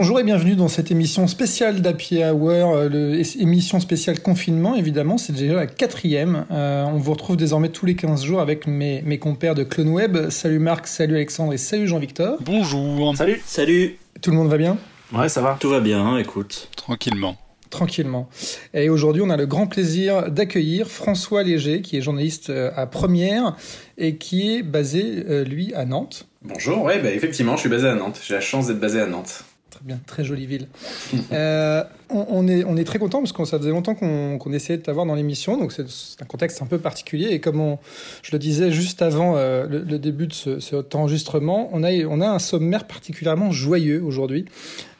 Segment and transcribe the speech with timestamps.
[0.00, 5.34] Bonjour et bienvenue dans cette émission spéciale d'Happy Hour, euh, émission spéciale confinement évidemment, c'est
[5.34, 6.46] déjà la quatrième.
[6.50, 10.30] Euh, on vous retrouve désormais tous les 15 jours avec mes, mes compères de CloneWeb.
[10.30, 12.38] Salut Marc, salut Alexandre et salut Jean-Victor.
[12.40, 13.14] Bonjour.
[13.14, 13.42] Salut.
[13.44, 13.98] Salut.
[14.22, 14.78] Tout le monde va bien?
[15.12, 15.58] Ouais, ça va.
[15.60, 16.70] Tout va bien, écoute.
[16.76, 17.36] Tranquillement
[17.68, 18.28] tranquillement.
[18.74, 22.86] Et aujourd'hui, on a le grand plaisir d'accueillir François Léger, qui est journaliste euh, à
[22.86, 23.54] Première
[23.96, 26.26] et qui est basé, lui, à Nantes.
[26.42, 28.18] Bonjour, ouais, bah, effectivement, je suis basé à Nantes.
[28.26, 29.44] J'ai la chance d'être basé à Nantes
[29.82, 30.68] bien, très jolie ville.
[31.32, 34.82] euh, on, est, on est très content parce que ça faisait longtemps qu'on essayait de
[34.82, 35.84] t'avoir dans l'émission, donc c'est
[36.20, 37.28] un contexte un peu particulier.
[37.28, 37.76] Et comme
[38.22, 42.20] je le disais juste avant euh, le, début de ce, cet enregistrement, on a, on
[42.20, 44.44] a un sommaire particulièrement joyeux aujourd'hui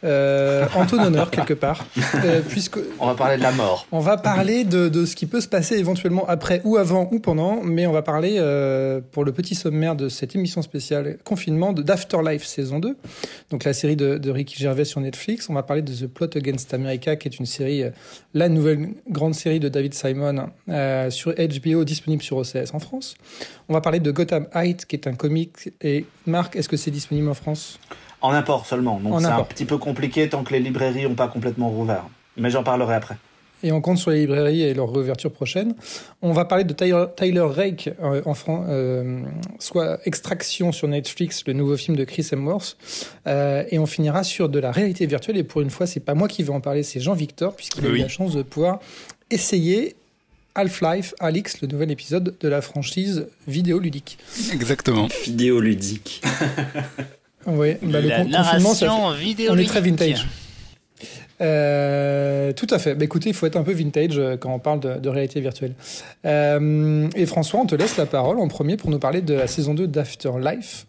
[0.05, 1.85] euh, en ton honneur quelque part,
[2.25, 3.87] euh, puisque on va parler de la mort.
[3.93, 7.21] On va parler de, de, ce qui peut se passer éventuellement après ou avant ou
[7.21, 11.73] pendant, mais on va parler euh, pour le petit sommaire de cette émission spéciale confinement
[11.73, 12.97] de d'Afterlife saison 2,
[13.51, 15.49] donc la série de, de, Ricky Gervais sur Netflix.
[15.51, 17.91] On va parler de The Plot Against America, qui est une série, euh,
[18.35, 23.15] la nouvelle grande série de David Simon euh, sur HBO disponible sur OCS en France.
[23.69, 25.71] On va parler de Gotham Heights, qui est un comic.
[25.81, 27.79] Et Marc, est-ce que c'est disponible en France?
[28.23, 29.01] En import seulement.
[29.01, 32.05] Donc c'est un petit peu compliqué tant que les librairies n'ont pas complètement rouvert.
[32.37, 33.17] Mais j'en parlerai après.
[33.63, 35.75] Et on compte sur les librairies et leur réouverture prochaine.
[36.23, 39.21] On va parler de Tyler, Rake euh, en France, euh,
[39.59, 42.77] soit Extraction sur Netflix, le nouveau film de Chris Hemsworth.
[43.27, 45.37] Euh, et on finira sur de la réalité virtuelle.
[45.37, 47.89] Et pour une fois, c'est pas moi qui vais en parler, c'est Jean-Victor, puisqu'il a
[47.91, 48.81] eu la chance de pouvoir
[49.31, 49.95] essayer
[50.55, 54.19] Half-Life Alix, le nouvel épisode de la franchise vidéoludique.
[54.53, 55.09] Exactement.
[55.25, 56.23] Vidéoludique.
[57.47, 59.13] Oui, bah, le confinement,
[59.51, 60.27] on est très vintage.
[61.41, 62.95] Euh, tout à fait.
[62.95, 65.75] Bah, écoutez, il faut être un peu vintage euh, quand on parle de, réalité virtuelle.
[66.27, 69.47] Euh, et François, on te laisse la parole en premier pour nous parler de la
[69.47, 70.87] saison 2 d'Afterlife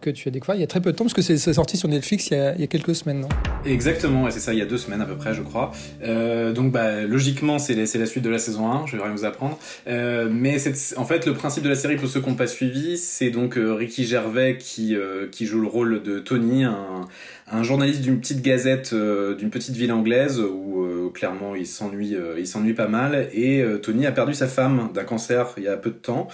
[0.00, 1.76] que tu as découvert il y a très peu de temps, parce que c'est sorti
[1.76, 3.28] sur Netflix il y a, quelques semaines, non?
[3.64, 5.72] Exactement, c'est ça, il y a deux semaines à peu près, je crois.
[6.02, 9.24] Euh, donc, bah, logiquement, c'est la, suite de la saison 1, je vais rien vous
[9.24, 9.58] apprendre.
[9.86, 10.56] Euh, mais
[10.96, 13.56] en fait, le principe de la série, pour ceux qui n'ont pas suivi, c'est donc
[13.56, 14.96] euh, Ricky Gervais qui,
[15.40, 17.06] joue le rôle de Tony, un,
[17.50, 22.74] un journaliste d'une petite gazette, d'une petite ville anglaise, où clairement il s'ennuie il s'ennuie
[22.74, 23.28] pas mal.
[23.32, 26.28] Et Tony a perdu sa femme d'un cancer il y a peu de temps,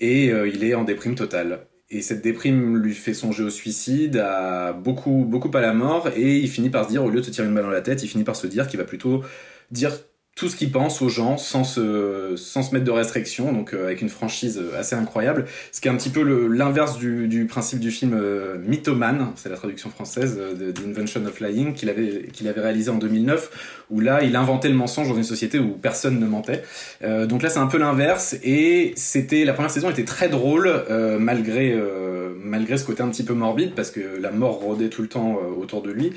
[0.00, 1.60] et il est en déprime totale
[1.90, 6.38] et cette déprime lui fait songer au suicide, à beaucoup, beaucoup à la mort, et
[6.38, 8.02] il finit par se dire, au lieu de se tirer une balle dans la tête,
[8.02, 9.22] il finit par se dire qu'il va plutôt
[9.70, 9.92] dire
[10.36, 13.86] tout ce qu'il pense aux gens sans se, sans se mettre de restrictions, donc euh,
[13.86, 15.46] avec une franchise assez incroyable.
[15.72, 19.48] Ce qui est un petit peu l'inverse du, du, principe du film euh, Mythoman, c'est
[19.48, 22.96] la traduction française euh, de The Invention of Lying qu'il avait, qu'il avait réalisé en
[22.96, 26.62] 2009, où là il inventait le mensonge dans une société où personne ne mentait.
[27.02, 30.66] Euh, donc là c'est un peu l'inverse, et c'était la première saison était très drôle
[30.68, 31.74] euh, malgré
[32.42, 35.36] malgré ce côté un petit peu morbide parce que la mort rôdait tout le temps
[35.58, 36.12] autour de lui.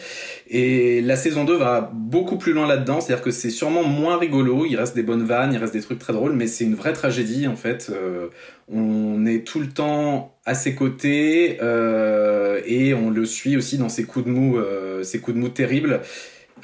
[0.50, 4.66] Et la saison 2 va beaucoup plus loin là-dedans, c'est-à-dire que c'est sûrement moins rigolo,
[4.66, 6.94] il reste des bonnes vannes, il reste des trucs très drôles, mais c'est une vraie
[6.94, 7.92] tragédie en fait.
[7.92, 8.28] Euh,
[8.72, 13.90] on est tout le temps à ses côtés euh, et on le suit aussi dans
[13.90, 16.02] ses coups de mou, euh, ses coups de mou terribles.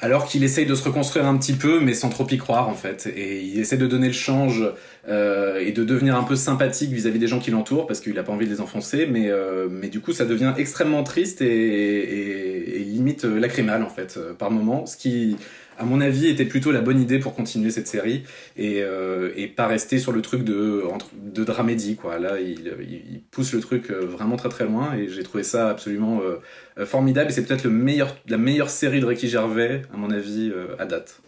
[0.00, 2.74] Alors qu'il essaye de se reconstruire un petit peu, mais sans trop y croire en
[2.74, 3.10] fait.
[3.16, 4.62] Et il essaie de donner le change
[5.08, 8.32] et de devenir un peu sympathique vis-à-vis des gens qui l'entourent, parce qu'il a pas
[8.32, 9.06] envie de les enfoncer.
[9.10, 9.30] Mais,
[9.70, 14.50] mais du coup, ça devient extrêmement triste et, et, et limite lacrymal en fait, par
[14.50, 14.84] moment.
[14.84, 15.38] Ce qui,
[15.78, 18.24] à mon avis, était plutôt la bonne idée pour continuer cette série
[18.56, 20.82] et, euh, et pas rester sur le truc de,
[21.14, 21.96] de dramédie.
[21.96, 22.18] Quoi.
[22.18, 25.68] Là, il, il, pousse le truc euh, vraiment très très loin et j'ai trouvé ça
[25.68, 27.30] absolument euh, formidable.
[27.30, 30.86] Et c'est peut-être le meilleur, la meilleure série de Ricky Gervais, à mon avis, à
[30.86, 31.20] date.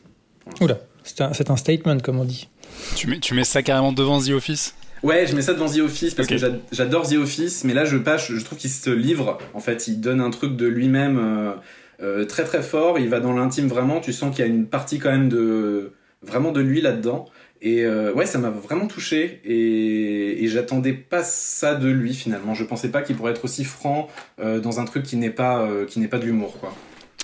[0.60, 2.48] Oula, c'est un, un, statement, comme on dit.
[2.97, 4.75] Tu mets, tu mets ça carrément devant The Office?
[5.03, 6.36] Ouais, je mets ça devant The Office parce que
[6.72, 9.39] j'adore The Office, mais là je passe, je trouve qu'il se livre.
[9.54, 11.54] En fait, il donne un truc de lui-même.
[12.00, 14.66] Euh, très très fort, il va dans l'intime vraiment, tu sens qu'il y a une
[14.66, 15.92] partie quand même de
[16.22, 17.27] vraiment de lui là-dedans.
[17.60, 22.54] Et euh, ouais, ça m'a vraiment touché et, et j'attendais pas ça de lui finalement.
[22.54, 24.09] Je pensais pas qu'il pourrait être aussi franc
[24.39, 26.72] euh, dans un truc qui n'est pas qui n'est pas de l'humour quoi.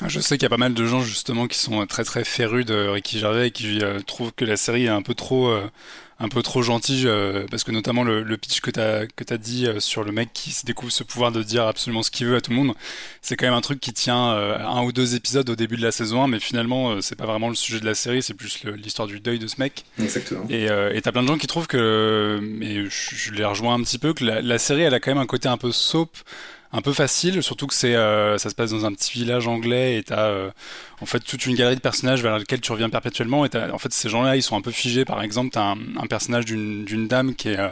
[0.00, 2.24] Ah, je sais qu'il y a pas mal de gens justement qui sont très très
[2.24, 5.54] férus de Ricky Gervais et qui trouvent que la série est un peu trop
[6.20, 9.34] un peu trop gentil euh, parce que notamment le, le pitch que tu as que
[9.34, 12.26] dit euh, sur le mec qui se découvre ce pouvoir de dire absolument ce qu'il
[12.26, 12.74] veut à tout le monde,
[13.20, 15.82] c'est quand même un truc qui tient euh, un ou deux épisodes au début de
[15.82, 18.64] la saison 1 mais finalement c'est pas vraiment le sujet de la série, c'est plus
[18.76, 19.84] l'histoire du deuil de ce mec.
[20.00, 20.46] Exactement.
[20.48, 23.82] Et et t'as plein de gens qui trouvent que mais je, je les rejoins un
[23.82, 26.16] petit peu que la, la série elle a quand même un côté un peu soap
[26.72, 30.02] un peu facile, surtout que c'est ça se passe dans un petit village anglais et
[30.02, 30.32] t'as
[31.00, 33.92] en fait toute une galerie de personnages vers lesquels tu reviens perpétuellement et en fait
[33.92, 35.04] ces gens-là ils sont un peu figés.
[35.04, 37.68] Par exemple, t'as un, un personnage d'une dame qui est euh,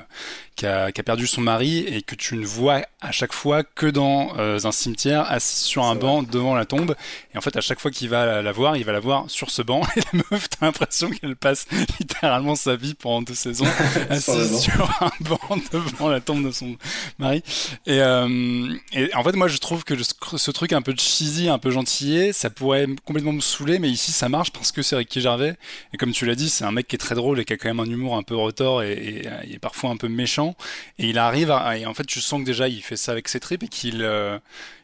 [0.57, 3.63] qui a, qui a, perdu son mari et que tu ne vois à chaque fois
[3.63, 6.95] que dans euh, un cimetière, assis sur un banc devant la tombe.
[7.35, 9.51] Et en fait, à chaque fois qu'il va la, voir, il va la voir sur
[9.51, 9.83] ce banc.
[9.97, 11.67] Et la meuf, t'as l'impression qu'elle passe
[11.99, 13.67] littéralement sa vie pendant deux saisons
[14.11, 16.77] assise sur, un banc devant la tombe de son
[17.19, 17.43] mari.
[17.87, 21.59] Et, euh, et en fait, moi, je trouve que ce truc un peu cheesy, un
[21.59, 25.21] peu gentillé, ça pourrait complètement me saouler, mais ici, ça marche parce que c'est Ricky
[25.21, 25.55] Gervais.
[25.93, 27.59] Et comme tu l'as dit, c'est un mec qui est très drôle et qui a
[27.59, 30.57] quand même un humour un peu retors et, et, et parfois un peu méchant.
[30.99, 33.29] Et il arrive à, et en fait, tu sens que déjà, il fait ça avec
[33.29, 34.39] ses tripes et qu'il euh,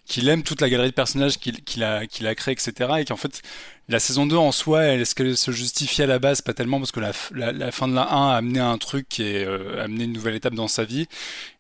[0.09, 2.73] qu'il aime toute la galerie de personnages qu'il a, qu'il a créé, etc.
[2.99, 3.43] Et qu'en fait,
[3.91, 6.41] la saison 2 en soi, est-ce qu'elle se justifie à la base?
[6.41, 9.85] Pas tellement, parce que la, fin de la 1 a amené un truc est euh,
[9.85, 11.07] amené une nouvelle étape dans sa vie.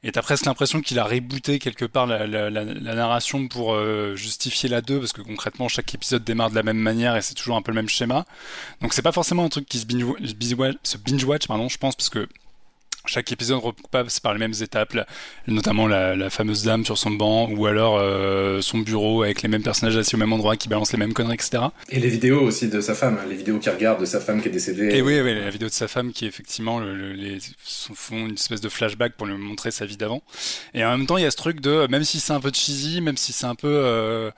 [0.02, 4.80] Et t'as presque l'impression qu'il a rebooté quelque part la, narration pour euh, justifier la
[4.80, 7.62] 2, parce que concrètement, chaque épisode démarre de la même manière et c'est toujours un
[7.62, 8.24] peu le même schéma.
[8.80, 12.26] Donc c'est pas forcément un truc qui se binge-watch, binge pardon, je pense, parce que
[13.08, 14.96] chaque épisode repasse par les mêmes étapes,
[15.46, 19.62] notamment la, fameuse dame sur son banc, ou alors euh, son bureau avec les mêmes
[19.62, 21.64] personnages assis au même endroit qui balancent les mêmes conneries, etc.
[21.88, 24.48] Et les vidéos aussi de sa femme, les vidéos qu'il regarde de sa femme qui
[24.48, 24.94] est décédée.
[24.94, 28.60] Et oui, oui la vidéo de sa femme qui effectivement le, les, font une espèce
[28.60, 30.22] de flashback pour lui montrer sa vie d'avant.
[30.74, 32.50] Et en même temps, il y a ce truc de, même si c'est un peu
[32.52, 34.30] cheesy, même si c'est un peu euh,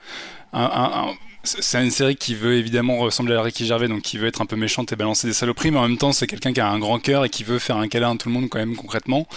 [0.53, 1.13] un, un
[1.43, 4.45] c'est une série qui veut évidemment ressembler à Ricky Gervais, donc qui veut être un
[4.45, 6.77] peu méchante et balancer des saloperies, mais en même temps c'est quelqu'un qui a un
[6.77, 9.27] grand cœur et qui veut faire un câlin à tout le monde quand même concrètement.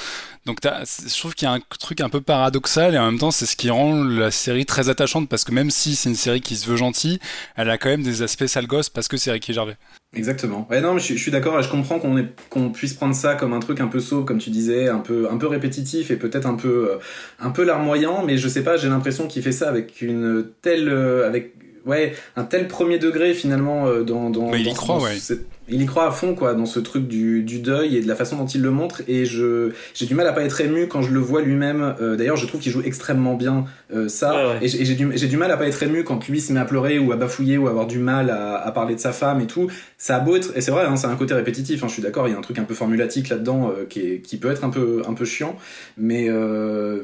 [0.44, 3.30] Donc je trouve qu'il y a un truc un peu paradoxal et en même temps
[3.30, 6.42] c'est ce qui rend la série très attachante parce que même si c'est une série
[6.42, 7.18] qui se veut gentille,
[7.56, 9.76] elle a quand même des aspects sale parce que c'est Ricky Gervais.
[10.16, 10.66] Exactement.
[10.70, 13.60] Ouais, non, mais je, suis d'accord et je comprends qu'on puisse prendre ça comme un
[13.60, 16.54] truc un peu saut, comme tu disais, un peu, un peu répétitif et peut-être un
[16.54, 16.98] peu, euh,
[17.40, 20.88] un peu larmoyant, mais je sais pas, j'ai l'impression qu'il fait ça avec une telle,
[20.88, 21.54] euh, avec
[21.86, 25.18] ouais, un tel premier degré finalement euh, dans, dans, il y croit, ouais
[25.68, 28.14] il y croit à fond quoi dans ce truc du, du, deuil et de la
[28.14, 29.02] façon dont il le montre.
[29.08, 31.94] Et je j'ai du mal à pas être ému quand je le vois lui-même.
[32.00, 34.56] Euh, d'ailleurs je trouve qu'il joue extrêmement bien euh, ça.
[34.60, 36.98] Et j'ai du, du mal à pas être ému quand lui se met à pleurer
[36.98, 39.46] ou à bafouiller ou à avoir du mal à, à parler de sa femme et
[39.46, 39.70] tout.
[39.96, 42.02] Ça a beau être et c'est vrai hein, c'est un côté répétitif hein, je suis
[42.02, 44.50] d'accord il y a un truc un peu formulatique là-dedans euh, qui, est, qui peut
[44.50, 45.56] être un peu un peu chiant.
[45.96, 46.28] Mais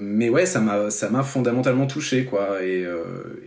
[0.01, 2.63] mais ouais ça m'a ça m'a fondamentalement touché quoi.
[2.63, 2.85] Et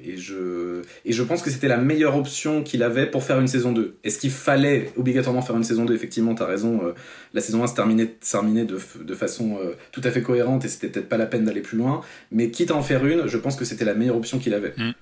[0.03, 3.47] et je et je pense que c'était la meilleure option qu'il avait pour faire une
[3.47, 6.81] saison 2 est-ce qu'il fallait obligatoirement faire une saison 2, effectivement, tu as raison.
[6.83, 6.93] Euh,
[7.33, 10.87] la saison 1 se terminait, de, de façon euh, tout à fait cohérente et c'était
[10.87, 12.01] peut-être pas la peine d'aller plus loin.
[12.31, 14.73] Mais quitte à en faire une, je pense que c'était la meilleure option qu'il avait.
[14.77, 14.93] Mm.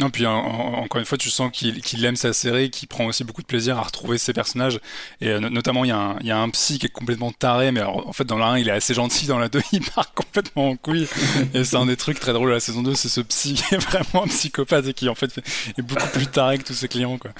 [0.00, 3.42] Non, puis encore une fois, tu sens qu'il aime sa série, qu'il prend aussi beaucoup
[3.42, 4.80] de plaisir à retrouver ses personnages.
[5.20, 7.70] Et euh, notamment, il y, a un, y, a un psy qui est complètement taré,
[7.70, 10.14] mais en fait, dans la 1, il est assez gentil, dans la 2, il part
[10.14, 11.06] complètement en couille.
[11.54, 13.74] et c'est un des trucs très drôles de la saison 2, c'est ce psy qui
[13.74, 15.38] est vraiment un psychopathe et qui en fait
[15.76, 17.18] est beaucoup plus taré que tous ses clients.
[17.18, 17.32] Quoi.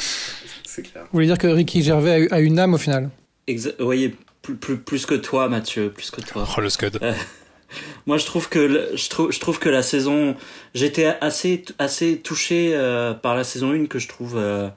[0.83, 1.05] C'est clair.
[1.05, 3.11] Vous voulez dire que Ricky Gervais a une âme au final
[3.49, 6.49] Vous voyez, plus, plus, plus, que toi, Mathieu, plus que toi.
[6.57, 6.99] Oh, le scud.
[7.03, 7.13] Euh,
[8.07, 10.37] moi, je trouve que je trouve, je trouve que la saison,
[10.75, 14.69] j'étais assez assez touché euh, par la saison 1 que je trouve euh,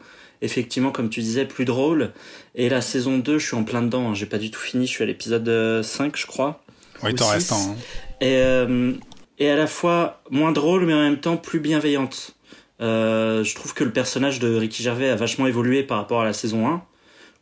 [0.41, 2.11] effectivement, comme tu disais, plus drôle.
[2.55, 4.09] Et la saison 2, je suis en plein dedans.
[4.09, 4.13] Hein.
[4.13, 4.85] J'ai pas du tout fini.
[4.85, 6.63] Je suis à l'épisode 5, je crois.
[7.03, 7.55] Oui, t'en restes un.
[7.55, 7.75] Hein.
[8.21, 8.99] Et
[9.39, 12.35] et à la fois moins drôle, mais en même temps plus bienveillante.
[12.81, 16.25] Euh, je trouve que le personnage de Ricky Gervais a vachement évolué par rapport à
[16.25, 16.83] la saison 1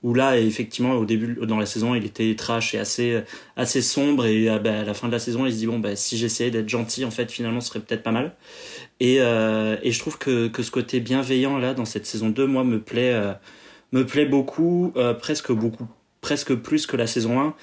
[0.04, 3.22] où là effectivement au début dans la saison il était trash et assez
[3.56, 5.78] assez sombre et euh, bah, à la fin de la saison il se dit bon
[5.78, 8.36] bah si j'essayais d'être gentil en fait finalement ce serait peut-être pas mal.
[9.00, 12.48] Et euh, et je trouve que que ce côté bienveillant là dans cette saison 2
[12.48, 13.14] moi me plaît
[13.92, 15.88] me plaît beaucoup presque beaucoup
[16.22, 17.54] presque plus que la saison 1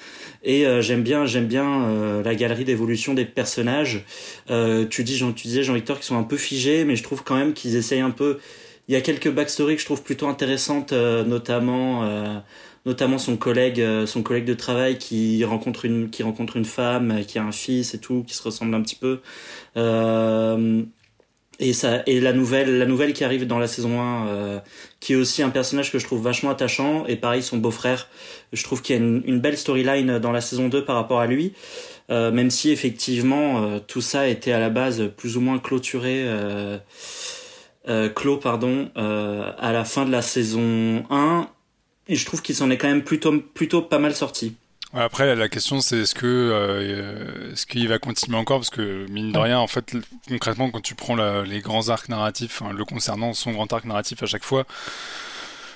[0.43, 4.03] et j'aime bien j'aime bien la galerie d'évolution des personnages.
[4.89, 7.35] Tu dis Jean tu disais Jean-Victor qui sont un peu figés mais je trouve quand
[7.35, 8.39] même qu'ils essayent un peu.
[8.89, 12.39] Il y a quelques backstories que je trouve plutôt intéressantes, euh, notamment euh,
[12.87, 17.23] notamment son collègue euh, son collègue de travail qui rencontre une qui rencontre une femme
[17.27, 19.21] qui a un fils et tout qui se ressemble un petit peu
[21.59, 24.61] et ça et la nouvelle la nouvelle qui arrive dans la saison 1
[24.99, 27.05] qui est aussi un personnage que je trouve vachement attachant.
[27.07, 28.07] Et pareil son beau-frère.
[28.53, 31.27] Je trouve qu'il y a une, belle storyline dans la saison 2 par rapport à
[31.27, 31.53] lui.
[32.09, 36.25] Même si effectivement tout ça était à la base plus ou moins clôturé
[37.89, 41.47] euh, clos pardon euh, à la fin de la saison 1
[42.07, 44.55] et je trouve qu'il s'en est quand même plutôt plutôt pas mal sorti.
[44.93, 48.59] Après, la question c'est est-ce que euh, est-ce qu'il va continuer encore?
[48.59, 49.95] Parce que mine de rien, en fait,
[50.27, 54.25] concrètement, quand tu prends les grands arcs narratifs, le concernant, son grand arc narratif à
[54.25, 54.65] chaque fois,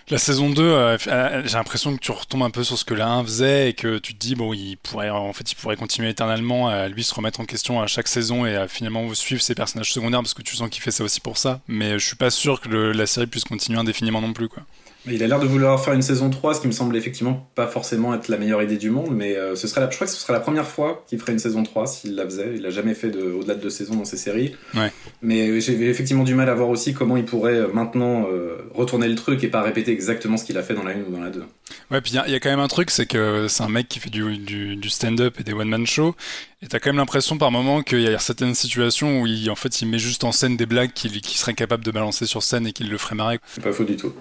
[0.10, 0.98] la saison 2, euh,
[1.46, 4.00] j'ai l'impression que tu retombes un peu sur ce que la 1 faisait et que
[4.00, 7.13] tu te dis, bon, il pourrait, en fait, il pourrait continuer éternellement à lui se
[7.13, 10.41] remettre en question à chaque saison et à finalement suivre ses personnages secondaires parce que
[10.41, 11.62] tu sens qu'il fait ça aussi pour ça.
[11.67, 14.63] Mais je suis pas sûr que la série puisse continuer indéfiniment non plus, quoi.
[15.05, 17.67] Il a l'air de vouloir faire une saison 3, ce qui me semble effectivement pas
[17.67, 20.13] forcément être la meilleure idée du monde, mais euh, ce serait la, je crois que
[20.13, 22.53] ce serait la première fois qu'il ferait une saison 3 s'il la faisait.
[22.55, 24.55] Il a jamais fait de, au-delà de deux saisons dans ses séries.
[24.74, 24.91] Ouais.
[25.22, 29.10] Mais j'ai effectivement du mal à voir aussi comment il pourrait euh, maintenant euh, retourner
[29.10, 31.22] le truc et pas répéter exactement ce qu'il a fait dans la 1 ou dans
[31.22, 31.43] la 2.
[31.91, 34.00] Ouais, puis il y, a quand même un truc, c'est que c'est un mec qui
[34.00, 36.15] fait du, du, du stand-up et des one-man shows,
[36.62, 39.55] et t'as quand même l'impression par moment qu'il y a certaines situations où il, en
[39.55, 42.67] fait, il met juste en scène des blagues qu'il serait capable de balancer sur scène
[42.67, 43.39] et qu'il le ferait marrer.
[43.48, 44.13] C'est pas faux du tout.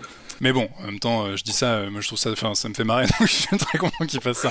[0.43, 2.57] Mais bon, en même temps, euh, je dis ça, euh, moi je trouve ça, enfin,
[2.57, 4.51] ça me fait marrer, donc je suis très content qu'il fasse ça.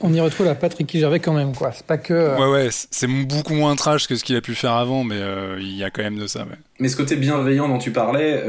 [0.00, 1.72] On y retrouve la Patrick Gervais quand même, quoi.
[1.72, 2.12] C'est pas que.
[2.12, 5.18] Euh, ouais, ouais, c'est beaucoup moins trash que ce qu'il a pu faire avant, mais
[5.58, 6.58] il y a quand même de ça, ouais.
[6.78, 8.44] Mais ce côté bienveillant dont tu parlais,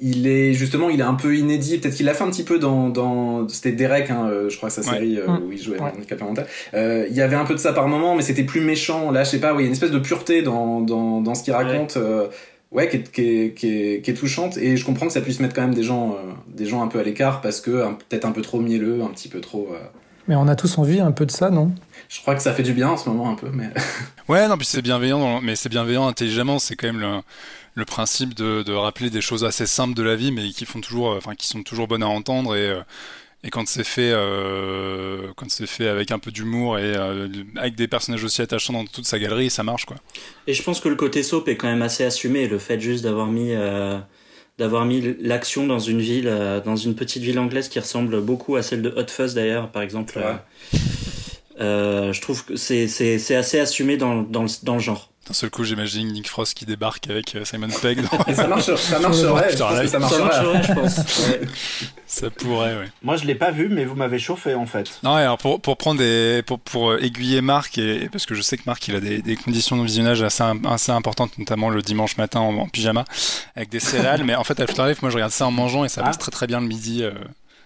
[0.00, 1.78] il est justement, il est un peu inédit.
[1.78, 4.74] Peut-être qu'il l'a fait un petit peu dans, dans c'était Derek, hein, je crois que
[4.74, 5.92] sa série où il jouait ouais.
[5.96, 6.46] handicapé mental.
[6.74, 9.10] il y avait un peu de ça par moment, mais c'était plus méchant.
[9.10, 11.42] Là, je sais pas, il y a une espèce de pureté dans, dans, dans ce
[11.42, 11.96] qu'il raconte
[12.74, 14.58] ouais, qui est, qui, est, qui, est, qui est, touchante.
[14.58, 16.88] Et je comprends que ça puisse mettre quand même des gens, euh, des gens un
[16.88, 17.70] peu à l'écart parce que
[18.08, 19.70] peut-être un peu trop mielleux, un petit peu trop.
[19.72, 19.78] Euh,
[20.28, 21.72] mais on a tous envie un peu de ça, non?
[22.08, 23.70] Je crois que ça fait du bien en ce moment un peu, mais.
[24.28, 26.58] ouais, non, puis c'est bienveillant, mais c'est bienveillant intelligemment.
[26.58, 27.20] C'est quand même le,
[27.74, 30.80] le principe de, de, rappeler des choses assez simples de la vie, mais qui font
[30.80, 32.74] toujours, enfin, qui sont toujours bonnes à entendre et.
[33.44, 37.74] Et quand c'est fait, euh, quand c'est fait avec un peu d'humour et euh, avec
[37.76, 39.96] des personnages aussi attachants dans toute sa galerie, ça marche quoi.
[40.46, 42.48] Et je pense que le côté soap est quand même assez assumé.
[42.48, 43.98] Le fait juste d'avoir mis, euh,
[44.56, 48.56] d'avoir mis l'action dans une ville, euh, dans une petite ville anglaise qui ressemble beaucoup
[48.56, 50.18] à celle de Hot Fuzz d'ailleurs, par exemple.
[51.60, 55.12] Euh, je trouve que c'est c'est c'est assez assumé dans dans le, dans le genre.
[55.26, 57.98] D'un seul coup, j'imagine Nick Frost qui débarque avec euh, Simon Pegg.
[58.26, 60.62] Et ça, marche, ça marcherait, je pense ça marcherait.
[60.62, 61.00] je pense.
[62.06, 62.88] Ça pourrait, ouais.
[63.02, 65.00] Moi, je l'ai pas vu, mais vous m'avez chauffé, en fait.
[65.02, 68.42] Non, alors pour, pour prendre des, pour, pour euh, aiguiller Marc, et, parce que je
[68.42, 71.80] sais que Marc, il a des, des conditions de visionnage assez, assez importantes, notamment le
[71.80, 73.04] dimanche matin en, pyjama,
[73.56, 75.88] avec des céréales, mais en fait, After Life, moi, je regarde ça en mangeant et
[75.88, 76.08] ça ah.
[76.08, 77.02] passe très très bien le midi.
[77.02, 77.12] Euh,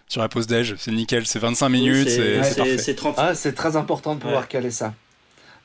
[0.06, 3.16] sur la pause déj, c'est nickel, c'est 25 minutes, c'est c'est 30.
[3.18, 4.94] Ah, c'est très important de pouvoir caler ça.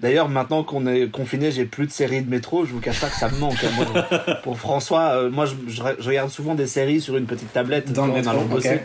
[0.04, 2.66] D'ailleurs, maintenant qu'on est confiné, j'ai plus de séries de métro.
[2.66, 3.64] Je vous cache pas que ça me manque.
[3.64, 4.34] Hein.
[4.44, 8.14] pour François, euh, moi, je, regarde souvent des séries sur une petite tablette dans le
[8.14, 8.38] métro.
[8.42, 8.82] Bosser.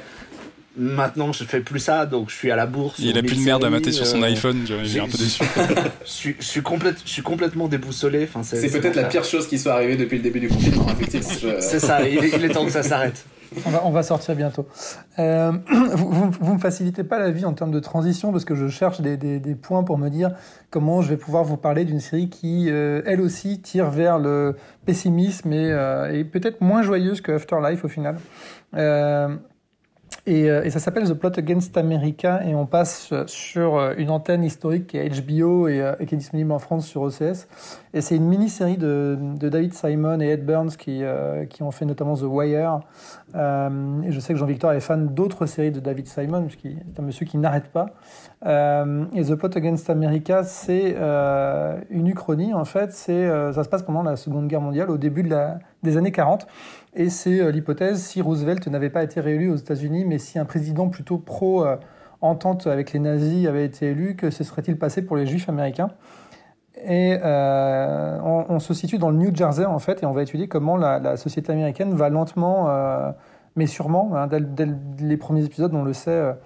[0.76, 3.00] Maintenant, je fais plus ça, donc je suis à la bourse.
[3.00, 4.64] Il a plus de merde à mater sur son euh, iPhone.
[4.84, 5.42] J'ai un peu déçu.
[6.04, 8.22] je, suis, je, suis complète, je suis complètement déboussolé.
[8.22, 10.87] Enfin, c'est peut-être la pire chose qui soit arrivée depuis le début du confinement.
[11.10, 12.08] c'est ça.
[12.08, 13.25] il est temps que ça s'arrête.
[13.84, 14.66] On va, sortir bientôt.
[15.18, 15.52] Euh,
[15.94, 19.00] vous, vous, me facilitez pas la vie en termes de transition parce que je cherche
[19.00, 20.32] des, points pour me dire
[20.70, 24.56] comment je vais pouvoir vous parler d'une série qui, euh, elle aussi, tire vers le
[24.86, 28.16] pessimisme et, euh, et peut-être moins joyeuse que Afterlife au final.
[30.28, 34.44] Euh, et, ça s'appelle The Plot Against America et on passe sur euh, une antenne
[34.44, 37.49] historique qui est HBO euh, et, qui est disponible en France sur OCS.
[37.94, 41.02] Et c'est une mini-série de, David Simon et Ed Burns qui,
[41.49, 42.80] qui ont fait notamment The Wire.
[43.35, 47.02] et je sais que Jean-Victor est fan d'autres séries de David Simon, puisqu'il est un
[47.02, 47.87] monsieur qui n'arrête pas.
[48.44, 50.97] et The Plot Against America, c'est
[51.90, 52.92] une uchronie en fait.
[52.92, 55.26] C'est ça se passe pendant la Seconde Guerre mondiale, au début
[55.82, 56.47] des années 40.
[56.98, 60.44] Et c'est euh, l'hypothèse si Roosevelt n'avait pas été réélu aux États-Unis, mais si un
[60.44, 65.24] président plutôt pro-entente avec les nazis avait été élu, que se serait-il passé pour les
[65.24, 65.90] juifs américains?
[66.84, 70.48] Et euh, on, se situe dans le New Jersey en fait, et on va étudier
[70.48, 73.12] comment la, société américaine va lentement, euh,
[73.54, 74.66] mais sûrement, hein, dès,
[74.98, 76.36] les premiers épisodes, on le sait,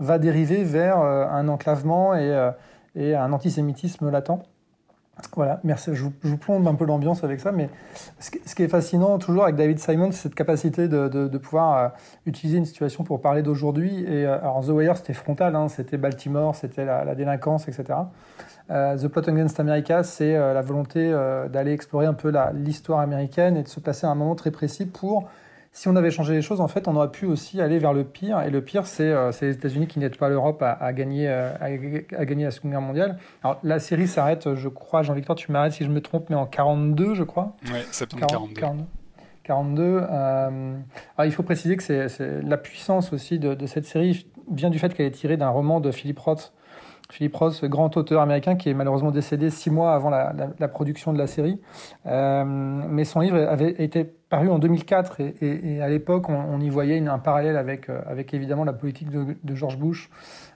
[0.00, 2.50] va dériver vers un enclavement et,
[2.96, 4.42] et, un antisémitisme latent.
[5.36, 5.90] Voilà, merci.
[5.94, 7.68] Je vous, plombe un peu l'ambiance avec ça, mais
[8.18, 11.88] ce, qui est fascinant toujours avec David Simon, c'est cette capacité de, pouvoir euh,
[12.26, 14.04] utiliser une situation pour parler d'aujourd'hui.
[14.04, 17.98] Et euh, alors The Wire, c'était frontal, hein, c'était Baltimore, c'était la, délinquance, etc.
[18.70, 21.10] Euh, The Plot Against America, c'est la volonté
[21.50, 24.86] d'aller explorer un peu l'histoire américaine et de se placer à un moment très précis
[24.86, 25.28] pour
[25.72, 28.02] si on avait changé les choses, en fait, on aurait pu aussi aller vers le
[28.04, 28.40] pire.
[28.42, 32.24] Et le pire, c'est euh, les États-Unis qui n'aident pas l'Europe à, gagner, euh, à,
[32.24, 33.18] gagner la Seconde Guerre mondiale.
[33.44, 36.46] Alors, la série s'arrête, je crois, Jean-Victor, tu m'arrêtes si je me trompe, mais en
[36.46, 37.54] 42, je crois.
[37.66, 38.60] Oui, septembre 42.
[39.44, 39.98] 42.
[39.98, 40.80] alors,
[41.24, 44.92] il faut préciser que c'est la puissance aussi de, de, cette série vient du fait
[44.94, 46.52] qu'elle est tirée d'un roman de Philip Roth
[47.10, 51.18] Philippe Ross, grand auteur américain qui est malheureusement décédé six mois avant la, production de
[51.18, 51.60] la série.
[52.06, 57.04] Euh, mais son livre avait été paru en 2004 et, à l'époque, on, y voyait
[57.06, 60.08] un parallèle avec, euh, avec évidemment la politique de, George Bush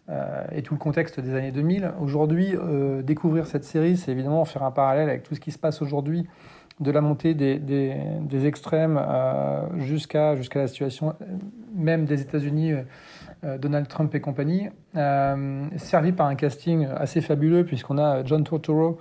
[0.08, 1.92] euh, et tout le contexte des années 2000.
[2.00, 2.54] Aujourd'hui,
[3.02, 6.26] découvrir cette série, c'est évidemment faire un parallèle avec tout ce qui se passe aujourd'hui
[6.80, 9.00] de la montée des, des, extrêmes
[9.76, 11.14] jusqu'à jusqu'à la situation
[11.72, 12.72] même des États-Unis
[13.58, 14.68] Donald Trump et compagnie,
[15.76, 18.98] servi par un casting assez fabuleux puisqu'on a John Turturro,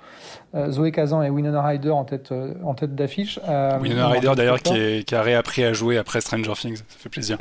[0.69, 2.33] Zoé Kazan et Winona Ryder en tête,
[2.63, 3.39] en tête d'affiche.
[3.81, 7.37] Winona Ryder d'ailleurs qui, qui, a réappris à jouer après Stranger Things, ça fait plaisir.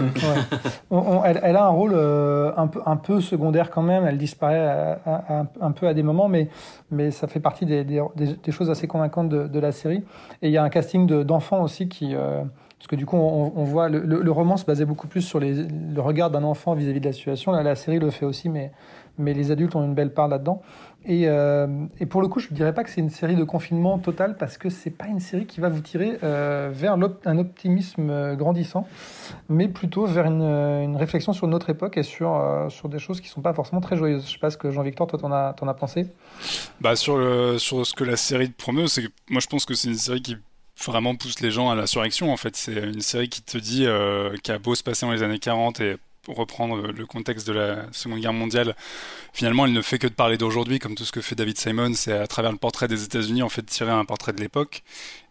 [0.00, 5.72] elle, a un rôle euh, un, peu, un peu secondaire quand même, elle disparaît un
[5.72, 6.48] peu à des moments, mais,
[6.90, 10.02] mais ça fait partie des, des, des choses assez convaincantes de, de, la série.
[10.42, 12.14] Et il y a un casting d'enfants aussi qui...
[12.84, 16.30] Parce que du coup, on, voit le, roman se basait beaucoup plus sur le regard
[16.30, 17.50] d'un enfant vis-à-vis de la situation.
[17.52, 18.72] La série le fait aussi, mais,
[19.16, 20.60] les adultes ont une belle part là-dedans.
[21.06, 21.66] Et, euh,
[22.10, 24.58] pour le coup, je ne dirais pas que c'est une série de confinement total parce
[24.58, 28.86] que c'est pas une série qui va vous tirer euh, vers un optimisme euh, grandissant,
[29.48, 33.54] mais plutôt vers une, réflexion sur notre époque et sur, des choses qui sont pas
[33.54, 34.26] forcément très joyeuses.
[34.26, 36.06] Je sais pas ce que Jean-Victor, toi, t'en as, en as pensé?
[36.82, 38.84] Bah, sur, ce que la série promeut,
[39.30, 40.36] moi je pense que c'est une série qui
[40.82, 42.56] vraiment pousse les gens à la surrection en fait.
[42.56, 45.80] C'est une série qui te dit euh, a beau se passer dans les années 40
[45.80, 45.96] et
[46.28, 48.74] reprendre le contexte de la Seconde Guerre mondiale,
[49.32, 51.92] finalement, elle ne fait que de parler d'aujourd'hui, comme tout ce que fait David Simon,
[51.94, 54.82] c'est à travers le portrait des États-Unis, en fait, tirer un portrait de l'époque.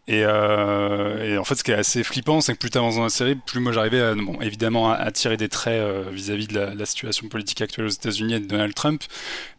[0.08, 2.98] Et, euh, et, en fait, ce qui est assez flippant, c'est que plus tu avances
[2.98, 6.48] dans la série, plus moi j'arrivais, à, bon, évidemment, à, tirer des traits euh, vis-à-vis
[6.48, 9.02] de la, situation politique actuelle aux États-Unis et de Donald Trump,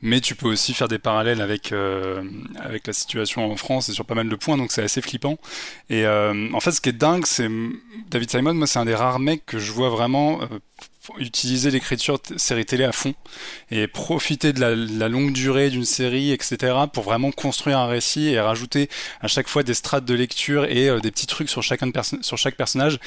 [0.02, 2.22] mais tu peux aussi faire des parallèles avec euh,
[2.60, 5.38] avec la situation en France et sur pas mal de points, donc c'est assez flippant.
[5.88, 7.48] Et en fait, ce qui est dingue, c'est
[8.10, 10.40] David Simon, moi, c'est un des rares mecs que je vois vraiment
[11.18, 13.14] utiliser l'écriture série télé à fond
[13.70, 18.40] et profiter de la, longue durée d'une série, etc., pour vraiment construire un récit et
[18.40, 18.88] rajouter
[19.20, 21.92] à chaque fois des strates de lecture et euh, des petits trucs sur chacun de
[22.22, 22.98] sur chaque personnage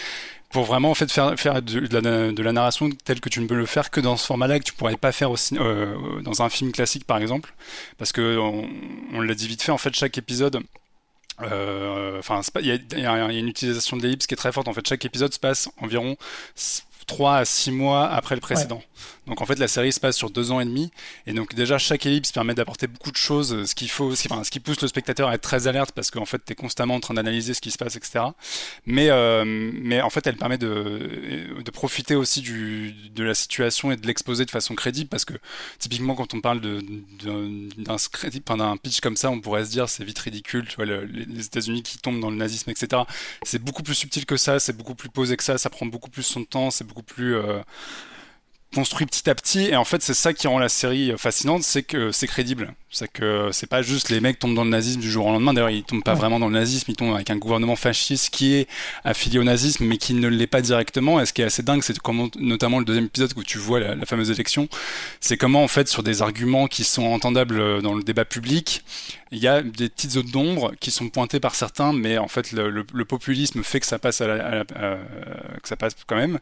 [0.50, 3.66] pour vraiment en fait faire, faire de, la, narration telle que tu ne peux le
[3.66, 6.72] faire que dans ce format-là que tu pourrais pas faire aussi euh, dans un film
[6.72, 7.54] classique par exemple
[7.98, 8.70] parce que on,
[9.14, 10.62] on l'a dit vite fait en fait chaque épisode
[11.42, 14.74] euh, enfin il y, y, a une utilisation de l'ellipse qui est très forte en
[14.74, 16.18] fait chaque épisode se passe environ
[17.08, 18.82] 3 à 6 mois après le précédent.
[19.28, 20.92] Donc en fait la série se passe sur deux ans et demi
[21.26, 24.60] et donc déjà chaque ellipse permet d'apporter beaucoup de choses, ce qu'il faut, ce qui,
[24.60, 27.14] pousse le spectateur à être très alerte parce qu'en fait tu es constamment en train
[27.14, 28.26] d'analyser ce qui se passe, etc.
[28.86, 33.92] Mais euh, mais en fait elle permet de, de profiter aussi du, de la situation
[33.92, 35.34] et de l'exposer de façon crédible parce que
[35.80, 36.84] typiquement quand on parle de,
[37.78, 40.86] d'un script, d'un pitch comme ça, on pourrait se dire c'est vite ridicule, tu vois
[40.86, 43.04] les États-Unis qui tombent dans le nazisme, etc.
[43.44, 46.10] C'est beaucoup plus subtil que ça, c'est beaucoup plus posé que ça, ça prend beaucoup
[46.10, 47.60] plus son temps, c'est beaucoup plus euh,
[48.74, 49.66] construit petit à petit.
[49.66, 52.74] Et en fait, c'est ça qui rend la série fascinante, c'est que c'est crédible.
[52.90, 55.54] C'est que c'est pas juste les mecs tombent dans le nazisme du jour au lendemain.
[55.54, 58.56] D'ailleurs, ils tombent pas vraiment dans le nazisme, ils tombent avec un gouvernement fasciste qui
[58.56, 58.68] est
[59.04, 61.20] affilié au nazisme, mais qui ne l'est pas directement.
[61.20, 63.80] Et ce qui est assez dingue, c'est comment, notamment le deuxième épisode où tu vois
[63.80, 64.70] la, fameuse élection,
[65.20, 68.84] c'est comment en fait sur des arguments qui sont entendables dans le débat public,
[69.32, 72.52] il y a des petites zones d'ombre qui sont pointées par certains, mais en fait
[72.52, 76.40] le, populisme fait que ça passe à, la, que ça passe quand même.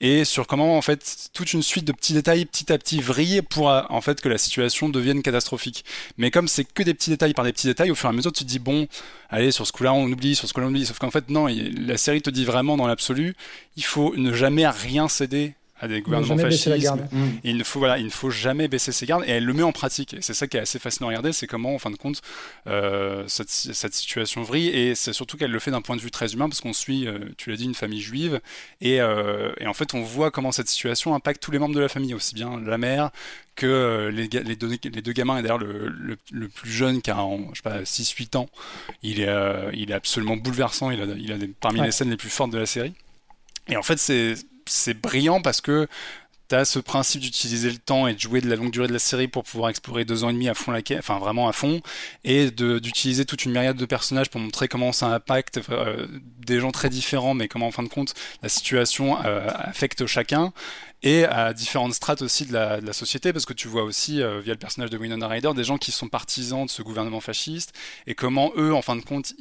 [0.00, 3.42] Et sur comment en fait toute une suite de petits détails petit à petit vrillent
[3.42, 5.84] pour en fait que la situation devienne catastrophique.
[6.18, 8.12] Mais comme c'est que des petits détails par des petits détails, au fur et à
[8.12, 8.86] mesure, tu te dis, bon,
[9.30, 10.86] allez, sur ce coup-là, on oublie, sur ce coup-là, on oublie.
[10.86, 13.34] Sauf qu'en fait, non, la série te dit vraiment dans l'absolu,
[13.76, 16.68] il faut ne jamais rien céder à des gouvernements fascistes.
[17.12, 17.24] Mm.
[17.42, 19.62] Il ne faut voilà, il ne faut jamais baisser ses gardes et elle le met
[19.62, 20.14] en pratique.
[20.14, 22.22] Et c'est ça qui est assez fascinant à regarder, c'est comment en fin de compte
[22.66, 26.10] euh, cette, cette, situation vrille et c'est surtout qu'elle le fait d'un point de vue
[26.10, 28.40] très humain parce qu'on suit, euh, tu l'as dit, une famille juive
[28.80, 31.80] et, euh, et, en fait on voit comment cette situation impacte tous les membres de
[31.80, 33.10] la famille, aussi bien la mère
[33.56, 37.10] que les, les, deux, les deux gamins et d'ailleurs le, le, le, plus jeune qui
[37.10, 37.16] a
[37.52, 38.48] je sais pas 6-8 ans,
[39.02, 40.90] il est, euh, il est absolument bouleversant.
[40.90, 42.94] Il a, il a des, parmi les scènes les plus fortes de la série.
[43.68, 44.34] Et en fait c'est
[44.66, 45.88] c'est brillant parce que
[46.48, 48.92] tu as ce principe d'utiliser le temps et de jouer de la longue durée de
[48.92, 51.52] la série pour pouvoir explorer deux ans et demi à fond la enfin vraiment à
[51.52, 51.80] fond,
[52.22, 56.06] et d'utiliser toute une myriade de personnages pour montrer comment ça impacte euh,
[56.46, 60.52] des gens très différents, mais comment en fin de compte la situation euh, affecte chacun
[61.04, 64.54] et à différentes strates aussi de la, société, parce que tu vois aussi, euh, via
[64.54, 67.74] le personnage de Winona Ryder, des gens qui sont partisans de ce gouvernement fasciste,
[68.06, 69.34] et comment eux, en fin de compte,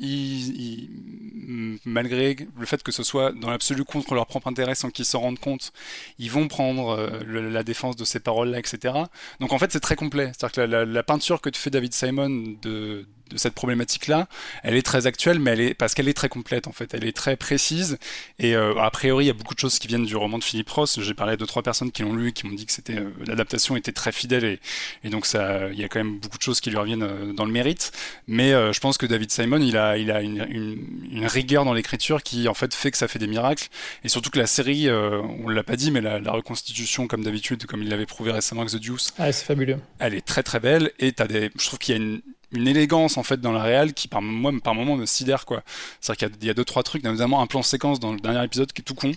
[1.85, 5.21] malgré le fait que ce soit dans l'absolu contre leur propre intérêt sans qu'ils s'en
[5.21, 5.71] rendent compte,
[6.19, 8.95] ils vont prendre euh, la défense de ces paroles-là, etc.
[9.39, 10.31] Donc en fait, c'est très complet.
[10.37, 14.27] C'est-à-dire que la, la, peinture que fait David Simon de, de cette problématique-là,
[14.63, 16.93] elle est très actuelle, mais elle est parce qu'elle est très complète en fait.
[16.93, 17.97] Elle est très précise
[18.39, 20.43] et euh, a priori il y a beaucoup de choses qui viennent du roman de
[20.43, 20.99] Philippe Ross.
[21.01, 22.97] J'ai parlé à deux trois personnes qui l'ont lu et qui m'ont dit que c'était
[22.97, 24.59] euh, l'adaptation était très fidèle et,
[25.03, 27.33] et, donc ça, il y a quand même beaucoup de choses qui lui reviennent euh,
[27.33, 27.91] dans le mérite.
[28.27, 31.65] Mais euh, je pense que David Simon, il a, il a une, une, une rigueur
[31.65, 33.67] dans l'écriture qui en fait fait que ça fait des miracles
[34.03, 37.23] et surtout que la série, euh, on l'a pas dit, mais la, la reconstitution comme
[37.23, 39.77] d'habitude, comme il l'avait prouvé récemment avec The Deuce, ah, c'est fabuleux.
[39.99, 42.21] Elle est très très belle et t'as des, je trouve qu'il y a une
[42.53, 45.63] une élégance en fait dans la réal qui par moi par moment me sidère quoi.
[46.01, 48.71] C'est-à-dire qu'il y, a deux trois trucs, notamment un plan séquence dans le dernier épisode
[48.71, 49.13] qui est tout con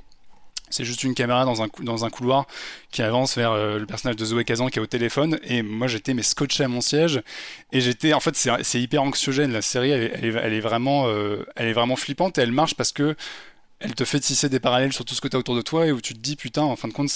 [0.69, 2.47] c'est juste une caméra dans un, dans un couloir
[2.91, 5.39] qui avance vers euh, le personnage de Zoé Kazan qui est au téléphone.
[5.45, 7.23] Et moi, j'étais mais scotché à mon siège.
[7.73, 9.53] Et j'étais, en fait, c'est hyper anxiogène.
[9.53, 13.15] La série, elle est vraiment, euh, elle est vraiment flippante et elle marche parce que
[13.81, 15.87] elle te fait tisser des parallèles sur tout ce que tu as autour de toi
[15.87, 17.11] et où tu te dis putain en fin de compte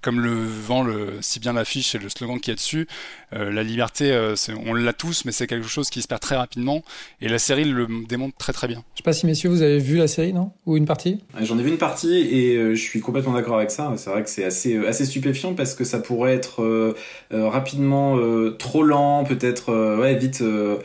[0.00, 2.88] comme le vent le si bien l'affiche et le slogan qui est dessus
[3.32, 4.34] euh, la liberté euh,
[4.66, 6.82] on l'a tous mais c'est quelque chose qui se perd très rapidement.
[7.20, 8.82] Et la série le démontre très très bien.
[8.94, 10.50] Je sais pas si messieurs vous avez vu la série non?
[10.66, 11.20] Ou une partie?
[11.40, 13.92] J'en ai vu une partie et euh, je suis complètement d'accord avec ça.
[13.96, 16.94] C'est vrai que c'est assez assez stupéfiant parce que ça pourrait être
[17.30, 18.18] rapidement
[18.58, 20.78] trop lent peut-être ouais vite euh,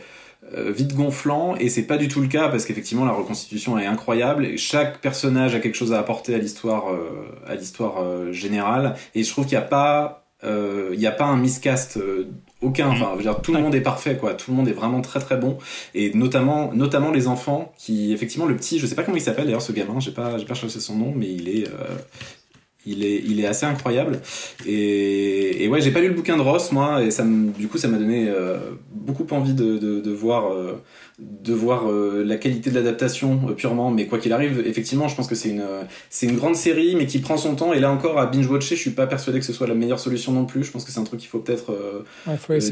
[0.56, 4.46] vite gonflant et c'est pas du tout le cas parce qu'effectivement la reconstitution est incroyable
[4.46, 8.94] et chaque personnage a quelque chose à apporter à l'histoire euh, à l'histoire euh, générale
[9.14, 11.98] et je trouve qu'il n'y a pas il n'y a pas un miscast
[12.62, 12.90] aucun.
[12.90, 14.34] Enfin je veux dire tout le monde est parfait quoi.
[14.34, 15.58] Tout le monde est vraiment très très bon.
[15.94, 19.46] Et notamment notamment les enfants qui effectivement le petit je sais pas comment il s'appelle
[19.46, 21.68] d'ailleurs ce gamin j'ai pas j'ai pas cherché son nom mais il est
[22.90, 24.20] il est, il est assez incroyable.
[24.66, 27.78] Et, et ouais, j'ai pas lu le bouquin de Ross, moi, et ça du coup,
[27.78, 28.58] ça m'a donné euh,
[28.92, 30.82] beaucoup envie de, de, de voir, euh,
[31.18, 33.90] de voir euh, la qualité de l'adaptation purement.
[33.90, 35.64] Mais quoi qu'il arrive, effectivement, je pense que c'est une,
[36.10, 37.72] c'est une grande série, mais qui prend son temps.
[37.72, 40.32] Et là encore, à binge-watcher, je suis pas persuadé que ce soit la meilleure solution
[40.32, 40.64] non plus.
[40.64, 42.04] Je pense que c'est un truc qu'il faut peut-être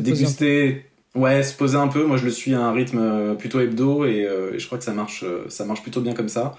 [0.00, 0.86] déguster.
[1.14, 2.04] Ouais, se poser un peu.
[2.04, 4.92] Moi, je le suis à un rythme plutôt hebdo et, et je crois que ça
[4.92, 6.54] marche, ça marche plutôt bien comme ça.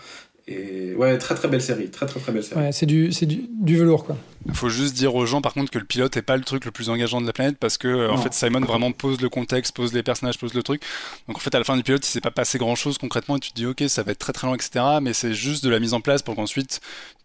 [0.50, 2.62] Et ouais, très très belle série, très très très belle série.
[2.62, 4.16] Ouais, c'est du, c'est du, du, velours quoi.
[4.46, 6.64] Il faut juste dire aux gens par contre que le pilote est pas le truc
[6.64, 9.76] le plus engageant de la planète parce que en fait Simon vraiment pose le contexte,
[9.76, 10.82] pose les personnages, pose le truc.
[11.28, 13.36] Donc en fait à la fin du pilote il s'est pas passé grand chose concrètement
[13.36, 14.86] et tu te dis ok ça va être très très long etc.
[15.02, 16.80] Mais c'est juste de la mise en place pour qu'ensuite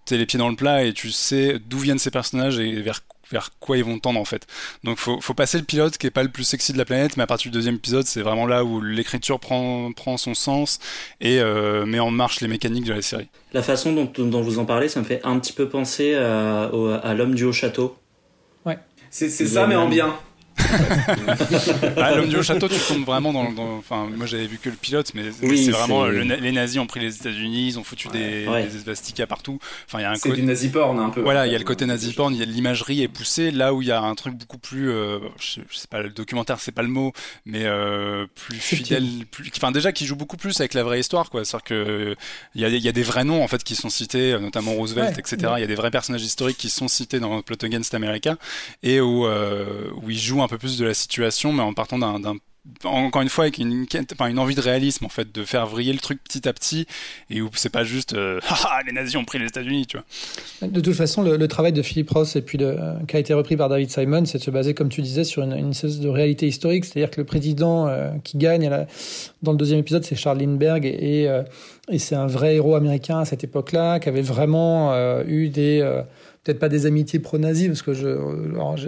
[0.07, 2.81] tu aies les pieds dans le plat et tu sais d'où viennent ces personnages et
[2.81, 4.47] vers vers quoi ils vont tendre en fait.
[4.85, 7.17] Donc faut, faut passer le pilote qui est pas le plus sexy de la planète,
[7.17, 10.79] mais à partir du deuxième épisode, c'est vraiment là où l'écriture prend, prend son sens
[11.21, 13.29] et euh, met en marche les mécaniques de la série.
[13.55, 16.65] La façon dont, dont vous en parlez, ça me fait un petit peu penser à,
[17.03, 17.97] à l'homme du haut château.
[18.67, 18.79] Ouais.
[19.11, 20.15] C'est ça, mais en bien.
[21.97, 23.49] Ah, L'homme du château, tu tombes vraiment dans.
[23.79, 27.17] enfin, moi j'avais vu que le pilote, mais c'est vraiment les nazis ont pris les
[27.17, 29.27] États-Unis, ils ont foutu des, ouais.
[29.27, 29.59] partout.
[29.87, 31.21] Enfin, il y a un c'est du nazi porn un peu.
[31.21, 33.51] Voilà, il y a le côté nazi porn, il y a l'imagerie est poussée.
[33.51, 36.61] Là où il y a un truc beaucoup plus, euh, je, sais pas, le documentaire,
[36.61, 37.13] c'est pas le mot,
[37.45, 41.31] mais euh, plus fidèle, plus, enfin déjà qui joue beaucoup plus avec la vraie histoire,
[41.31, 41.45] quoi.
[41.45, 42.17] C'est-à-dire que
[42.55, 45.19] il y a, y a, des vrais noms en fait qui sont cités, notamment Roosevelt,
[45.19, 45.37] etc.
[45.57, 48.37] Il y a des vrais personnages historiques qui sont cités dans Plot Against America
[48.83, 51.99] et où euh, où ils jouent un peu plus de la situation, mais en partant
[51.99, 52.37] d'un
[52.85, 55.93] encore une fois avec une, enfin, une envie de réalisme en fait de faire vriller
[55.93, 56.87] le truc petit à petit
[57.29, 58.39] et où c'est pas juste euh,
[58.87, 60.69] les nazis ont pris les États-Unis tu vois.
[60.69, 62.77] De toute façon le, travail de Philip Ross et puis le,
[63.09, 65.43] qui a été repris par David Simon c'est de se baser comme tu disais sur
[65.43, 66.85] une, une de réalité historique.
[66.85, 68.71] C'est-à-dire que le président euh, qui gagne
[69.43, 71.43] dans le deuxième épisode c'est Charles Lindbergh euh,
[71.91, 74.95] et c'est un vrai héros américain à cette époque-là qui avait vraiment
[75.27, 75.83] eu des
[76.45, 78.19] peut-être pas des amitiés pro-nazis, parce que je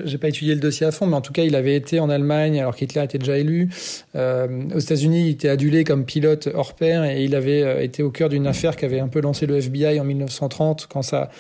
[0.05, 2.11] j'ai pas étudié le dossier à fond, mais en tout cas, il avait été en
[2.11, 3.69] Allemagne alors qu'Hitler était déjà élu.
[4.17, 8.03] Euh, aux États-Unis, il était adulé comme pilote hors pair et il avait euh, été
[8.03, 11.31] au cœur d'une affaire qui avait un peu lancé le FBI en 1930 quand ça,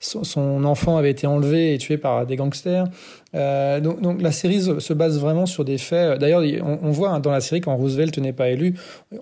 [0.00, 2.86] son enfant avait été enlevé et tué par des gangsters.
[3.34, 6.18] Euh, donc, donc, la série se base vraiment sur des faits.
[6.18, 8.74] D'ailleurs, on, voit hein, dans la série quand Roosevelt n'est pas élu,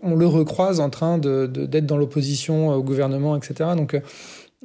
[0.03, 3.71] on le recroise en train de d'être dans l'opposition au gouvernement, etc.
[3.77, 4.01] Donc euh,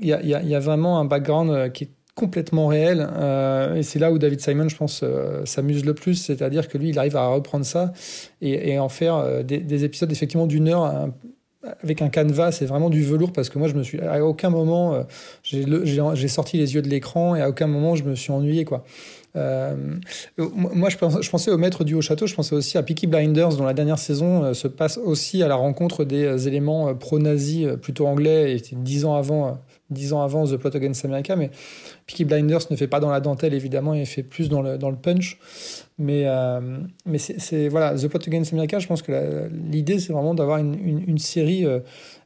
[0.02, 3.08] il y a, vraiment un background euh, qui est complètement réel.
[3.14, 6.16] Euh, et c'est là où David Simon, je pense, euh, s'amuse le plus.
[6.16, 7.94] C'est-à-dire que lui, il arrive à reprendre ça
[8.42, 11.10] et, en faire des, des, épisodes effectivement d'une heure
[11.84, 12.52] avec un canevas.
[12.52, 15.06] C'est vraiment du velours parce que moi, je me suis à aucun moment
[15.44, 18.86] j'ai sorti les yeux de l'écran et à aucun moment je me suis ennuyé quoi.
[19.36, 19.76] Euh,
[20.38, 20.98] moi, je,
[21.30, 24.00] pensais au maître du haut château, je pensais aussi à Peaky Blinders, dont la dernière
[24.00, 29.16] saison se passe aussi à la rencontre des éléments pro-nazis, plutôt anglais, et dix ans
[29.16, 31.52] avant dix ans avant The Plot Against America, mais
[32.08, 35.38] Peaky Blinders ne fait pas dans la dentelle évidemment, il fait plus dans le, punch.
[35.98, 36.60] Mais, euh,
[37.70, 41.80] voilà, The Plot Against America, je pense que l'idée c'est vraiment d'avoir une, série euh,
[41.80, 41.80] euh,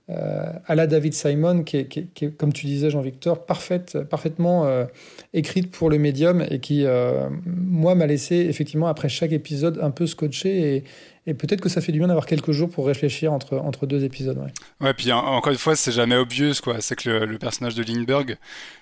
[0.09, 4.65] à la David Simon qui est, qui, qui est comme tu disais Jean-Victor, parfaite, parfaitement
[4.65, 4.85] euh,
[5.33, 9.91] écrite pour le médium et qui, euh, moi, m'a laissé effectivement après chaque épisode un
[9.91, 10.83] peu scotché et,
[11.27, 14.03] et peut-être que ça fait du bien d'avoir quelques jours pour réfléchir entre, entre deux
[14.03, 14.37] épisodes.
[14.37, 16.81] Ouais, ouais puis encore une fois, c'est jamais obvious, quoi.
[16.81, 18.37] C'est que le, le, personnage de Lindbergh,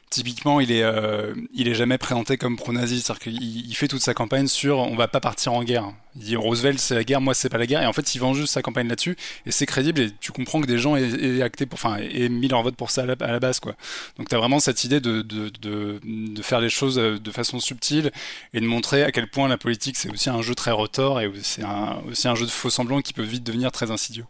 [0.09, 3.01] typiquement, il est, euh, il est jamais présenté comme pro-nazi.
[3.01, 5.91] C'est-à-dire qu'il il fait toute sa campagne sur on va pas partir en guerre.
[6.15, 7.81] Il dit Roosevelt c'est la guerre, moi c'est pas la guerre.
[7.83, 9.15] Et en fait, il vend juste sa campagne là-dessus.
[9.45, 10.01] Et c'est crédible.
[10.01, 12.91] Et tu comprends que des gens aient, acté pour, enfin, aient mis leur vote pour
[12.91, 13.75] ça à la, à la base, quoi.
[14.17, 17.59] Donc t'as vraiment cette idée de, de, de, de, faire les choses euh, de façon
[17.59, 18.11] subtile
[18.53, 21.31] et de montrer à quel point la politique c'est aussi un jeu très retors et
[21.43, 21.63] c'est
[22.09, 24.25] aussi un jeu de faux semblants qui peut vite devenir très insidieux.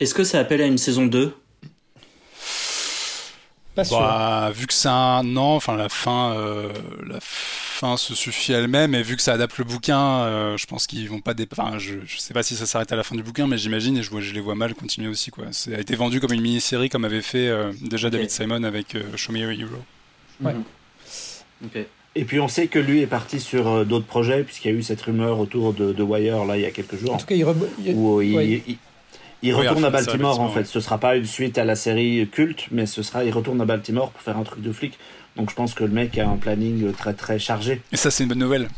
[0.00, 1.34] Est-ce que ça appelle à une saison 2
[3.78, 4.00] Pas sûr.
[4.00, 6.72] Bah, vu que c'est un non, enfin la fin, euh,
[7.06, 10.88] la fin se suffit elle-même, et vu que ça adapte le bouquin, euh, je pense
[10.88, 11.46] qu'ils vont pas dé...
[11.52, 13.96] Enfin, je, je sais pas si ça s'arrête à la fin du bouquin, mais j'imagine
[13.96, 15.44] et je, vois, je les vois mal continuer aussi quoi.
[15.52, 18.96] Ça a été vendu comme une mini-série, comme avait fait euh, déjà David Simon avec
[18.96, 19.70] euh, Show Me a Hero.
[20.42, 20.54] Ouais.
[20.54, 20.64] Mhm.
[21.66, 21.86] Ok.
[22.16, 24.82] Et puis on sait que lui est parti sur d'autres projets, puisqu'il y a eu
[24.82, 27.14] cette rumeur autour de, de Wire là il y a quelques jours.
[27.14, 28.62] En tout cas, il, re- il- où il, ouais.
[28.66, 28.76] il-
[29.42, 30.64] il Oui, retourne à Baltimore en fait.
[30.64, 33.64] Ce sera pas une suite à la série culte, mais ce sera il retourne à
[33.64, 34.98] Baltimore pour faire un truc de flic.
[35.36, 37.80] Donc je pense que le mec a un planning très très chargé.
[37.92, 38.68] Et ça, c'est une bonne nouvelle.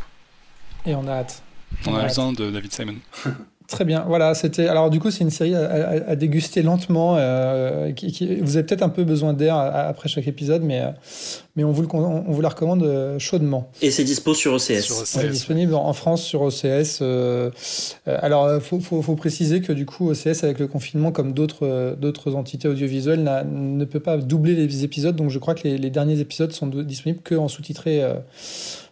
[0.86, 1.42] et on a hâte.
[1.86, 2.08] On On a a hâte.
[2.08, 2.96] besoin de David Simon.
[3.70, 4.04] Très bien.
[4.08, 4.66] Voilà, c'était.
[4.66, 7.16] Alors du coup, c'est une série à, à- à déguster lentement.
[7.18, 10.90] euh, qui, qui- vous avez peut-être un peu besoin d'air après chaque épisode, mais euh,
[11.54, 13.70] mais on vous le on vous la recommande euh, chaudement.
[13.80, 14.80] Et c'est dispo sur OCS.
[14.80, 15.04] Sur OCS.
[15.06, 15.28] C'est ouais.
[15.28, 16.98] disponible en France sur OCS.
[17.02, 17.50] euh,
[18.06, 22.34] alors, faut, faut, faut préciser que du coup, OCS avec le confinement, comme d'autres d'autres
[22.34, 25.14] entités audiovisuelles, ne peut pas doubler les épisodes.
[25.14, 28.14] Donc, je crois que les, les derniers épisodes sont disponibles que en sous-titré euh,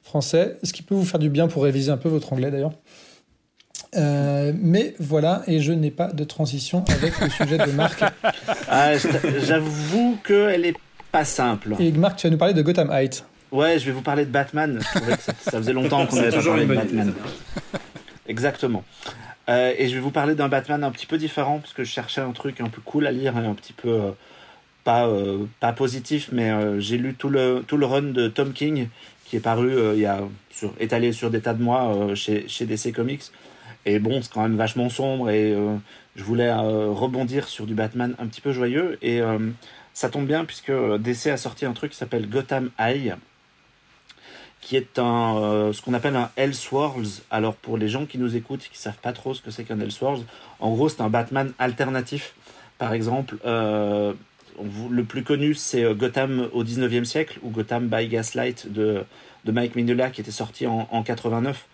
[0.05, 2.73] français, ce qui peut vous faire du bien pour réviser un peu votre anglais d'ailleurs.
[3.97, 7.99] Euh, mais voilà, et je n'ai pas de transition avec le sujet de Marc.
[8.67, 8.99] T'a-
[9.47, 10.77] J'avoue qu'elle est
[11.11, 11.75] pas simple.
[11.81, 13.25] Et Marc, tu vas nous parler de Gotham Heights.
[13.51, 14.79] Ouais, je vais vous parler de Batman.
[14.83, 16.75] Je trouvais que ça, ça faisait longtemps qu'on n'avait pas parlé de.
[16.75, 17.15] Batman.
[18.29, 18.85] Exactement.
[19.49, 21.91] Euh, et je vais vous parler d'un Batman un petit peu différent parce que je
[21.91, 24.11] cherchais un truc un peu cool à lire et un petit peu euh,
[24.85, 28.53] pas euh, pas positif, mais euh, j'ai lu tout le tout le run de Tom
[28.53, 28.89] King
[29.25, 30.21] qui est paru euh, il y a
[30.51, 33.23] sur étalé sur des tas de mois euh, chez chez DC Comics.
[33.89, 35.75] Et bon, c'est quand même vachement sombre et euh,
[36.15, 39.39] je voulais euh, rebondir sur du Batman un petit peu joyeux et euh,
[39.95, 43.15] ça tombe bien puisque DC a sorti un truc qui s'appelle Gotham High
[44.61, 47.23] qui est un ce qu'on appelle un Elseworlds.
[47.31, 49.65] Alors pour les gens qui nous écoutent et qui savent pas trop ce que c'est
[49.65, 50.27] qu'un Elseworlds,
[50.61, 52.35] en gros c'est un Batman alternatif.
[52.77, 59.05] Par exemple, le plus connu c'est Gotham au 19e siècle ou Gotham by Gaslight de,
[59.47, 61.67] de Mike Mignola qui était sorti en 89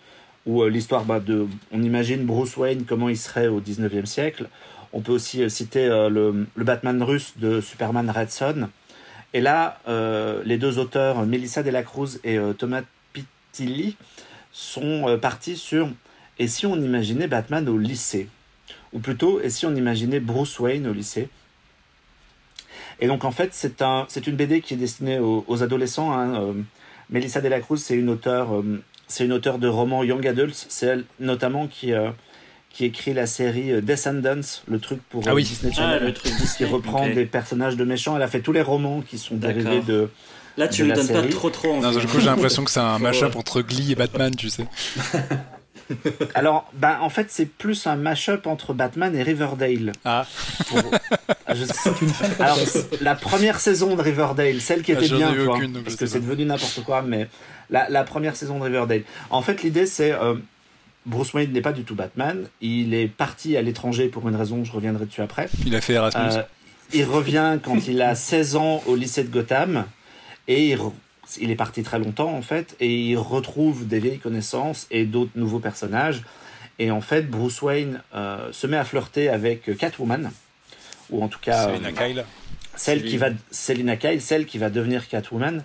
[0.45, 4.47] où euh, l'histoire bah, de on imagine Bruce Wayne comment il serait au 19e siècle.
[4.95, 8.69] On peut aussi euh, citer euh, le, Batman russe de Superman Red Son.
[9.33, 9.81] Et là,
[10.45, 13.97] les deux auteurs, Melissa Delacruz et euh, Thomas Pitilli,
[14.53, 15.89] sont partis sur
[16.39, 18.29] et si on imaginait Batman au lycée?
[18.93, 21.27] Ou plutôt, et si on imaginait Bruce Wayne au lycée?
[23.01, 26.17] Et donc, en fait, c'est un, c'est une BD qui est destinée aux, adolescents.
[26.17, 26.55] Hein.
[27.09, 28.63] Melissa Delacruz, c'est une auteure,
[29.07, 30.65] c'est une auteure de romans young adults.
[30.69, 32.09] C'est elle, notamment, qui, euh,
[32.69, 35.43] qui écrit la série euh, Descendants, le truc pour Ah euh, oui.
[35.43, 37.13] Disney Ah, Channel le truc qui reprend ok.
[37.13, 38.15] des personnages de méchants.
[38.15, 40.09] Elle a fait tous les romans qui sont dérivés de.
[40.57, 41.81] Là, tu la donnes pas trop trop envie.
[41.81, 44.65] Non, du coup, j'ai l'impression que c'est un mashup entre Glee et Batman, tu sais.
[46.35, 49.91] Alors, ben, en fait, c'est plus un mash-up entre Batman et Riverdale.
[50.03, 50.25] Ah,
[50.67, 50.81] Pour-
[51.47, 52.57] Ah, je- une Alors,
[53.01, 56.45] la première saison de Riverdale, celle qui Ah, était bien, aucune, parce que c'est devenu
[56.45, 57.27] n'importe quoi, mais
[57.69, 59.03] la, la première saison de Riverdale.
[59.29, 60.35] En fait, l'idée, c'est euh,
[61.05, 62.47] Bruce Wayne n'est pas du tout Batman.
[62.61, 65.47] Il est parti à l'étranger pour une raison, je reviendrai dessus après.
[65.65, 66.39] il a fait Erasmus.
[66.39, 66.41] Euh,
[66.93, 69.85] il revient quand il a 16 ans au lycée de Gotham
[70.47, 70.79] et il,
[71.39, 75.31] il est parti très longtemps en fait et il retrouve des vieilles connaissances et d'autres
[75.35, 76.23] nouveaux personnages
[76.79, 80.31] et en fait Bruce Wayne euh, se met à flirter avec Catwoman
[81.09, 82.25] ou en tout cas Selina euh, Kyle.
[82.75, 85.63] celle qui va Selina Kyle celle qui va devenir Catwoman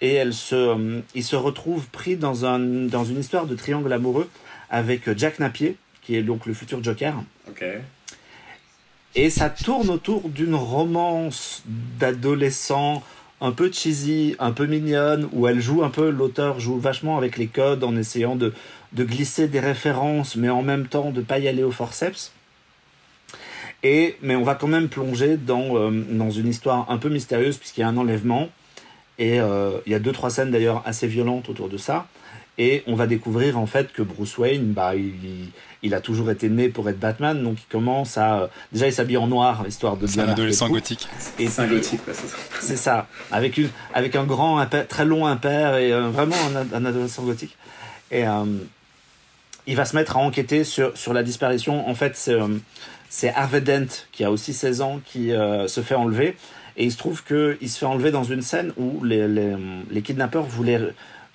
[0.00, 3.92] et elle se euh, il se retrouve pris dans un dans une histoire de triangle
[3.92, 4.28] amoureux
[4.70, 7.14] avec Jack Napier qui est donc le futur Joker
[7.48, 7.64] Ok.
[9.14, 11.62] et ça tourne autour d'une romance
[11.98, 13.02] d'adolescent
[13.40, 17.38] un peu cheesy, un peu mignonne, où elle joue un peu, l'auteur joue vachement avec
[17.38, 18.52] les codes en essayant de,
[18.92, 22.32] de glisser des références, mais en même temps de pas y aller au forceps.
[23.82, 27.56] Et, mais on va quand même plonger dans, euh, dans une histoire un peu mystérieuse,
[27.56, 28.50] puisqu'il y a un enlèvement.
[29.18, 32.06] Et euh, il y a deux, trois scènes d'ailleurs assez violentes autour de ça.
[32.58, 35.48] Et on va découvrir en fait que Bruce Wayne, bah, il, il
[35.94, 38.50] a toujours été né pour être Batman, donc il commence à.
[38.72, 41.08] Déjà, il s'habille en noir, histoire de C'est un adolescent gothique.
[41.38, 42.36] Et C'est un gothique, c'est ça.
[42.60, 46.56] C'est ça, avec, une, avec un grand, impair, très long impair et euh, vraiment un,
[46.56, 47.56] ad- un adolescent gothique.
[48.10, 48.44] Et euh,
[49.66, 51.88] il va se mettre à enquêter sur, sur la disparition.
[51.88, 52.48] En fait, c'est euh,
[53.08, 56.36] c'est Harvey Dent, qui a aussi 16 ans, qui euh, se fait enlever.
[56.76, 59.54] Et il se trouve qu'il se fait enlever dans une scène où les, les,
[59.90, 60.80] les kidnappeurs voulaient,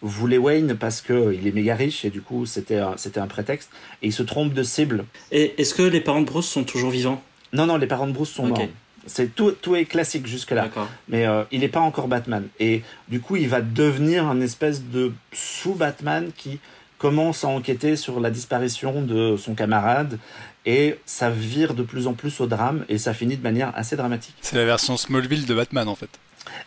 [0.06, 3.70] voulaient Wayne parce qu'il est méga riche et du coup c'était un, c'était un prétexte.
[4.02, 5.06] Et il se trompe de cible.
[5.32, 7.22] Et est-ce que les parents de Bruce sont toujours vivants?
[7.54, 8.62] Non, non, les parents de Bruce sont morts.
[9.08, 10.64] C'est tout, tout est classique jusque-là.
[10.64, 10.88] D'accord.
[11.08, 12.48] mais euh, il n'est pas encore Batman.
[12.60, 16.60] Et du coup, il va devenir un espèce de sous-Batman qui
[16.98, 20.18] commence à enquêter sur la disparition de son camarade.
[20.66, 23.96] Et ça vire de plus en plus au drame et ça finit de manière assez
[23.96, 24.34] dramatique.
[24.42, 26.10] C'est la version Smallville de Batman, en fait.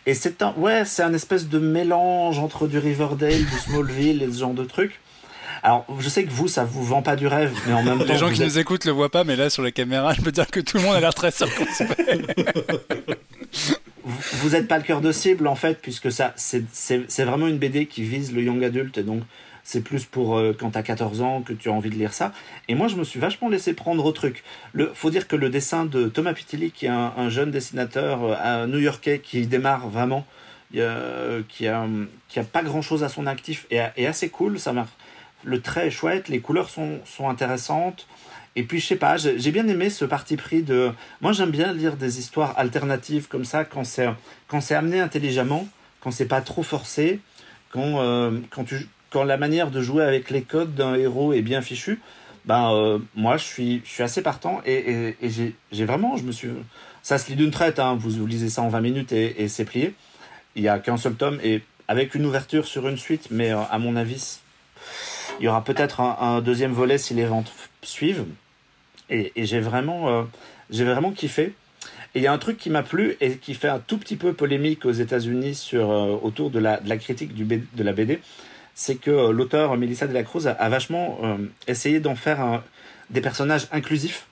[0.05, 4.31] Et c'est un, ouais, c'est un espèce de mélange entre du Riverdale, du Smallville et
[4.31, 4.99] ce genre de trucs.
[5.61, 8.05] Alors, je sais que vous, ça vous vend pas du rêve, mais en même temps.
[8.05, 8.47] Les gens qui êtes...
[8.47, 10.77] nous écoutent le voient pas, mais là, sur la caméra, je peux dire que tout
[10.77, 11.99] le monde a l'air très circonspect.
[14.33, 17.87] vous n'êtes pas le cœur de cible, en fait, puisque ça, c'est vraiment une BD
[17.87, 19.23] qui vise le young adulte, et donc
[19.69, 22.33] c'est plus pour euh, quand t'as 14 ans que tu as envie de lire ça.
[22.67, 24.43] Et moi, je me suis vachement laissé prendre au truc.
[24.73, 28.19] Le, faut dire que le dessin de Thomas Pitilli, qui est un, un jeune dessinateur
[28.23, 30.25] euh, new-yorkais qui démarre vraiment,
[30.75, 31.85] euh, qui, a,
[32.29, 34.59] qui a pas grand-chose à son actif, et, est assez cool.
[34.59, 34.89] Ça marche.
[35.43, 38.07] Le trait est chouette, les couleurs sont, sont intéressantes.
[38.55, 40.91] Et puis, je sais pas, j'ai bien aimé ce parti pris de.
[41.21, 45.67] Moi, j'aime bien lire des histoires alternatives comme ça, quand c'est amené intelligemment,
[46.01, 47.19] quand c'est pas trop forcé,
[47.69, 51.41] quand, euh, quand tu quand la manière de jouer avec les codes d'un héros est
[51.41, 51.99] bien fichue,
[52.45, 55.29] ben euh, moi je suis, je suis assez partant et, et,
[55.71, 56.49] j'ai vraiment, je me suis,
[57.03, 59.65] ça se lit d'une traite, hein, vous, vous lisez ça en 20 minutes et, c'est
[59.65, 59.93] plié.
[60.55, 63.59] Il n'y a qu'un seul tome et avec une ouverture sur une suite, mais euh,
[63.71, 64.39] à mon avis,
[65.39, 68.25] il y aura peut-être un, deuxième volet si les ventes suivent.
[69.09, 70.23] Et, j'ai vraiment, euh,
[70.69, 71.53] vraiment kiffé.
[72.15, 74.15] Et il y a un truc qui m'a plu et qui fait un tout petit
[74.15, 75.89] peu polémique aux États-Unis sur
[76.23, 78.19] autour de la, de la critique du de la BD
[78.79, 81.35] c'est que euh, l'auteur Melissa de la Cruz a, vachement euh,
[81.67, 82.63] essayé d'en faire
[83.09, 84.25] des personnages inclusifs.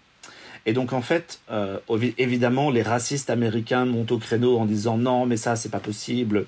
[0.65, 1.79] Et donc en fait, euh,
[2.17, 6.45] évidemment, les racistes américains montent au créneau en disant non, mais ça c'est pas possible.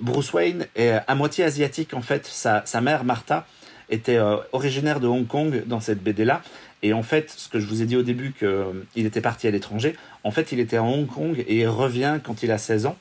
[0.00, 2.26] Bruce Wayne est à moitié asiatique en fait.
[2.26, 3.44] Sa, sa mère Martha
[3.90, 4.20] était
[4.52, 6.42] originaire de Hong Kong dans cette BD là.
[6.82, 9.50] Et en fait, ce que je vous ai dit au début qu'il était parti à
[9.50, 12.86] l'étranger, en fait, il était à Hong Kong et il revient quand il a 16
[12.86, 12.96] ans.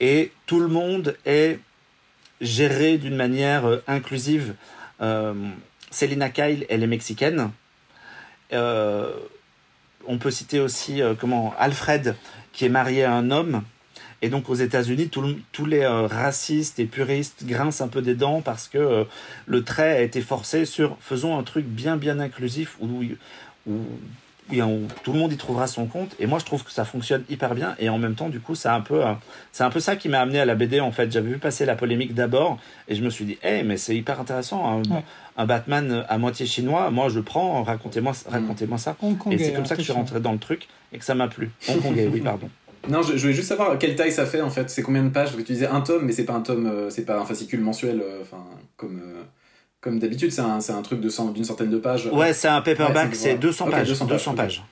[0.00, 1.60] Et tout le monde est
[2.42, 4.54] géré d'une manière euh, inclusive.
[5.00, 5.32] Euh,
[5.90, 7.50] Selina Kyle, elle est mexicaine.
[8.52, 9.10] Euh,
[10.06, 12.16] on peut citer aussi comment Alfred,
[12.52, 13.62] qui est marié à un homme.
[14.20, 18.68] Et donc aux États-Unis, tous les racistes et puristes grincent un peu des dents parce
[18.68, 19.06] que
[19.46, 22.78] le trait a été forcé sur faisons un truc bien bien inclusif
[24.50, 26.14] où, tout le monde y trouvera son compte.
[26.18, 27.74] Et moi, je trouve que ça fonctionne hyper bien.
[27.78, 29.12] Et en même temps, du coup, c'est un peu, euh,
[29.52, 30.80] c'est un peu ça qui m'a amené à la BD.
[30.80, 33.64] En fait, j'avais vu passer la polémique d'abord, et je me suis dit, hé, hey,
[33.64, 34.66] mais c'est hyper intéressant.
[34.66, 35.04] Un, ouais.
[35.36, 37.62] un, Batman à moitié chinois, moi, je prends.
[37.62, 38.96] Racontez-moi, racontez-moi ça.
[39.30, 41.28] et c'est comme ça que je suis rentré dans le truc et que ça m'a
[41.28, 41.50] plu.
[41.68, 42.48] Hongkongais, oui, pardon.
[42.88, 44.68] Non, je, je, voulais juste savoir quelle taille ça fait en fait.
[44.68, 45.28] C'est combien de pages?
[45.28, 47.24] Parce que tu disais un tome, mais c'est pas un tome, euh, c'est pas un
[47.24, 48.98] fascicule mensuel, enfin euh, comme.
[48.98, 49.22] Euh
[49.82, 52.06] comme d'habitude, c'est un, un, truc d'une centaine de pages.
[52.06, 53.88] Ouais, c'est un paperback, ouais, c'est 200 okay, pages.
[53.88, 54.16] 200 pages.
[54.16, 54.64] 200 pages.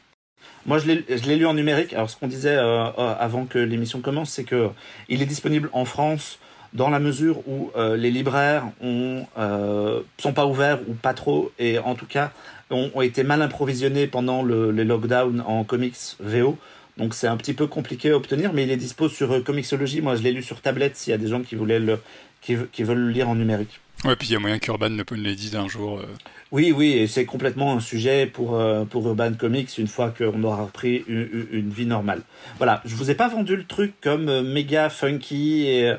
[0.67, 1.93] Moi, je l'ai lu en numérique.
[1.93, 2.85] Alors, ce qu'on disait euh,
[3.19, 4.69] avant que l'émission commence, c'est que
[5.09, 6.39] il est disponible en France
[6.75, 11.51] dans la mesure où euh, les libraires ont, euh, sont pas ouverts ou pas trop,
[11.59, 12.31] et en tout cas
[12.71, 16.57] ont, ont été mal improvisionnés pendant le, les lockdowns en comics VO.
[16.97, 20.03] Donc c'est un petit peu compliqué à obtenir, mais il est dispo sur euh, Comixology.
[20.03, 21.99] Moi, je l'ai lu sur tablette s'il y a des gens qui voulaient le,
[22.41, 23.81] qui, qui veulent le lire en numérique.
[24.05, 25.99] Ouais, puis il y a moyen qu'Urban ne peut l'édite un jour.
[25.99, 26.07] Euh...
[26.53, 30.43] Oui, oui, et c'est complètement un sujet pour, euh, pour Urban Comics une fois qu'on
[30.43, 32.23] aura repris une, une, vie normale.
[32.57, 35.95] Voilà, je vous ai pas vendu le truc comme euh, méga funky, et,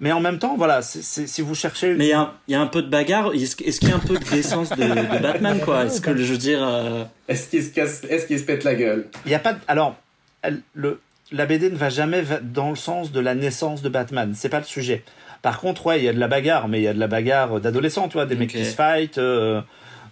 [0.00, 1.94] mais en même temps, voilà, c est, c est, si vous cherchez.
[1.94, 4.00] Mais il y, y, a un peu de bagarre, est-ce est qu'il y a un
[4.00, 5.84] peu de décence de, de Batman, quoi?
[5.84, 6.58] Est-ce que je veux dire.
[6.60, 7.04] Euh...
[7.28, 8.02] Est-ce qu'il se, casse...
[8.04, 9.06] est qu se pète la gueule?
[9.24, 9.60] Il n'y a pas de.
[9.68, 9.96] Alors,
[10.42, 14.32] elle, le, la BD ne va jamais dans le sens de la naissance de Batman,
[14.34, 15.04] c'est pas le sujet.
[15.44, 17.06] Par contre, ouais, il y a de la bagarre, mais il y a de la
[17.06, 18.40] bagarre d'adolescents, tu vois, des okay.
[18.40, 19.60] mecs qui se fight, euh,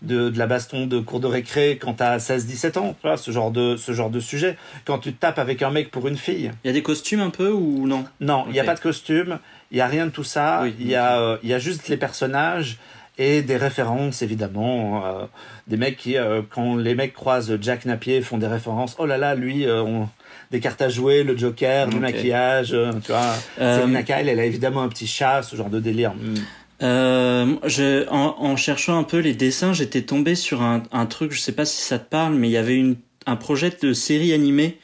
[0.03, 3.31] de, de, la baston de cours de récré quand t'as 16-17 ans, tu vois, ce
[3.31, 4.59] genre de ce genre de sujet.
[4.85, 6.51] Quand tu te tapes avec un mec pour une fille.
[6.65, 8.05] Il y a des costumes un peu ou non?
[8.21, 8.53] Non, il okay.
[8.53, 9.39] n'y a pas de costume,
[9.71, 10.65] il y a rien de tout ça.
[10.67, 12.77] Il oui, y a euh, y a juste les personnages
[13.17, 15.25] et des références évidemment, euh,
[15.67, 18.97] des mecs qui euh, quand les mecs croisent Jack Napier font des références.
[18.99, 20.11] Oh là là, lui, on
[20.53, 21.95] des cartes à jouer, le Joker, okay.
[21.95, 23.35] du maquillage, tu vois.
[23.61, 23.81] Euh...
[23.81, 26.15] Selina Kyle, elle a évidemment un petit chat, ce genre de délire.
[26.15, 26.35] Mm.
[26.83, 31.33] Euh, je, en, en, cherchant un peu les dessins, j'étais tombé sur un, un, truc,
[31.33, 33.93] je sais pas si ça te parle, mais il y avait une, un projet de
[33.93, 34.79] série animée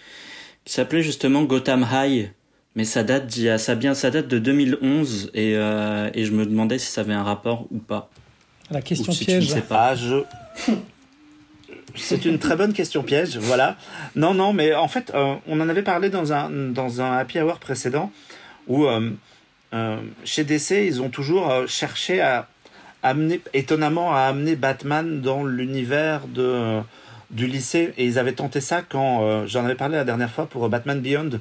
[0.64, 2.30] qui s'appelait justement Gotham High.
[2.76, 6.78] Mais ça date, ça, bien, ça date de 2011 et, euh, et je me demandais
[6.78, 8.10] si ça avait un rapport ou pas.
[8.70, 9.46] La question si piège.
[9.46, 9.88] Tu ne sais pas.
[9.88, 10.22] Ah, je...
[11.94, 13.76] C'est une très bonne question piège, voilà.
[14.14, 17.40] Non, non, mais en fait, euh, on en avait parlé dans un, dans un happy
[17.40, 18.12] hour précédent
[18.66, 19.10] où euh,
[19.74, 22.48] euh, chez DC, ils ont toujours cherché à
[23.02, 26.80] amener, étonnamment, à amener Batman dans l'univers de,
[27.30, 27.94] du lycée.
[27.96, 31.40] Et ils avaient tenté ça quand, j'en avais parlé la dernière fois pour Batman Beyond,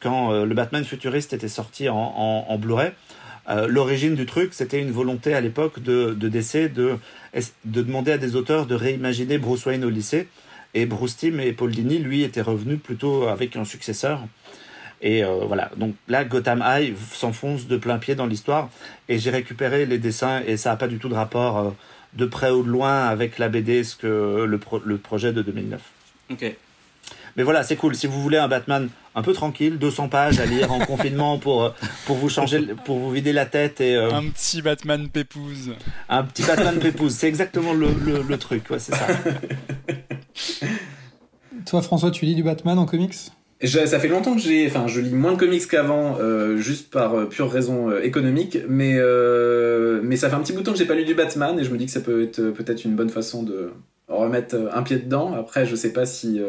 [0.00, 2.92] quand le Batman futuriste était sorti en, en, en Blu-ray.
[3.48, 6.96] Euh, L'origine du truc, c'était une volonté à l'époque de, de DC de,
[7.64, 10.28] de demander à des auteurs de réimaginer Bruce Wayne au lycée.
[10.74, 14.20] Et Bruce Timm et Paul Dini, lui, étaient revenus plutôt avec un successeur.
[15.00, 18.68] Et euh, voilà, donc là, Gotham High s'enfonce de plein pied dans l'histoire.
[19.08, 21.70] Et j'ai récupéré les dessins et ça n'a pas du tout de rapport euh,
[22.14, 25.80] de près ou de loin avec la BD, que le, le projet de 2009.
[26.30, 26.56] Ok.
[27.36, 27.94] Mais voilà, c'est cool.
[27.94, 31.64] Si vous voulez un Batman un peu tranquille, 200 pages à lire en confinement pour,
[31.64, 31.70] euh,
[32.06, 33.96] pour vous changer, pour vous vider la tête et.
[33.96, 35.72] Un petit Batman pépouze.
[36.08, 39.06] Un petit Batman pépouze, c'est exactement le, le, le truc, ouais, c'est ça.
[41.66, 43.32] Toi, François, tu lis du Batman en comics?
[43.64, 47.14] Ça fait longtemps que j'ai, enfin, je lis moins de comics qu'avant, euh, juste par
[47.14, 48.98] euh, pure raison euh, économique, mais
[50.02, 51.64] mais ça fait un petit bout de temps que j'ai pas lu du Batman et
[51.64, 53.70] je me dis que ça peut être peut-être une bonne façon de
[54.08, 55.34] remettre un pied dedans.
[55.34, 56.40] Après, je sais pas si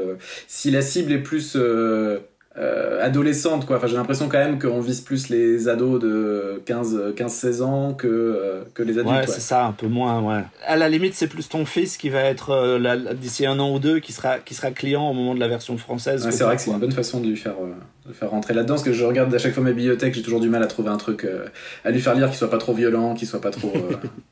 [0.48, 1.56] si la cible est plus
[2.60, 3.78] euh, adolescente quoi.
[3.78, 7.94] Enfin j'ai l'impression quand même qu'on vise plus les ados de 15 15 16 ans
[7.94, 10.44] que euh, que les adultes ouais, c'est ça un peu moins ouais.
[10.66, 13.78] À la limite c'est plus ton fils qui va être euh, d'ici un an ou
[13.78, 16.62] deux qui sera qui sera client au moment de la version française c'est vrai que
[16.64, 17.58] c'est une bonne façon de lui faire
[18.08, 20.40] de faire rentrer là-dedans parce que je regarde à chaque fois ma bibliothèque j'ai toujours
[20.40, 21.28] du mal à trouver un truc
[21.84, 23.74] à lui faire lire qui soit pas trop violent qui soit pas trop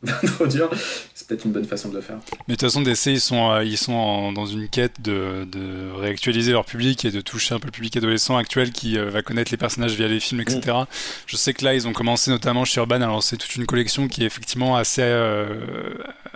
[0.26, 0.70] trop dur
[1.14, 2.18] c'est peut-être une bonne façon de le faire
[2.48, 6.52] mais de toute façon DC ils sont ils sont dans une quête de, de réactualiser
[6.52, 9.52] leur public et de toucher un peu le public adolescent actuel qui euh, va connaître
[9.52, 10.62] les personnages via les films, etc.
[10.66, 10.86] Mm.
[11.28, 14.08] Je sais que là, ils ont commencé notamment chez Urban à lancer toute une collection
[14.08, 15.02] qui est effectivement assez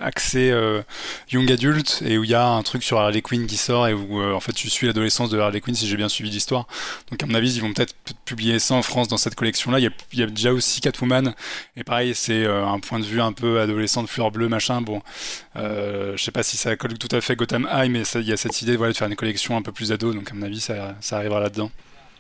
[0.02, 0.82] euh, axée euh,
[1.32, 3.94] young adult et où il y a un truc sur Harley Quinn qui sort et
[3.94, 6.68] où en fait tu suis l'adolescence de Harley Quinn si j'ai bien suivi l'histoire.
[7.12, 7.96] Donc à mon avis, ils vont peut-être
[8.26, 9.80] publier ça en France dans cette collection-là.
[9.80, 11.34] Il, il y, a déjà aussi Catwoman
[11.76, 14.82] et pareil, c'est un point de vue un peu adolescent de fleur bleue, machin.
[14.82, 15.02] Bon,
[15.56, 18.38] je sais pas si ça colle tout à fait Gotham High, mais il y a
[18.38, 20.14] cette idée voilà, de faire une collection un peu plus ado.
[20.14, 21.72] Donc à mon avis, ça, ça arrivera là-dedans.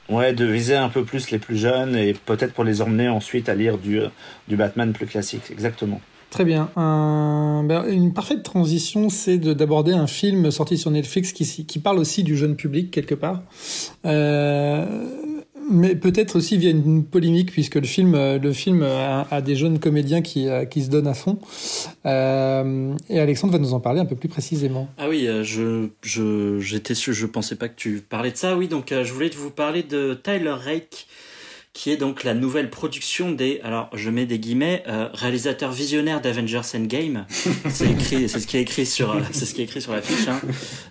[0.10, 3.48] Ouais, de viser un peu plus les plus jeunes et peut-être pour les emmener ensuite
[3.48, 6.02] à lire du Batman plus classique, exactement.
[6.30, 6.70] Très bien.
[6.76, 12.38] Ben, une parfaite transition, c'est d'aborder un film sorti sur Netflix qui, parle aussi du
[12.38, 13.42] jeune public quelque part.
[14.06, 14.86] Euh,
[15.72, 19.80] mais peut-être aussi via une polémique puisque le film, euh, le film a, des jeunes
[19.80, 21.40] comédiens qui, euh, se donnent à fond.
[22.06, 24.88] Et Alexandre va nous en parler un peu plus précisément.
[24.98, 28.56] Ah oui, je je j'étais je pensais pas que tu parlais de ça.
[28.56, 31.08] Oui, donc je voulais vous parler de Tyler Rake
[31.74, 36.62] qui est donc la nouvelle production des, alors je mets des guillemets, réalisateur visionnaire d'Avengers
[36.76, 37.26] Endgame.
[37.70, 40.02] c'est écrit, c'est ce qui est écrit sur, c'est ce qui est écrit sur la
[40.02, 40.28] fiche.
[40.28, 40.42] Hein.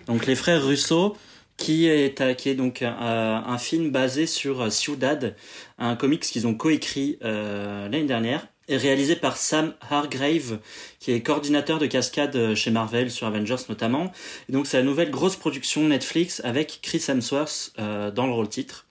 [0.07, 1.15] Donc les frères Russo,
[1.59, 5.35] qui est, qui est donc un, un, film basé sur Ciudad,
[5.77, 10.59] un comics qu'ils ont coécrit euh, l'année dernière, et réalisé par Sam Hargrave,
[10.99, 14.11] qui est coordinateur de cascade chez Marvel sur Avengers notamment.
[14.47, 18.47] Et donc c'est la nouvelle grosse production Netflix avec Chris Hemsworth euh, dans le rôle
[18.47, 18.85] titre.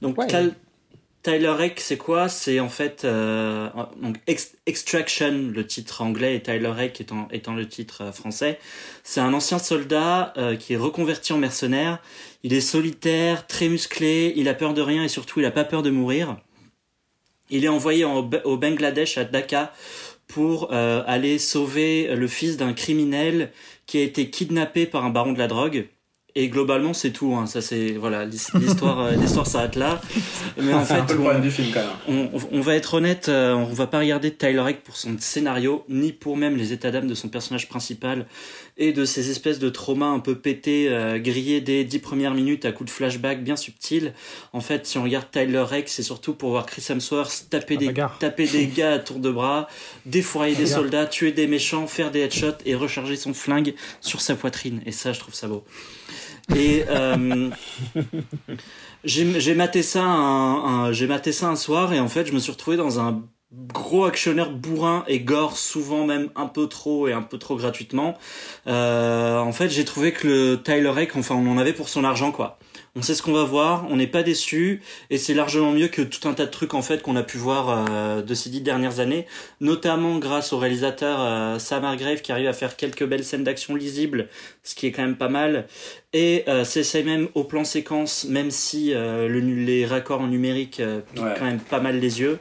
[0.00, 0.16] Donc
[1.22, 2.30] Tyler Rake, c'est quoi?
[2.30, 3.68] C'est en fait euh,
[4.00, 4.16] donc
[4.66, 8.58] Extraction, le titre anglais, et Tyler étant, étant le titre euh, français.
[9.04, 11.98] C'est un ancien soldat euh, qui est reconverti en mercenaire.
[12.42, 15.64] Il est solitaire, très musclé, il a peur de rien et surtout il a pas
[15.64, 16.38] peur de mourir.
[17.50, 19.74] Il est envoyé au Bangladesh à Dhaka
[20.28, 23.50] pour aller sauver le fils d'un criminel
[23.86, 25.88] qui a été kidnappé par un baron de la drogue.
[26.34, 27.34] Et globalement, c'est tout.
[27.34, 27.46] Hein.
[27.46, 30.00] Ça, c'est voilà, l'histoire, euh, l'histoire s'arrête là.
[30.60, 32.30] Mais en fait, un peu le problème du film quand même.
[32.32, 35.84] On, on, va être honnête, euh, on va pas regarder Tyler Rake pour son scénario,
[35.88, 38.26] ni pour même les états d'âme de son personnage principal
[38.80, 42.64] et de ces espèces de traumas un peu pétés, euh, grillés dès dix premières minutes
[42.64, 44.14] à coups de flashback bien subtils.
[44.54, 47.92] En fait, si on regarde Tyler Rake, c'est surtout pour voir Chris Hemsworth taper des,
[48.18, 49.68] taper des gars à tour de bras,
[50.06, 54.34] défourailler des soldats, tuer des méchants, faire des headshots et recharger son flingue sur sa
[54.34, 54.80] poitrine.
[54.86, 55.62] Et ça, je trouve ça beau.
[56.56, 57.50] Et euh,
[59.04, 62.50] j'ai maté ça un, j'ai maté ça un soir et en fait je me suis
[62.50, 63.22] retrouvé dans un
[63.52, 68.16] gros actionnaire bourrin et gore souvent même un peu trop et un peu trop gratuitement.
[68.66, 72.04] Euh, en fait j'ai trouvé que le Tyler Rake enfin on en avait pour son
[72.04, 72.58] argent quoi
[72.96, 76.02] on sait ce qu'on va voir, on n'est pas déçu, et c'est largement mieux que
[76.02, 78.62] tout un tas de trucs en fait qu'on a pu voir euh, de ces dix
[78.62, 79.26] dernières années,
[79.60, 83.76] notamment grâce au réalisateur euh, Sam Hargrave qui arrive à faire quelques belles scènes d'action
[83.76, 84.28] lisibles,
[84.64, 85.66] ce qui est quand même pas mal,
[86.12, 90.82] et euh, c'est même au plan séquence, même si le, les raccords en numérique
[91.14, 92.40] piquent quand même pas mal les yeux.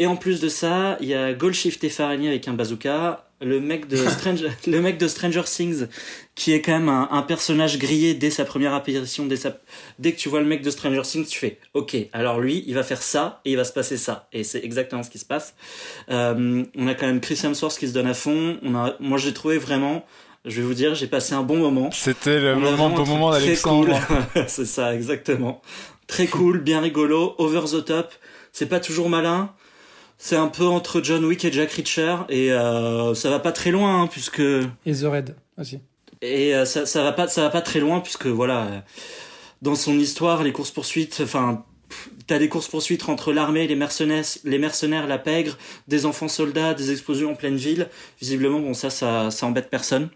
[0.00, 3.60] Et en plus de ça, il y a Goldshift et Farani avec un bazooka, le
[3.60, 5.88] mec de Stranger, le mec de Stranger Things,
[6.34, 9.58] qui est quand même un, personnage grillé dès sa première apparition, dès, sa,
[9.98, 12.72] dès que tu vois le mec de Stranger Things, tu fais, ok, alors lui, il
[12.72, 15.26] va faire ça et il va se passer ça, et c'est exactement ce qui se
[15.26, 15.54] passe.
[16.10, 18.58] Euh, on a quand même Chris Hemsworth qui se donne à fond.
[18.62, 20.06] On a, moi, j'ai trouvé vraiment,
[20.46, 21.90] je vais vous dire, j'ai passé un bon moment.
[21.92, 24.00] C'était le moment, bon moment d'Alexandre.
[24.06, 24.44] Cool.
[24.48, 25.60] c'est ça, exactement.
[26.06, 28.14] Très cool, bien rigolo, over the top.
[28.52, 29.52] C'est pas toujours malin,
[30.22, 33.70] c'est un peu entre John Wick et Jack Reacher et euh, ça va pas très
[33.70, 35.80] loin hein, puisque et The Red aussi.
[36.20, 38.84] Et euh, ça ça va pas ça va pas très loin puisque voilà
[39.62, 41.64] dans son histoire les courses poursuites enfin
[42.26, 45.58] t'as des courses poursuites entre l'armée, les mercenaires, les mercenaires, la pègre,
[45.88, 47.88] des enfants soldats, des explosions en pleine ville.
[48.20, 50.10] Visiblement, bon, ça, ça, ça embête personne.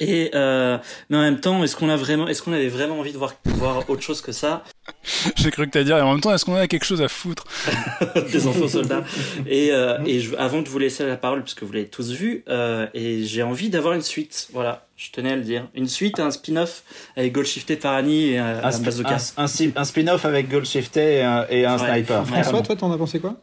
[0.00, 0.76] Et euh,
[1.08, 3.34] mais en même temps, est-ce qu'on a vraiment, est-ce qu'on avait vraiment envie de voir
[3.44, 4.64] voir autre chose que ça?
[5.36, 5.98] J'ai cru que t'allais dire.
[5.98, 7.44] Et en même temps, est-ce qu'on a quelque chose à foutre?
[8.32, 9.04] Des enfants soldats.
[9.46, 12.42] Et euh, et je, avant de vous laisser la parole, puisque vous l'avez tous vu,
[12.48, 14.48] euh, et j'ai envie d'avoir une suite.
[14.52, 15.68] Voilà, je tenais à le dire.
[15.74, 16.82] Une suite, un spin-off
[17.16, 21.66] avec Goldshifter, Parani et un, Un, un un, un spin-off avec Goldshifter et un, et
[21.66, 21.88] un Ouais.
[22.02, 22.26] sniper.
[22.26, 23.36] François, toi, t'en as pensé quoi?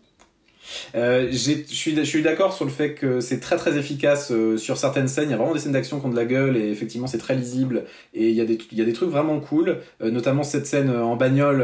[0.95, 4.57] Euh, je suis, je suis d'accord sur le fait que c'est très très efficace euh,
[4.57, 5.29] sur certaines scènes.
[5.29, 7.17] Il y a vraiment des scènes d'action qui ont de la gueule et effectivement c'est
[7.17, 7.83] très lisible.
[8.13, 10.65] Et il y a des, il y a des trucs vraiment cool, euh, notamment cette
[10.67, 11.63] scène en bagnole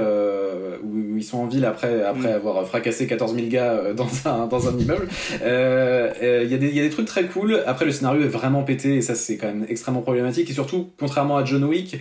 [0.83, 2.35] où, où ils sont en ville après, après Mm.
[2.35, 5.07] avoir fracassé 14 000 gars dans un, dans un immeuble.
[5.41, 7.61] Il y, a des- il y a des trucs très cool.
[7.65, 10.49] Après le scénario est vraiment pété et ça c'est quand même extrêmement problématique.
[10.49, 11.97] Et surtout, contrairement à John Wick,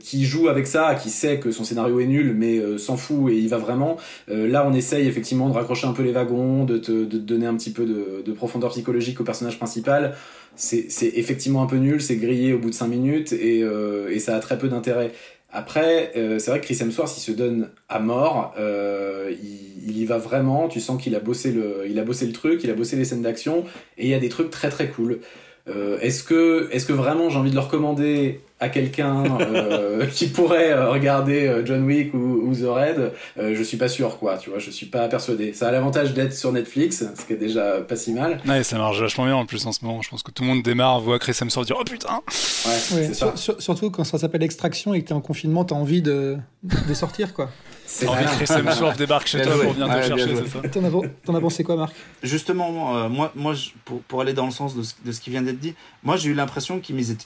[0.00, 3.36] qui joue avec ça, qui sait que son scénario est nul mais s'en fout et
[3.36, 3.96] il va vraiment.
[4.28, 6.12] Là, on essaye effectivement de raccrocher un peu les
[6.64, 10.14] de te, donner un petit peu de, de profondeur psychologique au personnage principal.
[10.56, 14.18] C'est effectivement un peu nul, c'est grillé au bout de 5 minutes et, euh, et
[14.18, 15.12] ça a très peu d'intérêt.
[15.52, 19.98] Après, euh, c'est vrai que Chris Hemsworth, il se donne à mort, euh, il, il
[19.98, 22.70] y va vraiment, tu sens qu'il a, bossé le- il a bossé le truc, il
[22.70, 23.64] a bossé les scènes d'action,
[23.98, 25.18] et il y a des trucs très très cool.
[25.68, 30.26] Euh, est-ce que, est-ce que vraiment j'ai envie de le recommander à quelqu'un euh, qui
[30.26, 34.18] pourrait euh, regarder euh, John Wick ou, ou The Raid euh, Je suis pas sûr,
[34.18, 34.36] quoi.
[34.38, 35.52] Tu vois, je suis pas persuadé.
[35.52, 38.40] Ça a l'avantage d'être sur Netflix, ce qui est déjà pas si mal.
[38.46, 40.02] Ouais, ça marche vachement bien en plus en ce moment.
[40.02, 42.08] Je pense que tout le monde démarre, voit Chris Hemsworth dire oh putain.
[42.14, 43.26] Ouais, Ouais, c'est ça.
[43.36, 46.36] sur- sur- surtout quand ça s'appelle extraction et que t'es en confinement, t'as envie de,
[46.62, 47.50] de sortir, quoi.
[47.92, 48.44] C'est Envie que.
[48.44, 50.60] Chris Hemsworth débarque chez toi pour venir te chercher, c'est ça
[51.24, 51.92] T'en as, pensé quoi, Marc?
[52.22, 55.20] Justement, euh, moi, moi je- pour, pour aller dans le sens de ce, de ce
[55.20, 55.74] qui vient d'être dit,
[56.04, 56.78] moi j'ai eu l'impression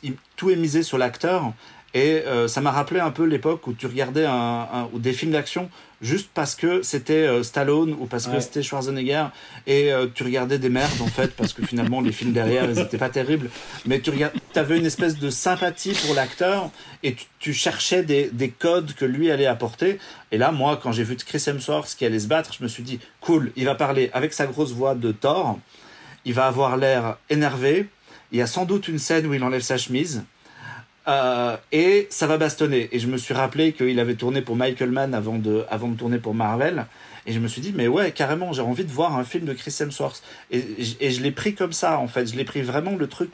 [0.02, 1.52] il- tout est misé sur l'acteur.
[1.96, 4.32] Et euh, ça m'a rappelé un peu l'époque où tu regardais un,
[4.72, 5.70] un- ou des films d'action
[6.02, 9.26] juste parce que c'était euh, Stallone ou parce que c'était Schwarzenegger.
[9.68, 12.80] Et euh, tu regardais des merdes en fait parce que finalement les films derrière ils
[12.80, 13.48] étaient pas terribles.
[13.86, 16.70] Mais tu regardes avais une espèce de sympathie pour l'acteur
[17.04, 20.00] et tu, tu cherchais des, des codes que lui allait apporter.
[20.32, 22.82] Et là moi quand j'ai vu Chris Hemsworth qui allait se battre je me suis
[22.82, 25.58] dit cool il va parler avec sa grosse voix de Thor.
[26.24, 27.86] Il va avoir l'air énervé.
[28.32, 30.24] Il y a sans doute une scène où il enlève sa chemise
[31.08, 32.88] euh, et ça va bastonner.
[32.92, 35.96] Et je me suis rappelé qu'il avait tourné pour Michael Mann avant de, avant de
[35.96, 36.86] tourner pour Marvel.
[37.26, 39.54] Et je me suis dit, mais ouais, carrément, j'ai envie de voir un film de
[39.54, 40.22] Chris Hemsworth.
[40.50, 40.62] Et,
[41.00, 42.26] et je l'ai pris comme ça, en fait.
[42.26, 43.30] Je l'ai pris vraiment le truc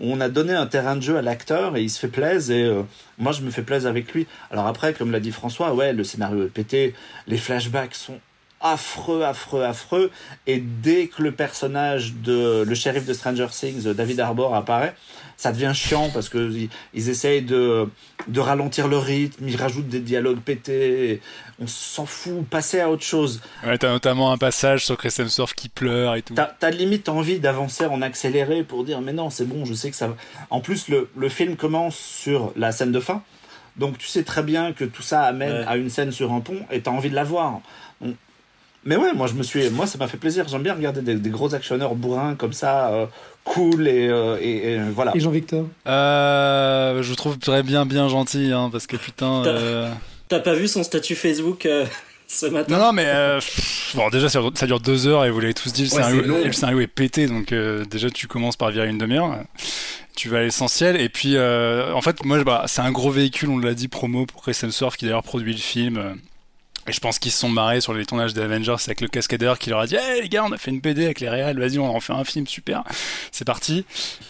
[0.00, 2.56] où on a donné un terrain de jeu à l'acteur et il se fait plaisir.
[2.56, 2.82] Et euh,
[3.18, 4.26] moi, je me fais plaisir avec lui.
[4.50, 6.94] Alors après, comme l'a dit François, ouais, le scénario est pété.
[7.26, 8.18] Les flashbacks sont
[8.60, 10.10] affreux, affreux, affreux.
[10.46, 14.94] Et dès que le personnage de le shérif de Stranger Things, David Harbour, apparaît,
[15.42, 17.88] ça devient chiant parce que ils, ils essayent de,
[18.28, 21.20] de ralentir le rythme, ils rajoutent des dialogues pétés,
[21.60, 23.40] on s'en fout, passer à autre chose.
[23.66, 26.34] Ouais, t'as notamment un passage sur Chris Hemsworth qui pleure et tout.
[26.34, 29.90] T'as t'as limite envie d'avancer en accéléré pour dire mais non c'est bon, je sais
[29.90, 30.16] que ça va.
[30.50, 33.24] En plus le, le film commence sur la scène de fin,
[33.76, 35.64] donc tu sais très bien que tout ça amène Ouais.
[35.66, 37.60] à une scène sur un pont et t'as envie de la voir.
[38.84, 40.48] Mais ouais, moi je me suis, moi ça m'a fait plaisir.
[40.48, 43.06] J'aime bien regarder des, des gros actionneurs bourrins comme ça, euh,
[43.44, 45.12] cool et, euh, et, et voilà.
[45.14, 49.42] Et Jean-Victor Euh, je trouve très bien, bien gentil, hein, parce que putain.
[49.44, 49.90] T'as- euh,
[50.28, 51.84] pas vu son statut Facebook euh,
[52.26, 55.30] ce matin Non, non, mais euh, pff, bon, déjà ça, ça dure deux heures et
[55.30, 58.56] vous l'avez tous dit, le, Ouais, scénario, le est pété, donc euh, déjà tu commences
[58.56, 59.36] par virer une demi-heure.
[60.16, 63.48] Tu vas à l'essentiel et puis euh, en fait moi bah, c'est un gros véhicule
[63.48, 66.12] on l'a dit promo pour Chris Hemsworth qui d'ailleurs produit le film euh,
[66.88, 69.58] et je pense qu'ils se sont marrés sur les tournages des Avengers avec le cascadeur
[69.58, 71.58] qui leur a dit hey les gars on a fait une PD avec les réals
[71.58, 72.82] vas-y on en fait un film super.
[73.30, 73.84] C'est parti.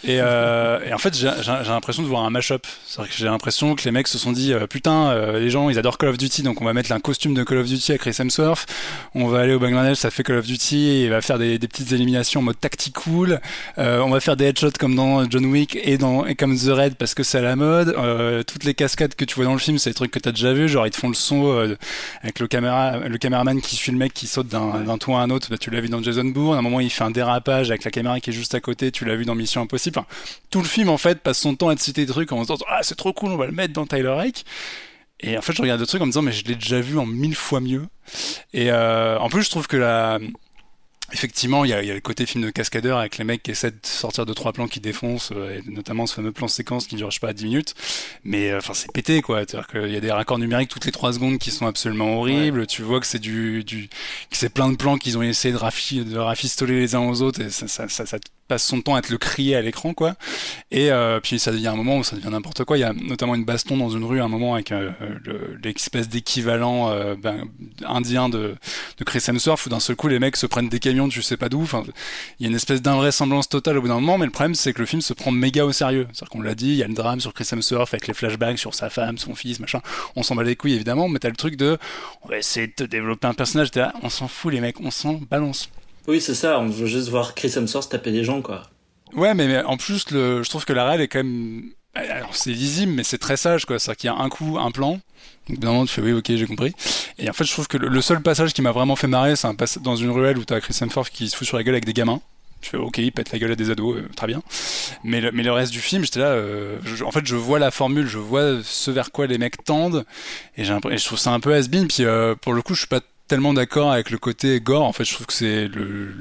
[0.05, 1.31] Et, euh, en fait j'ai
[1.69, 2.67] l'impression de voir un mash-up.
[2.87, 5.71] C'est-à-dire que j'ai l'impression que les mecs se sont dit euh, putain euh, les gens
[5.71, 7.93] ils adorent Call of Duty donc on va mettre un costume de Call of Duty
[7.93, 8.67] à Chris Hemsworth.
[9.15, 11.59] On va aller au Bangladesh ça fait Call of Duty et il va faire des,
[11.59, 13.41] petites éliminations en mode tactical
[13.79, 16.69] euh, on va faire des headshots comme dans John Wick et dans et comme The
[16.69, 17.95] Raid parce que c'est à la mode.
[18.47, 20.53] Toutes les cascades que tu vois dans le film c'est des trucs que t'as déjà
[20.53, 21.77] vu genre ils te font le son
[22.23, 25.22] avec le caméra le caméraman qui suit le mec qui saute d'un d'un toit à
[25.22, 25.49] un autre.
[25.51, 26.57] Bah, tu l'as vu dans Jason Bourne.
[26.57, 28.93] À un moment il fait un dérapage avec la caméra qui est juste à côté.
[28.93, 29.99] Tu l'as vu dans Mission Impossible.
[29.99, 30.07] Enfin,
[30.51, 32.53] tout le film en fait passe son temps à te citer des trucs en se
[32.53, 34.45] disant ah c'est trop cool on va le mettre dans Tyler Rake
[35.20, 36.99] et en fait je regarde le truc en me disant mais je l'ai déjà vu
[36.99, 37.86] en mille fois mieux.
[38.53, 40.18] Et euh, en plus je trouve que la
[41.13, 43.43] Effectivement, il y, a, il y a le côté film de cascadeur avec les mecs
[43.43, 46.49] qui essaient de sortir de trois plans qui défoncent, euh, et notamment ce fameux plan
[46.49, 47.75] séquence qui dure, je sais pas, 10 minutes.
[48.25, 49.41] Mais euh, enfin, c'est pété, quoi.
[49.41, 52.67] C'est-à-dire qu'il y a des raccords numériques toutes les trois secondes qui sont absolument horribles.
[52.67, 55.59] Tu vois que c'est du, du, que c'est plein de plans qu'ils ont essayé de,
[55.59, 58.19] rafi, de rafistoler les uns aux autres, et ça, ça, ça, ça
[58.59, 60.15] son temps à te le crier à l'écran, quoi.
[60.71, 62.77] Et euh, puis ça devient un moment où ça devient n'importe quoi.
[62.77, 64.91] Il y a notamment une baston dans une rue un moment avec euh,
[65.63, 67.45] l'espèce d'équivalent euh, ben,
[67.87, 68.55] indien de,
[68.99, 71.37] de Chris Hemsworth où d'un seul coup les mecs se prennent des camions tu sais
[71.37, 71.63] pas d'où.
[71.63, 71.83] Enfin,
[72.39, 74.73] il y a une espèce d'invraisemblance totale au bout d'un moment, mais le problème c'est
[74.73, 76.07] que le film se prend méga au sérieux.
[76.13, 78.59] C'est-à-dire qu'on l'a dit, il y a le drame sur Chris Hemsworth avec les flashbacks
[78.59, 79.81] sur sa femme, son fils, machin.
[80.17, 81.79] On s'en bat les couilles évidemment, mais t'as le truc de
[82.23, 83.75] on va essayer de te développer un personnage.
[83.75, 85.71] Là, on s'en fout les mecs, on s'en balance.
[86.09, 88.63] Oui, c'est ça, on veut juste voir Chris Hemsworth taper des gens, quoi.
[89.15, 91.71] Ouais, mais, en plus, le, je trouve que la réelle est quand même.
[91.95, 93.79] Alors, c'est lisible, mais c'est très sage, quoi.
[93.79, 95.01] C'est-à-dire qu'il y a un coup, un plan.
[95.49, 96.73] Donc, d'un tu fais oui, ok, j'ai compris.
[97.19, 99.83] Et en fait, je trouve que le, seul passage qui m'a vraiment fait marrer, c'est
[99.83, 101.93] dans une ruelle où t'as Chris Hemsworth qui se fout sur la gueule avec des
[101.93, 102.21] gamins.
[102.63, 104.41] Je fais ok, il pète la gueule à des ados, euh, très bien.
[105.03, 106.27] Mais le, mais le reste du film, j'étais là.
[106.27, 110.05] Euh, en fait, je vois la formule, je vois ce vers quoi les mecs tendent,
[110.57, 111.89] et, et je trouve ça un peu has-been.
[111.89, 113.01] Puis euh, pour le coup, je suis pas
[113.33, 114.83] tellement d'accord avec le côté gore.
[114.83, 116.12] En fait, je trouve que c'est le,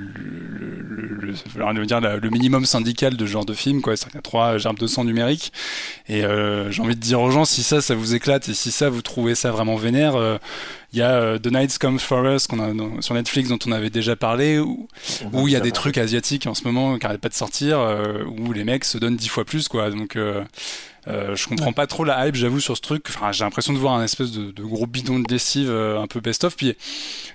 [1.22, 3.97] le, minimum syndical de ce genre de film, quoi.
[3.97, 5.51] C'est-à-dire trois gerbes de sang numériques.
[6.07, 8.72] Et euh, j'ai envie de dire aux gens, si ça, ça vous éclate et si
[8.72, 10.38] ça, vous trouvez ça vraiment vénère, euh,
[10.94, 13.72] il y a euh, The Nights Come For Us qu'on a sur Netflix dont on
[13.72, 14.88] avait déjà parlé, où,
[15.34, 17.80] où il y a des trucs asiatiques en ce moment qui n'arrêtent pas de sortir,
[18.38, 19.89] où les mecs se donnent dix fois plus, quoi.
[19.89, 20.18] Donc
[21.08, 23.06] euh, je comprends pas trop la hype, j'avoue, sur ce truc.
[23.10, 26.08] Enfin, j'ai l'impression de voir un espèce de, de gros bidon de lessive euh, un
[26.08, 26.56] peu best-of.
[26.56, 26.76] Puis,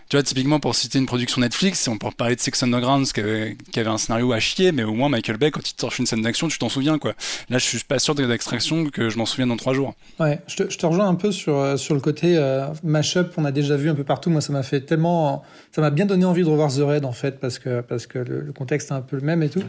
[0.09, 3.21] tu vois, typiquement, pour citer une production Netflix, on peut parler de Sex Underground, qui
[3.21, 5.81] avait, qui avait un scénario à chier, mais au moins, Michael Bay, quand il te
[5.81, 7.15] sort une scène d'action, tu t'en souviens, quoi.
[7.51, 9.95] Là, je suis pas sûr d'extraction que je m'en souviens dans trois jours.
[10.21, 13.33] Ouais, je te, je te rejoins un peu sur, euh, sur le côté euh, mashup,
[13.37, 14.29] on a déjà vu un peu partout.
[14.29, 15.43] Moi, ça m'a fait tellement.
[15.73, 18.19] Ça m'a bien donné envie de revoir The Raid, en fait, parce que, parce que
[18.19, 19.63] le, contexte est un peu le même et tout.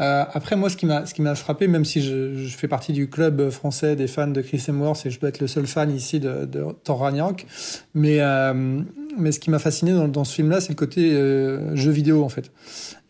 [0.00, 2.68] Euh, après, moi, ce qui m'a, ce qui m'a frappé, même si je, je fais
[2.68, 5.66] partie du club français des fans de Chris Hemsworth et je dois être le seul
[5.66, 7.46] fan ici de, de Thor Ragnarok.
[7.94, 8.80] Mais, euh,
[9.18, 12.24] mais ce qui m'a fasciné dans, dans ce film-là, c'est le côté euh, jeu vidéo
[12.24, 12.50] en fait.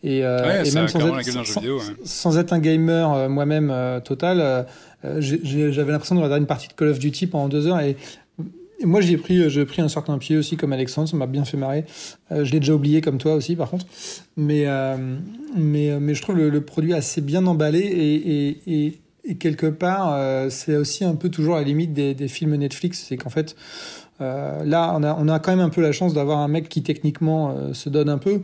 [0.03, 1.83] Et, euh, et même sans être, sans, vidéo, ouais.
[2.03, 4.67] sans être, un gamer moi-même total,
[5.03, 7.97] j'avais l'impression de regarder une partie de Call of Duty pendant deux heures et
[8.83, 11.57] moi, j'ai pris, j'ai pris un certain pied aussi, comme Alexandre, ça m'a bien fait
[11.57, 11.85] marrer.
[12.31, 13.85] Euh, je l'ai déjà oublié, comme toi aussi, par contre.
[14.37, 14.97] Mais, euh,
[15.55, 18.99] mais, je trouve le, produit assez bien emballé et,
[19.35, 23.05] quelque part, euh, c'est aussi un peu toujours à la limite des, films Netflix.
[23.07, 23.55] C'est qu'en fait,
[24.21, 27.51] euh, là, on a, quand même un peu la chance d'avoir un mec qui techniquement
[27.51, 28.41] euh, se donne un peu.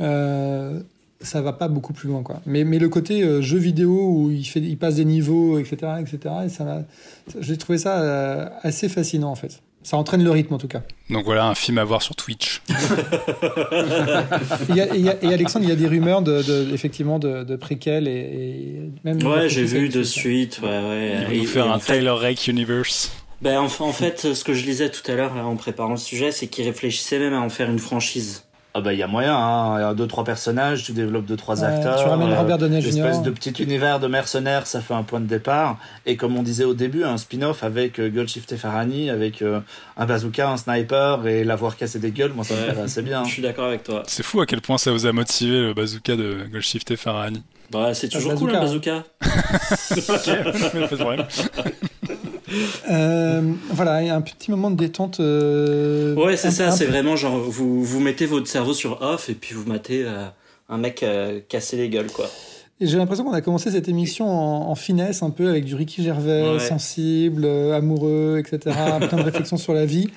[0.00, 0.80] Euh,
[1.24, 2.40] ça va pas beaucoup plus loin, quoi.
[2.46, 6.34] Mais, le côté euh, jeu vidéo où il, passe des niveaux, etc., etc.,
[7.40, 9.60] j'ai trouvé ça euh, assez fascinant, en fait.
[9.84, 10.82] Ça entraîne le rythme en tout cas.
[11.10, 12.62] Donc voilà, un film à voir sur Twitch.
[12.70, 12.72] et,
[14.72, 17.18] y a, et, y a, et, Alexandre, il y a des rumeurs de, de effectivement
[17.18, 19.22] de, de préquels et, et même.
[19.22, 20.60] Ouais, j'ai vu de suite.
[20.62, 21.26] Ouais, ouais.
[21.30, 21.98] Ils vont nous faire un fait...
[21.98, 23.12] Tyler Rake universe.
[23.42, 26.32] Ben en, en fait, ce que je lisais tout à l'heure en préparant le sujet,
[26.32, 28.44] c'est qu'ils réfléchissaient même à en faire une franchise.
[28.76, 29.78] Ah bah il y a moyen, hein.
[29.78, 32.02] il y a deux trois personnages, tu développes deux trois ouais, acteurs.
[32.02, 32.88] Tu ramènes Robert Downey Jr.
[32.88, 35.78] Espèce de petit univers de mercenaires, ça fait un point de départ.
[36.06, 39.60] Et comme on disait au début, un spin-off avec euh, Goldshift Farani, avec euh,
[39.96, 43.22] un bazooka, un sniper et l'avoir cassé des gueules, moi ça me plaît assez bien.
[43.22, 44.02] Je suis d'accord avec toi.
[44.08, 47.44] C'est fou à quel point ça vous a motivé le bazooka de Goldshift Farani.
[47.70, 49.04] Bah c'est toujours cool un bazooka.
[49.22, 50.30] ok,
[52.90, 55.20] euh, voilà, il y a un petit moment de détente.
[55.20, 59.34] Euh, ouais, c'est ça, c'est vraiment genre vous, vous mettez votre cerveau sur off et
[59.34, 60.26] puis vous matez euh,
[60.68, 61.04] un mec
[61.48, 62.30] casser les gueules, quoi.
[62.80, 65.76] Et j'ai l'impression qu'on a commencé cette émission en, en, finesse, un peu avec du
[65.76, 66.58] Ricky Gervais, ouais.
[66.58, 68.76] sensible, euh, amoureux, etc.
[69.08, 70.10] plein de réflexions sur la vie.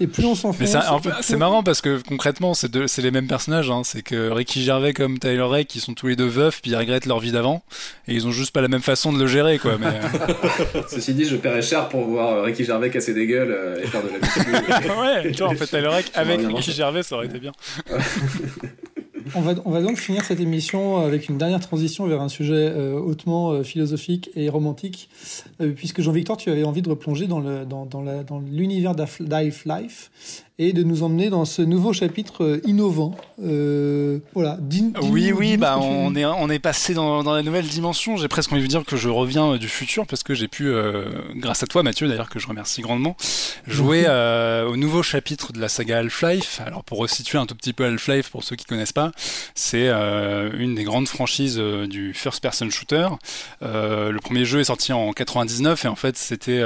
[0.00, 0.76] Et plus on s'enfonce.
[1.22, 3.70] C'est marrant parce que concrètement, c'est les mêmes personnages.
[3.70, 3.82] Hein.
[3.84, 6.76] C'est que Ricky Gervais comme Tyler Rake, qui sont tous les deux veufs, puis ils
[6.76, 7.62] regrettent leur vie d'avant.
[8.06, 9.78] Et ils ont juste pas la même façon de le gérer, quoi.
[9.78, 9.86] Mais...
[9.86, 10.82] euh...
[10.88, 14.02] Ceci dit, je paierais cher pour voir Ricky Gervais casser des gueules euh, et faire
[14.02, 14.98] de la musique.
[15.00, 17.52] ouais, tu vois, en fait, Tyler Rake avec Ricky Gervais, ça aurait été bien.
[19.34, 22.54] On va, on va donc finir cette émission avec une dernière transition vers un sujet
[22.54, 25.08] euh, hautement euh, philosophique et romantique,
[25.60, 30.84] euh, puisque Jean-Victor, tu avais envie de replonger dans l'univers dans, dans, Life et de
[30.84, 33.16] nous emmener dans ce nouveau chapitre euh, innovant.
[33.42, 34.56] Euh, voilà.
[35.02, 36.20] Oui, oui, bah on tu...
[36.20, 38.16] est on est passé dans, dans la nouvelle dimension.
[38.16, 41.06] J'ai presque envie de dire que je reviens du futur parce que j'ai pu, euh,
[41.34, 43.16] grâce à toi, Mathieu, d'ailleurs que je remercie grandement,
[43.66, 46.60] jouer euh, au nouveau chapitre de la saga Half-Life.
[46.64, 49.10] Alors pour resituer un tout petit peu Half-Life pour ceux qui connaissent pas,
[49.56, 53.08] c'est euh, une des grandes franchises du first-person shooter.
[53.60, 56.62] le premier jeu est sorti en 99 et en fait c'était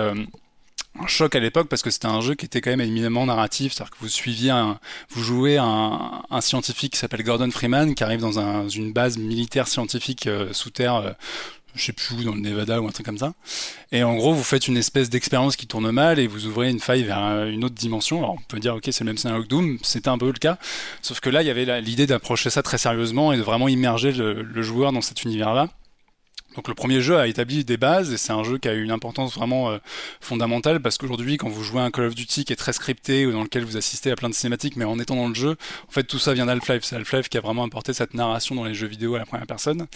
[1.01, 3.72] un choc à l'époque parce que c'était un jeu qui était quand même éminemment narratif,
[3.72, 4.78] c'est-à-dire que vous suiviez un,
[5.11, 9.18] vous jouez un, un scientifique qui s'appelle Gordon Freeman qui arrive dans un, une base
[9.18, 11.12] militaire scientifique euh, sous terre, euh,
[11.74, 13.34] je sais plus où, dans le Nevada ou un truc comme ça.
[13.92, 16.80] Et en gros, vous faites une espèce d'expérience qui tourne mal et vous ouvrez une
[16.80, 18.18] faille vers une autre dimension.
[18.18, 20.32] Alors on peut dire ok, c'est le même scénario que Doom, c'était un peu le
[20.32, 20.59] cas,
[21.03, 24.12] sauf que là, il y avait l'idée d'approcher ça très sérieusement et de vraiment immerger
[24.12, 25.68] le, le joueur dans cet univers-là.
[26.57, 28.82] Donc le premier jeu a établi des bases et c'est un jeu qui a eu
[28.82, 29.78] une importance vraiment euh,
[30.20, 33.26] fondamentale parce qu'aujourd'hui quand vous jouez à un Call of Duty qui est très scripté
[33.26, 35.57] ou dans lequel vous assistez à plein de cinématiques mais en étant dans le jeu,
[35.88, 36.84] en fait tout ça vient d'Half-Life.
[36.84, 39.46] C'est Half-Life qui a vraiment apporté cette narration dans les jeux vidéo à la première
[39.46, 39.86] personne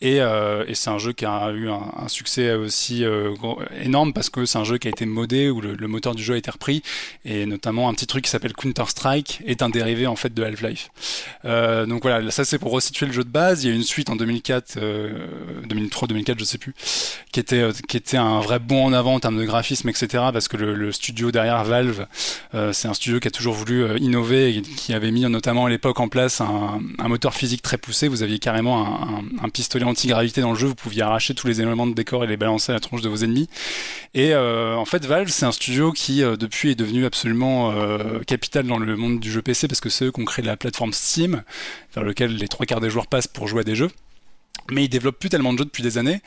[0.00, 3.34] et, euh, et c'est un jeu qui a eu un, succès aussi euh,
[3.82, 6.22] énorme parce que c'est un jeu qui a été modé où le, le, moteur du
[6.22, 6.82] jeu a été repris
[7.26, 10.90] et notamment un petit truc qui s'appelle Counter-Strike est un dérivé en fait de Half-Life.
[11.44, 13.62] Euh, donc voilà, ça c'est pour resituer le jeu de base.
[13.62, 14.78] Il y a une suite en 2004,
[15.66, 16.74] 2003 2004, je sais plus,
[17.32, 20.08] qui était euh, qui était un vrai bond en avant en termes de graphisme, etc.
[20.32, 22.06] Parce que le, studio derrière Valve,
[22.54, 25.66] euh, c'est un studio qui a toujours voulu euh, innover et qui avait mis notamment
[25.66, 28.08] à l'époque en place un, moteur physique très poussé.
[28.08, 29.00] Vous aviez carrément
[29.42, 30.66] un, pistolet anti-gravité dans le jeu.
[30.66, 33.08] Vous pouviez arracher tous les éléments de décor et les balancer à la tronche de
[33.08, 33.48] vos ennemis.
[34.14, 37.74] Et en fait, Valve, c'est un studio qui depuis est devenu absolument
[38.26, 40.56] capital dans le monde du jeu PC parce que c'est eux qui ont créé la
[40.56, 41.42] plateforme Steam,
[41.94, 43.90] vers lequel les trois quarts des joueurs passent pour jouer à des jeux
[44.70, 46.20] mais ils développent plus tellement de jeux depuis des années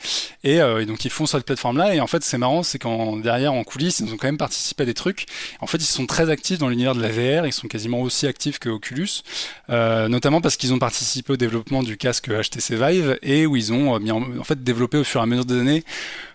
[0.44, 2.78] et, euh, donc ils font sur cette plateforme là et en fait c'est marrant c'est
[2.78, 5.26] qu'en derrière en coulisses ils ont quand même participé à des trucs
[5.60, 8.26] en fait ils sont très actifs dans l'univers de la VR ils sont quasiment aussi
[8.26, 9.22] actifs que Oculus
[9.70, 13.72] euh, notamment parce qu'ils ont participé au développement du casque HTC Vive et où ils
[13.72, 15.84] ont bien en fait développé au fur et à mesure des années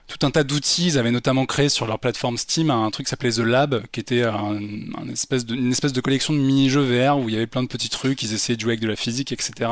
[0.08, 0.88] tout un tas d'outils.
[0.88, 4.00] Ils avaient notamment créé sur leur plateforme Steam un truc qui s'appelait The Lab, qui
[4.00, 7.90] était une espèce de collection de mini-jeux VR où il y avait plein de petits
[7.90, 8.24] trucs.
[8.24, 9.70] Ils essayaient de jouer avec de la physique, etc.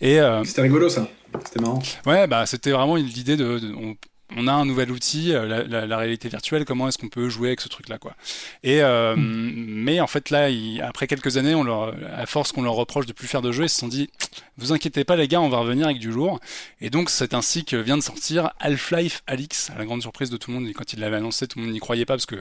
[0.00, 1.08] Et euh, c'était rigolo ça.
[1.44, 1.82] C'était marrant.
[2.06, 3.96] Ouais, bah c'était vraiment l'idée de, de on,
[4.36, 7.48] on a un nouvel outil, la, la, la réalité virtuelle, comment est-ce qu'on peut jouer
[7.48, 8.14] avec ce truc-là, quoi.
[8.62, 9.52] Et euh, mm.
[9.56, 13.06] mais en fait là, il, après quelques années, on leur, à force qu'on leur reproche
[13.06, 14.10] de plus faire de jeux, ils se sont dit,
[14.58, 16.40] vous inquiétez pas les gars, on va revenir avec du lourd.
[16.80, 20.36] Et donc c'est ainsi que vient de sortir Half-Life Alix, à la grande surprise de
[20.36, 20.72] tout le monde.
[20.74, 22.36] Quand ils l'avaient annoncé, tout le monde n'y croyait pas parce que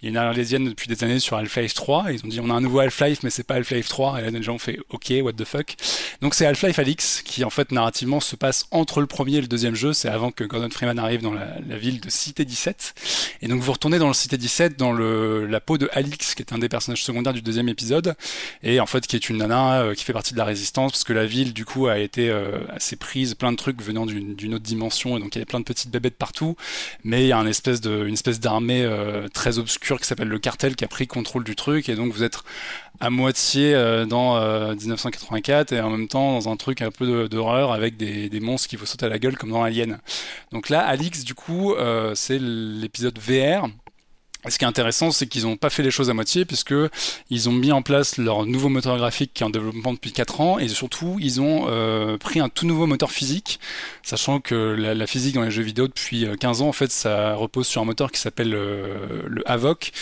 [0.00, 2.10] il y a une arlésienne depuis des années sur Half-Life 3.
[2.10, 4.18] Et ils ont dit, on a un nouveau Half-Life, mais c'est pas Half-Life 3.
[4.18, 5.76] Et là, les gens ont fait, ok, what the fuck.
[6.22, 9.46] Donc c'est Half-Life Alix qui en fait narrativement se passe entre le premier et le
[9.46, 9.92] deuxième jeu.
[9.92, 12.94] C'est avant que Gordon Freeman arrive dans la, ville de Cité 17.
[13.42, 16.52] Et donc vous retournez dans le Cité 17 dans la peau de Alix, qui est
[16.52, 18.14] un des personnages secondaires du deuxième épisode,
[18.62, 21.04] et en fait qui est une nana euh, qui fait partie de la résistance, parce
[21.04, 24.54] que la ville du coup a été euh, assez prise, plein de trucs venant d'une
[24.54, 26.56] autre dimension, et donc il y avait plein de petites bébêtes partout,
[27.04, 30.84] mais il y a une espèce d'armée euh, très obscure qui s'appelle le cartel qui
[30.84, 32.38] a pris contrôle du truc, et donc vous êtes
[33.00, 33.74] à moitié
[34.08, 38.28] dans euh, 1984 et en même temps dans un truc un peu d'horreur avec des,
[38.28, 39.98] des, monstres qui vous sautent à la gueule comme dans Alien.
[40.52, 43.68] Donc là, Alix, du coup, euh, c'est l'épisode VR.
[44.50, 46.74] Ce qui est intéressant, c'est qu'ils n'ont pas fait les choses à moitié, puisque
[47.30, 50.40] ils ont mis en place leur nouveau moteur graphique qui est en développement depuis 4
[50.40, 53.60] ans, et surtout, ils ont euh, pris un tout nouveau moteur physique,
[54.02, 57.66] sachant que la, physique dans les jeux vidéo depuis 15 ans, en fait, ça repose
[57.66, 59.92] sur un moteur qui s'appelle euh, le Avoc,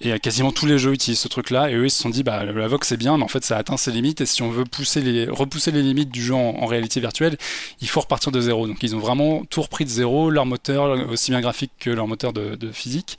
[0.00, 2.44] et quasiment tous les jeux utilisent ce truc-là, et eux, ils se sont dit, bah,
[2.44, 4.64] le Avoc c'est bien, mais en fait, ça atteint ses limites, et si on veut
[4.64, 7.36] repousser les limites du jeu en, en réalité virtuelle,
[7.80, 8.66] il faut repartir de zéro.
[8.66, 12.06] Donc, ils ont vraiment tout repris de zéro, leur moteur, aussi bien graphique que leur
[12.06, 13.18] moteur de, de physique.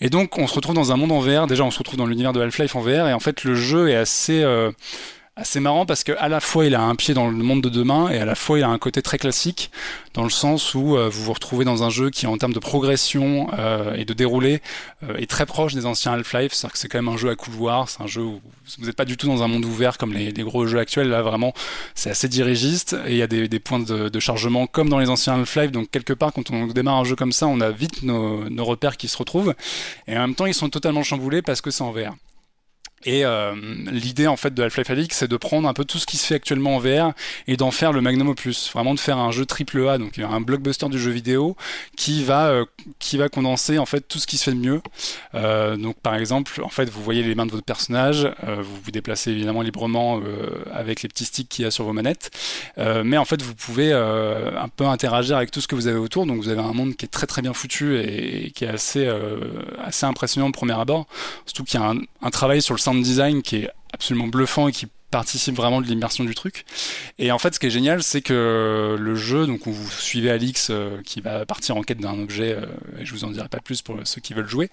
[0.00, 1.46] Et donc, on se retrouve dans un monde en VR.
[1.46, 3.88] Déjà, on se retrouve dans l'univers de Half-Life en VR, et en fait, le jeu
[3.88, 4.70] est assez euh,
[5.38, 7.68] assez marrant parce que à la fois il a un pied dans le monde de
[7.68, 9.70] demain et à la fois il a un côté très classique
[10.14, 12.58] dans le sens où euh, vous vous retrouvez dans un jeu qui en termes de
[12.58, 14.62] progression euh, et de déroulé
[15.02, 17.36] euh, est très proche des anciens Half-Life, c'est-à-dire que c'est quand même un jeu à
[17.36, 18.40] couloir, c'est un jeu où
[18.78, 21.20] vous n'êtes pas du tout dans un monde ouvert comme les, gros jeux actuels, là
[21.20, 21.52] vraiment
[21.94, 25.10] c'est assez dirigiste et il y a des, points de, de, chargement comme dans les
[25.10, 28.02] anciens Half-Life, donc quelque part quand on démarre un jeu comme ça on a vite
[28.04, 29.54] nos, nos repères qui se retrouvent.
[30.08, 32.14] Et en même temps ils sont totalement chamboulés parce que c'est en VR.
[33.04, 33.54] Et euh,
[33.90, 36.26] l'idée en fait de Half-Life Alyx, c'est de prendre un peu tout ce qui se
[36.26, 37.12] fait actuellement en VR
[37.46, 40.40] et d'en faire le magnum opus, vraiment de faire un jeu triple A, donc un
[40.40, 41.56] blockbuster du jeu vidéo
[41.96, 42.64] qui va euh,
[42.98, 44.80] qui va condenser en fait tout ce qui se fait de mieux.
[45.34, 48.76] Euh, donc par exemple, en fait, vous voyez les mains de votre personnage, euh, vous
[48.82, 52.30] vous déplacez évidemment librement euh, avec les petits sticks qu'il y a sur vos manettes,
[52.78, 55.98] euh, mais en fait vous pouvez un peu interagir avec tout ce que vous avez
[55.98, 56.26] autour.
[56.26, 59.08] Donc vous avez un monde qui est très très bien foutu et, qui est assez
[59.84, 61.06] assez impressionnant de premier abord,
[61.44, 64.72] surtout qu'il y a un travail sur le sound design qui est absolument bluffant et
[64.72, 66.64] qui participe vraiment de l'immersion du truc.
[67.18, 70.30] Et en fait, ce qui est génial, c'est que le jeu, donc où vous suivez
[70.30, 72.66] Alix euh, qui va partir en quête d'un objet, euh,
[73.00, 74.68] et je vous en dirai pas plus pour ceux qui veulent jouer.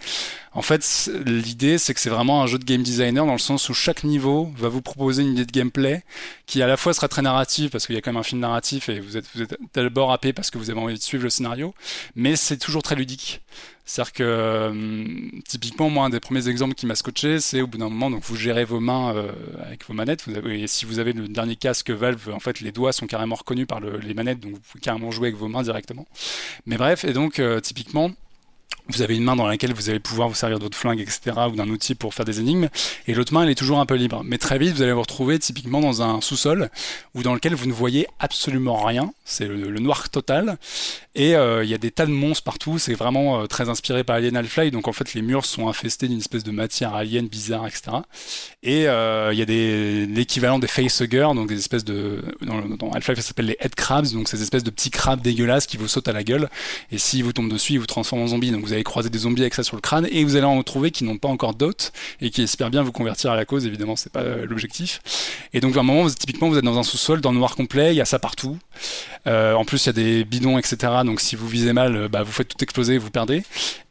[0.54, 3.70] En fait, l'idée, c'est que c'est vraiment un jeu de game designer dans le sens
[3.70, 6.04] où chaque niveau va vous proposer une idée de gameplay
[6.46, 8.42] qui à la fois sera très narrative parce qu'il y a quand même un film
[8.42, 11.24] narratif et vous êtes, vous êtes d'abord happé parce que vous avez envie de suivre
[11.24, 11.74] le scénario,
[12.16, 13.42] mais c'est toujours très ludique.
[13.86, 17.78] C'est-à-dire que euh, typiquement, moi, un des premiers exemples qui m'a scotché, c'est au bout
[17.78, 19.32] d'un moment, donc vous gérez vos mains euh,
[19.66, 20.26] avec vos manettes.
[20.46, 23.68] Et si vous avez le dernier casque Valve, en fait, les doigts sont carrément reconnus
[23.68, 26.08] par le, les manettes, donc vous pouvez carrément jouer avec vos mains directement.
[26.66, 28.12] Mais bref, et donc euh, typiquement,
[28.90, 31.32] vous avez une main dans laquelle vous allez pouvoir vous servir de votre flingue, etc.,
[31.50, 32.68] ou d'un outil pour faire des énigmes,
[33.08, 34.24] et l'autre main, elle est toujours un peu libre.
[34.26, 36.70] Mais très vite, vous allez vous retrouver typiquement dans un sous-sol,
[37.16, 40.58] ou dans lequel vous ne voyez absolument rien, c'est le, noir total,
[41.16, 44.04] et euh, il y a des tas de monstres partout, c'est vraiment euh, très inspiré
[44.04, 47.28] par Alien Half-Life, donc en fait les murs sont infestés d'une espèce de matière alien
[47.28, 47.98] bizarre, etc.
[48.64, 52.24] Et euh, il y a l'équivalent des facehuggers, donc des espèces de...
[52.42, 55.68] Dans, dans Half-Life, ça s'appelle les head crabs, donc ces espèces de petits crabes dégueulasses
[55.68, 56.50] qui vous sautent à la gueule,
[56.92, 59.20] et si vous tombent dessus, ils vous transforment en zombie, donc vous allez croiser des
[59.20, 61.54] zombies avec ça sur le crâne, et vous allez en trouver qui n'ont pas encore
[61.54, 65.02] d'hôtes, et qui espèrent bien vous convertir à la cause, évidemment, c'est pas l'objectif.
[65.54, 67.56] Et donc à un moment, vous, typiquement, vous êtes dans un sous-sol, dans le noir
[67.56, 68.58] complet, il y a ça partout.
[69.28, 70.78] Euh, en plus, il y a des bidons, etc.
[71.06, 73.44] Donc si vous visez mal, bah, vous faites tout exploser, vous perdez.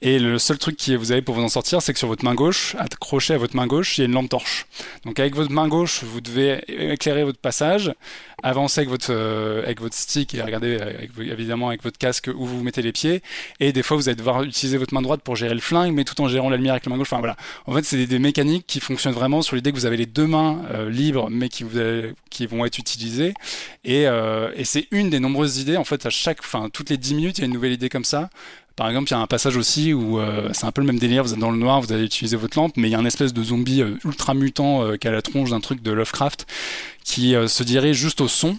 [0.03, 2.25] Et le seul truc que vous avez pour vous en sortir, c'est que sur votre
[2.25, 4.67] main gauche, accroché à votre main gauche, il y a une lampe torche.
[5.05, 6.61] Donc avec votre main gauche, vous devez
[6.93, 7.93] éclairer votre passage,
[8.43, 10.79] avancer avec votre euh, avec votre stick et regarder
[11.19, 13.23] évidemment avec votre casque où vous mettez les pieds.
[13.61, 16.05] Et des fois, vous allez devoir utiliser votre main droite pour gérer le flingue, mais
[16.05, 17.09] tout en gérant la lumière avec la main gauche.
[17.09, 17.37] Enfin voilà.
[17.67, 20.27] En fait, c'est des, mécaniques qui fonctionnent vraiment sur l'idée que vous avez les deux
[20.27, 21.65] mains euh, libres, mais qui
[22.47, 23.35] vont être utilisées.
[23.85, 25.77] Et, euh, et c'est une des nombreuses idées.
[25.77, 27.91] En fait, à chaque, enfin toutes les 10 minutes, il y a une nouvelle idée
[27.91, 28.31] comme ça.
[28.75, 30.99] Par exemple, il y a un passage aussi où euh, c'est un peu le même
[30.99, 32.99] délire, vous êtes dans le noir, vous allez utiliser votre lampe, mais il y a
[32.99, 35.91] un espèce de zombie euh, ultra mutant euh, qui a la tronche d'un truc de
[35.93, 36.47] Lovecraft
[37.05, 38.57] qui se dirige juste au son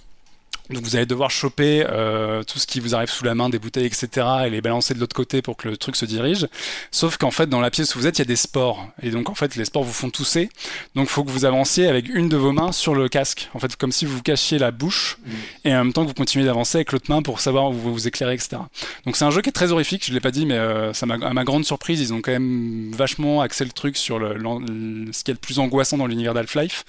[0.74, 3.60] donc vous allez devoir choper euh, tout ce qui vous arrive sous la main, des
[3.60, 6.48] bouteilles, etc., et les balancer de l'autre côté pour que le truc se dirige.
[6.92, 8.88] Sauf qu'en fait, dans la pièce où vous êtes, il y a des spores.
[9.02, 10.50] Et donc en fait, les spores vous font tousser.
[10.96, 13.50] Donc il faut que vous avanciez avec une de vos mains sur le casque.
[13.54, 15.32] En fait, comme si vous vous cachiez la bouche, mmh.
[15.66, 17.94] et en même temps que vous continuez d'avancer avec l'autre main pour savoir où vous
[17.94, 18.58] vous éclairez, etc.
[19.06, 21.06] Donc c'est un jeu qui est très horrifique, je l'ai pas dit, mais euh, ça
[21.06, 24.36] à ma grande surprise, ils ont quand même vachement axé le truc sur le,
[25.12, 26.86] ce qui est le plus angoissant dans l'univers d'Half-Life.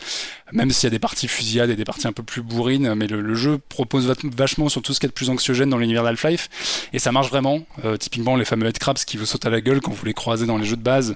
[0.52, 3.06] Même s'il y a des parties fusillades et des parties un peu plus bourrines, mais
[3.06, 6.04] le, le jeu propose vachement sur tout ce qui est de plus anxiogène dans l'univers
[6.04, 6.88] d'Half-Life.
[6.92, 7.60] Et ça marche vraiment.
[7.84, 10.46] Euh, typiquement, les fameux headcrabs qui vous sautent à la gueule quand vous les croisez
[10.46, 11.10] dans les jeux de base.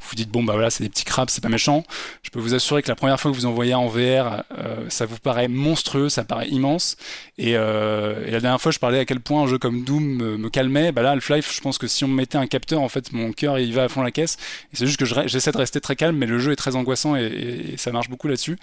[0.00, 1.82] Vous vous dites, bon, bah voilà, c'est des petits crabes, c'est pas méchant.
[2.22, 4.86] Je peux vous assurer que la première fois que vous en voyez en VR, euh,
[4.88, 6.96] ça vous paraît monstrueux, ça paraît immense.
[7.36, 10.38] Et, euh, et, la dernière fois, je parlais à quel point un jeu comme Doom
[10.38, 10.92] me, calmait.
[10.92, 13.32] Bah là, Half-Life, je pense que si on me mettait un capteur, en fait, mon
[13.32, 14.36] cœur, il va à fond la caisse.
[14.72, 17.16] Et c'est juste que j'essaie de rester très calme, mais le jeu est très angoissant
[17.16, 17.24] et,
[17.72, 18.56] et, ça marche beaucoup là-dessus.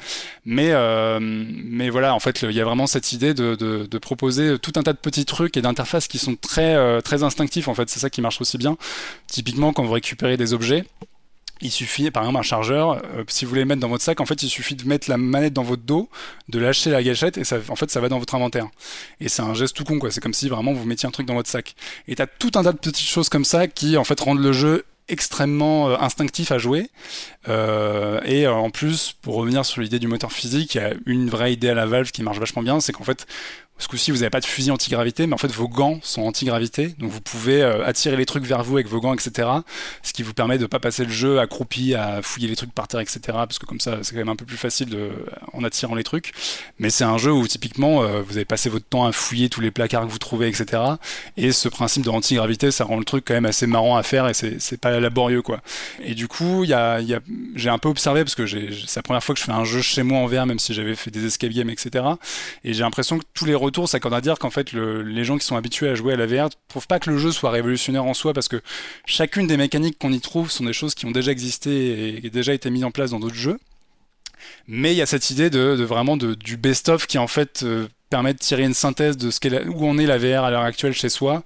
[0.46, 0.72] Mais,
[1.20, 4.94] mais voilà, en fait, il y a vraiment cette idée de, proposer tout un tas
[4.94, 7.90] de petits trucs et d'interfaces qui sont très, euh, très instinctifs en fait.
[7.90, 8.78] C'est ça qui marche aussi bien.
[9.28, 10.86] Typiquement, quand vous récupérez des objets,
[11.62, 14.26] il suffit, par exemple, un chargeur, euh, si vous voulez mettre dans votre sac, en
[14.26, 16.10] fait, il suffit de mettre la manette dans votre dos,
[16.50, 18.68] de lâcher la gâchette, et ça, en fait, ça va dans votre inventaire.
[19.20, 20.10] Et c'est un geste tout con, quoi.
[20.10, 21.76] C'est comme si vraiment vous mettiez un truc dans votre sac.
[22.08, 24.54] Et t'as tout un tas de petites choses comme ça qui, en fait, rendent le
[24.54, 26.90] jeu extrêmement euh, instinctif à jouer.
[27.48, 31.30] Euh, et en plus, pour revenir sur l'idée du moteur physique, il y a une
[31.30, 33.28] vraie idée à la Valve qui marche vachement bien, c'est qu'en fait,
[33.82, 36.90] ce coup-ci, vous n'avez pas de fusil anti-gravité, mais en fait, vos gants sont anti-gravité.
[37.00, 39.50] Donc, vous pouvez euh, attirer les trucs vers vous avec vos gants, etc.
[40.04, 42.88] Ce qui vous permet de pas passer le jeu accroupi à fouiller les trucs par
[42.88, 43.20] terre, etc.
[43.26, 44.96] Parce que comme ça, c'est quand même un peu plus facile
[45.54, 46.32] en attirant les trucs.
[46.78, 49.62] Mais c'est un jeu où, typiquement, euh, vous avez passé votre temps à fouiller tous
[49.62, 50.84] les placards que vous trouvez, etc.
[51.36, 54.28] Et ce principe de anti-gravité, ça rend le truc quand même assez marrant à faire
[54.28, 55.62] et c'est pas laborieux, quoi.
[56.04, 59.46] Et du coup, j'ai un peu observé, parce que c'est la première fois que je
[59.46, 62.06] fais un jeu chez moi en VR, même si j'avais fait des escape games, etc.
[62.64, 65.46] Et j'ai l'impression que tous les retour, ça à dire qu'en fait, les gens qui
[65.46, 68.14] sont habitués à jouer à la VR trouvent pas que le jeu soit révolutionnaire en
[68.14, 68.62] soi parce que
[69.06, 72.54] chacune des mécaniques qu'on y trouve sont des choses qui ont déjà existé et, déjà
[72.54, 73.60] été mises en place dans d'autres jeux.
[74.68, 78.34] Mais il y a cette idée de, vraiment du best-of qui en fait euh, permet
[78.34, 80.94] de tirer une synthèse de ce qu'est où on est la VR à l'heure actuelle
[80.94, 81.44] chez soi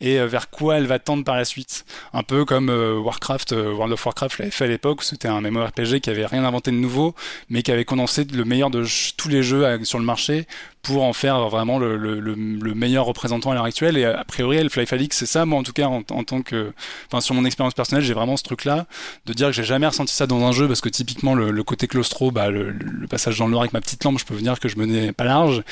[0.00, 1.84] et euh, vers quoi elle va tendre par la suite.
[2.12, 5.40] Un peu comme euh, Warcraft, euh, World of Warcraft l'avait fait à l'époque, c'était un
[5.40, 7.14] MMORPG qui avait rien inventé de nouveau,
[7.48, 8.84] mais qui avait condensé le meilleur de
[9.16, 10.46] tous les jeux sur le marché
[10.82, 13.98] pour en faire vraiment le, le, le, meilleur représentant à l'heure actuelle.
[13.98, 16.72] Et a priori, Half-Life Alix, c'est ça, moi en tout cas, en, en tant que,
[17.08, 18.86] enfin sur mon expérience personnelle, j'ai vraiment ce truc-là
[19.26, 21.88] de dire que j'ai jamais ressenti ça dans un jeu parce que typiquement le, côté
[21.88, 22.74] claustro, bah, le,
[23.10, 25.12] passage dans le noir avec ma petite lampe, je peux vous dire que je menais
[25.12, 25.62] pas large.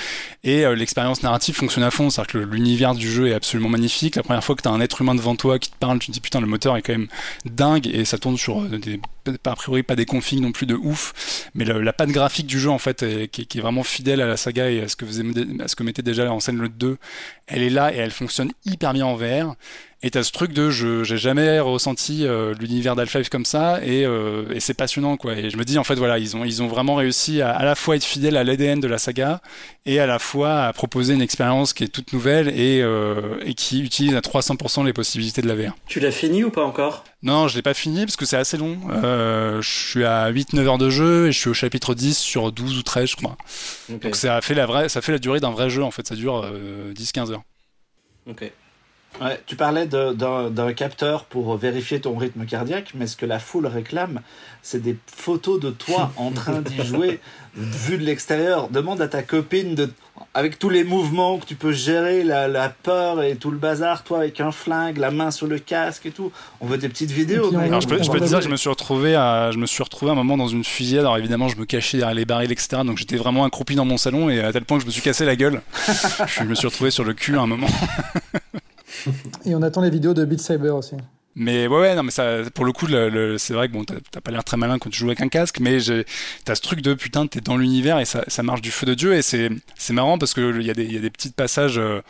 [0.42, 4.22] Et l'expérience narrative fonctionne à fond, c'est-à-dire que l'univers du jeu est absolument magnifique la
[4.22, 6.12] première fois que tu as un être humain devant toi qui te parle, tu te
[6.12, 7.08] dis putain, le moteur est quand même
[7.44, 9.00] dingue et ça tourne sur euh, des,
[9.44, 12.70] a priori pas des configs non plus de ouf, mais la patte graphique du jeu
[12.70, 15.68] en fait, qui, est vraiment fidèle à la saga et à ce que aimez, à
[15.68, 16.98] ce que mettait déjà en scène le 2,
[17.46, 19.54] elle est là et elle fonctionne hyper bien en VR.
[20.06, 24.04] Et t'as ce truc de je j'ai jamais ressenti euh, l'univers d'Half-Life comme ça et,
[24.06, 25.32] euh, et c'est passionnant quoi.
[25.34, 27.64] Et je me dis en fait voilà ils ont ils ont vraiment réussi à à
[27.64, 29.40] la fois être fidèles à l'ADN de la saga
[29.84, 33.54] et à la fois à proposer une expérience qui est toute nouvelle et euh, et
[33.54, 35.74] qui utilise à 300% les possibilités de la VR.
[35.88, 37.02] Tu l'as fini ou pas encore?
[37.24, 38.78] Non, je l'ai pas fini parce que c'est assez long.
[38.92, 42.78] je suis à 8-9 heures de jeu et je suis au chapitre 10 sur 12
[42.78, 43.36] ou 13 je crois.
[43.88, 46.06] Donc ça fait la vraie ça fait la durée d'un vrai jeu en fait.
[46.06, 46.48] Ça dure
[46.94, 47.42] 10-15 heures.
[48.30, 48.52] Ok.
[49.20, 53.66] Ouais, tu parlais d'un capteur pour vérifier ton rythme cardiaque, mais ce que la foule
[53.66, 54.20] réclame,
[54.62, 57.20] c'est des photos de toi en train d'y jouer,
[57.54, 58.68] vu de l'extérieur.
[58.68, 59.90] Demande à ta copine de,
[60.34, 64.04] avec tous les mouvements que tu peux gérer, la, la, peur et tout le bazar,
[64.04, 66.30] toi avec un flingue, la main sur le casque et tout.
[66.60, 67.56] On veut des petites vidéos.
[67.56, 69.66] Alors je peux, je peux te dire que je me suis retrouvé à, je me
[69.66, 71.04] suis retrouvé un moment dans une fusillade.
[71.04, 72.82] Alors évidemment, je me cachais derrière les barils, etc.
[72.84, 75.02] Donc j'étais vraiment accroupi dans mon salon et à tel point que je me suis
[75.02, 75.62] cassé la gueule.
[76.26, 77.68] je me suis retrouvé sur le cul à un moment.
[79.44, 80.96] Et on attend les vidéos de Beat Saber aussi.
[81.38, 84.20] Mais ouais, ouais, non, mais ça, pour le coup, le, c'est vrai que bon, t'as
[84.22, 85.76] pas l'air très malin quand tu joues avec un casque, mais
[86.44, 89.14] t'as ce truc de putain, t'es dans l'univers et ça, marche du feu de Dieu
[89.14, 89.50] et c'est,
[89.90, 91.78] marrant parce que il y a des, y a des petits passages.
[91.78, 92.00] Euh,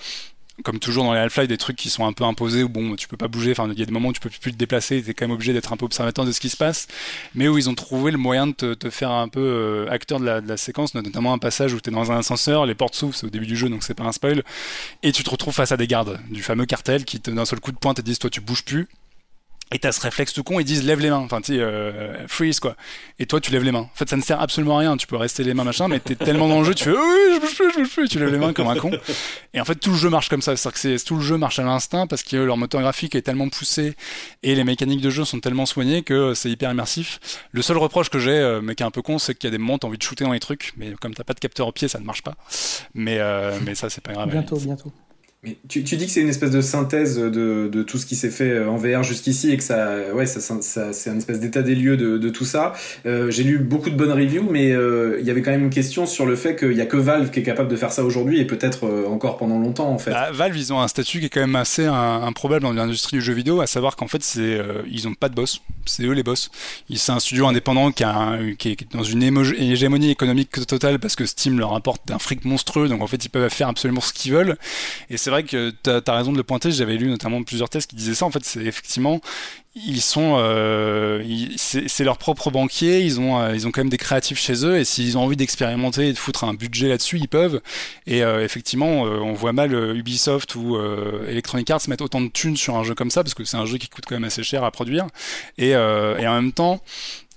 [0.64, 3.08] comme toujours dans les Half-Life, des trucs qui sont un peu imposés où bon, tu
[3.08, 3.52] peux pas bouger.
[3.52, 5.02] Enfin, il y a des moments où tu peux plus te déplacer.
[5.02, 6.86] T'es quand même obligé d'être un peu observateur de ce qui se passe.
[7.34, 10.24] Mais où ils ont trouvé le moyen de te, faire un peu euh, acteur de
[10.24, 13.30] la, séquence, notamment un passage où t'es dans un ascenseur, les portes s'ouvrent, c'est au
[13.30, 14.42] début du jeu, donc c'est pas un spoil,
[15.02, 17.72] et tu te retrouves face à des gardes du fameux cartel qui d'un seul coup
[17.72, 18.88] de pointe te disent toi tu bouges plus
[19.72, 22.60] et t'as ce réflexe tout con, ils disent lève les mains, enfin tu euh, freeze
[22.60, 22.76] quoi.
[23.18, 23.80] Et toi tu lèves les mains.
[23.80, 25.98] En fait ça ne sert absolument à rien, tu peux rester les mains machin, mais
[25.98, 28.18] t'es tellement dans le jeu, tu fais oui je bouge plus, je bouge plus, tu
[28.20, 28.92] lèves les mains comme un con.
[29.54, 31.58] Et en fait tout le jeu marche comme ça, c'est-à-dire que tout le jeu marche
[31.58, 33.96] à l'instinct parce que leur moteur graphique est tellement poussé
[34.44, 37.18] et les mécaniques de jeu sont tellement soignées que c'est hyper immersif.
[37.50, 39.52] Le seul reproche que j'ai, euh, mais qui est un peu con, c'est qu'il y
[39.52, 41.40] a des moments t'as envie de shooter dans les trucs, mais comme t'as pas de
[41.40, 42.34] capteur au pied ça ne marche pas.
[42.94, 44.30] Mais, euh, mais ça c'est pas grave.
[44.30, 44.92] Bientôt, bientôt
[45.68, 48.70] tu, dis que c'est une espèce de synthèse de, tout ce qui s'est fait euh,
[48.70, 52.44] en VR jusqu'ici et que ça, ouais, c'est une espèce d'état des lieux de, tout
[52.44, 52.72] ça.
[53.06, 55.70] Euh, J'ai lu beaucoup de bonnes reviews, mais euh, il y avait quand même une
[55.70, 58.04] question sur le fait qu'il n'y a que Valve qui est capable de faire ça
[58.04, 60.10] aujourd'hui et peut-être encore pendant longtemps en fait.
[60.10, 63.22] Bah, Valve, ils ont un statut qui est quand même assez improbable dans l'industrie du
[63.22, 64.38] jeu vidéo, à savoir qu'en fait,
[64.90, 66.50] ils ont pas de boss, c'est eux les boss.
[66.94, 71.74] C'est un studio indépendant qui, est dans une hégémonie économique totale parce que Steam leur
[71.74, 74.56] apporte un fric monstrueux, donc en fait, ils peuvent faire absolument ce qu'ils veulent.
[75.10, 76.70] Et c'est vrai que tu as, raison de le pointer.
[76.70, 78.26] J'avais lu notamment plusieurs tests qui disaient ça.
[78.26, 79.20] En fait, c'est effectivement
[79.84, 81.22] ils sont, euh,
[81.56, 83.02] c'est leur propre banquier.
[83.02, 84.78] Ils ont, euh, ils ont quand même des créatifs chez eux.
[84.78, 87.60] Et s'ils ont envie d'expérimenter et de foutre un budget là-dessus, ils peuvent.
[88.06, 90.78] Et euh, effectivement, on voit mal Ubisoft ou
[91.28, 93.66] Electronic Arts mettre autant de thunes sur un jeu comme ça parce que c'est un
[93.66, 95.06] jeu qui coûte quand même assez cher à produire.
[95.58, 96.80] Et, en même temps,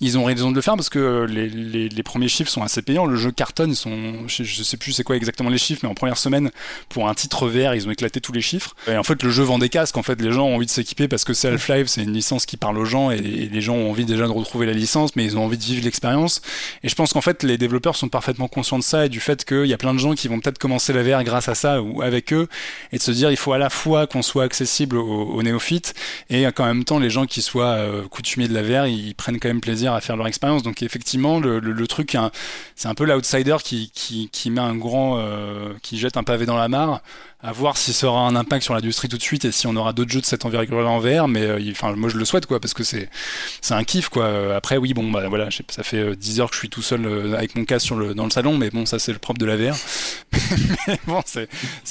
[0.01, 3.05] ils ont raison de le faire parce que les, premiers chiffres sont assez payants.
[3.05, 3.75] Le jeu cartonne,
[4.27, 6.51] je, je sais plus c'est quoi exactement les chiffres, mais en première semaine,
[6.87, 8.75] pour un titre vert, ils ont éclaté tous les chiffres.
[8.87, 9.97] Et en fait, le jeu vend des casques.
[9.97, 12.28] En fait, les gens ont envie de s'équiper parce que c'est Half-Life, c'est une licence
[12.38, 15.23] qui parle aux gens et, les gens ont envie déjà de retrouver la licence, mais
[15.23, 16.41] ils ont envie de vivre l'expérience.
[16.84, 19.45] Et je pense qu'en fait, les développeurs sont parfaitement conscients de ça et du fait
[19.45, 21.82] qu'il y a plein de gens qui vont peut-être commencer la VR grâce à ça
[21.82, 22.47] ou avec eux
[22.91, 25.93] et de se dire il faut à la fois qu'on soit accessible aux, néophytes
[26.30, 29.39] et qu'en même temps les gens qui soient euh, coutumiers de la VR, ils prennent
[29.39, 30.63] quand même plaisir à faire leur expérience.
[30.63, 32.17] Donc effectivement, le, truc,
[32.75, 36.67] c'est un peu l'outsider qui, met un grand, euh, qui jette un pavé dans la
[36.67, 37.01] mare
[37.41, 39.75] à voir si ça aura un impact sur l'industrie tout de suite et si on
[39.77, 42.45] aura d'autres jeux de cette envergure en VR mais euh, enfin moi je le souhaite
[42.45, 43.09] quoi parce que c'est
[43.61, 44.55] c'est un kiff quoi.
[44.55, 47.05] Après oui bon bah voilà ça fait 10 euh, heures que je suis tout seul
[47.05, 49.39] euh, avec mon casque sur le dans le salon mais bon ça c'est le propre
[49.39, 49.75] de la VR
[50.87, 51.49] mais bon c'est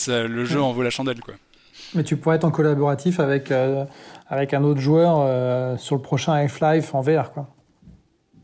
[0.09, 1.35] le jeu en vaut la chandelle quoi.
[1.95, 3.51] Mais tu pourrais être en collaboratif avec
[4.29, 7.49] avec un autre joueur sur le prochain Half-Life en VR quoi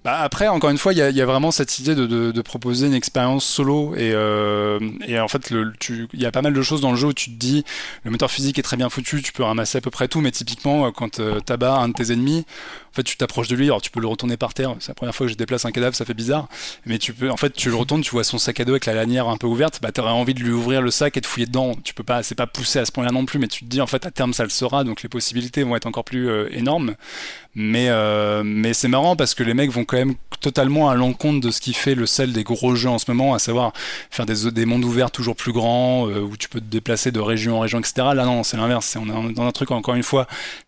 [0.04, 2.86] bah après, encore une fois, il y a, y a, vraiment cette idée de, proposer
[2.86, 4.78] une expérience solo et, euh,
[5.18, 7.36] en fait, il y a pas mal de choses dans le jeu où tu te
[7.36, 7.64] dis
[8.04, 10.30] le moteur physique est très bien foutu, tu peux ramasser à peu près tout, mais
[10.30, 12.44] typiquement quand euh, t'abats un de tes ennemis,
[12.94, 14.76] en fait, tu t'approches de lui, alors tu peux le retourner par terre.
[14.78, 16.48] C'est la première fois que je déplace un cadavre, ça fait bizarre,
[16.86, 18.86] mais tu peux, en fait, tu le retournes, tu vois son sac à dos avec
[18.86, 21.26] la lanière un peu ouverte, bah t'aurais envie de lui ouvrir le sac et de
[21.26, 21.74] fouiller dedans.
[21.82, 23.80] Tu peux pas, c'est pas poussé à ce point-là non plus, mais tu te dis
[23.80, 26.46] en fait à terme ça le sera, donc les possibilités vont être encore plus euh,
[26.52, 26.94] énormes.
[27.54, 31.40] Mais euh, mais c'est marrant parce que les mecs vont quand même totalement à l'encontre
[31.40, 33.72] de ce qui fait le sel des gros jeux en ce moment, à savoir
[34.10, 37.20] faire des, des mondes ouverts toujours plus grands euh, où tu peux te déplacer de
[37.20, 37.94] région en région, etc.
[38.14, 38.96] Là non, c'est l'inverse.
[39.00, 40.26] On est dans un truc encore une fois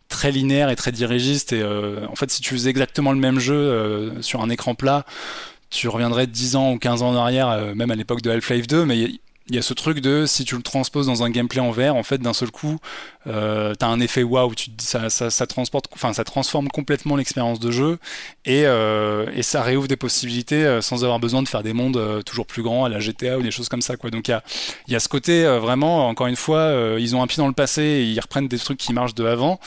[0.08, 1.52] très linéaire et très dirigiste.
[1.52, 5.04] Et euh, en fait, si tu faisais exactement le même jeu sur un écran plat,
[5.70, 8.84] tu reviendrais 10 ans ou 15 ans en arrière, même à l'époque de Half-Life 2,
[8.84, 9.10] mais
[9.48, 11.94] il y a ce truc de si tu le transposes dans un gameplay en VR,
[11.94, 12.78] en fait, d'un seul coup,
[13.28, 17.98] euh, t'as un effet waouh, ça, transporte, enfin, ça transforme complètement l'expérience de jeu
[18.44, 21.96] et, euh, et ça réouvre des possibilités euh, sans avoir besoin de faire des mondes
[21.96, 24.10] euh, toujours plus grands à la GTA ou des choses comme ça, quoi.
[24.10, 24.42] Donc il y a,
[24.88, 27.82] y a ce côté vraiment, encore une fois, ils ont un pied dans le passé
[27.82, 29.60] et ils reprennent des trucs qui marchent de avant,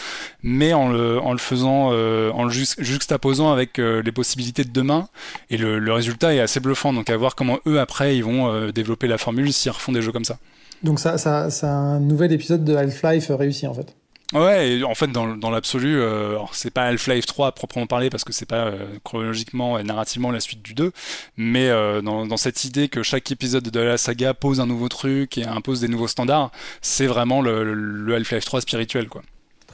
[0.43, 5.07] mais en le, en le faisant, en le juxtaposant avec les possibilités de demain
[5.49, 6.91] et le, le, résultat est assez bluffant.
[6.91, 10.11] Donc à voir comment eux après ils vont développer la formule si refont des jeux
[10.11, 10.37] comme ça.
[10.83, 13.95] Donc ça, ça, c'est un nouvel épisode de Half-Life réussi en fait.
[14.33, 18.11] Ouais, et en fait, dans, dans l'absolu, euh, c'est pas Half-Life 3 à proprement parler
[18.11, 20.91] parce que c'est pas euh, chronologiquement et narrativement la suite du 2,
[21.35, 24.87] mais euh, dans, dans, cette idée que chaque épisode de la saga pose un nouveau
[24.87, 26.51] truc et impose des nouveaux standards,
[26.81, 29.23] c'est vraiment le, le Half-Life 3 spirituel, quoi.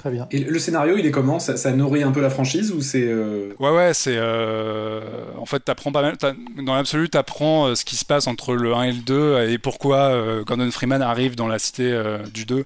[0.06, 0.28] Très bien.
[0.30, 1.40] Et le scénario, il est comment?
[1.40, 3.56] Ça, ça, nourrit un peu la franchise ou c'est euh...
[3.58, 5.02] Ouais, ouais, c'est euh,
[5.40, 6.16] en fait, t'apprends pas mal.
[6.64, 9.58] Dans l'absolu, t'apprends euh, ce qui se passe entre le 1 et le 2 et
[9.58, 12.66] pourquoi euh, Gordon Freeman arrive dans la cité euh, du 2.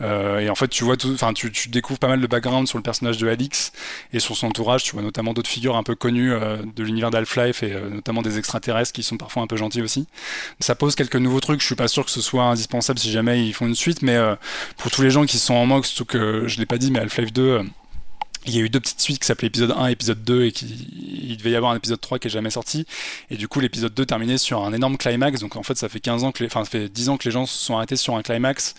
[0.00, 2.78] Euh, et en fait, tu vois enfin, tu, tu, découvres pas mal de background sur
[2.78, 3.72] le personnage de Alix
[4.12, 4.82] et sur son entourage.
[4.82, 8.22] Tu vois notamment d'autres figures un peu connues euh, de l'univers d'Half-Life et euh, notamment
[8.22, 10.06] des extraterrestres qui sont parfois un peu gentils aussi.
[10.60, 11.60] Ça pose quelques nouveaux trucs.
[11.60, 14.18] Je suis pas sûr que ce soit indispensable si jamais ils font une suite, mais
[14.76, 17.00] pour tous les gens qui sont en manque, surtout que je l'ai pas dit, mais
[17.00, 17.64] Half-Life 2
[18.46, 20.52] il y a eu deux petites suites qui s'appelaient épisode 1 et épisode 2 et
[20.52, 20.66] qui
[21.26, 22.86] il devait y avoir un épisode 3 qui est jamais sorti.
[23.30, 25.40] Et du coup l'épisode 2 terminait sur un énorme climax.
[25.40, 27.24] Donc en fait ça fait 15 ans que les, enfin ça fait 10 ans que
[27.24, 28.74] les gens se sont arrêtés sur un climax.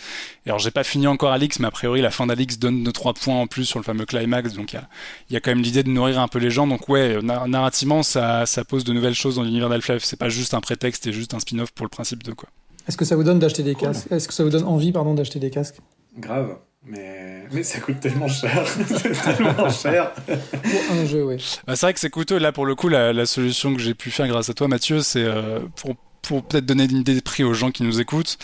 [0.46, 2.92] Et alors j'ai pas fini encore Alix mais a priori la fin d'Alix donne 2
[2.92, 4.54] 3 points en plus sur le fameux climax.
[4.54, 4.88] Donc il y a,
[5.32, 6.68] y a quand même l'idée de nourrir un peu les gens.
[6.68, 10.04] Donc ouais narrativement ça, ça pose de nouvelles choses dans l'univers d'Half-Life.
[10.04, 12.50] C'est pas juste un prétexte et juste un spin-off pour le principe de quoi.
[12.88, 13.88] Est-ce que ça vous donne d'acheter des cool.
[13.90, 14.12] casques?
[14.12, 15.78] Est-ce que ça vous donne envie pardon d'acheter des casques?
[16.18, 18.64] Grave mais, mais ça coûte tellement cher.
[19.38, 20.12] tellement cher.
[20.14, 21.38] Pour un jeu, oui.
[21.66, 22.38] Bah, c'est vrai que c'est coûteux.
[22.38, 25.02] Là, pour le coup, la, la solution que j'ai pu faire grâce à toi, Mathieu,
[25.02, 25.96] c'est euh, pour
[26.28, 28.38] pour peut-être donner une idée des prix aux gens qui nous écoutent,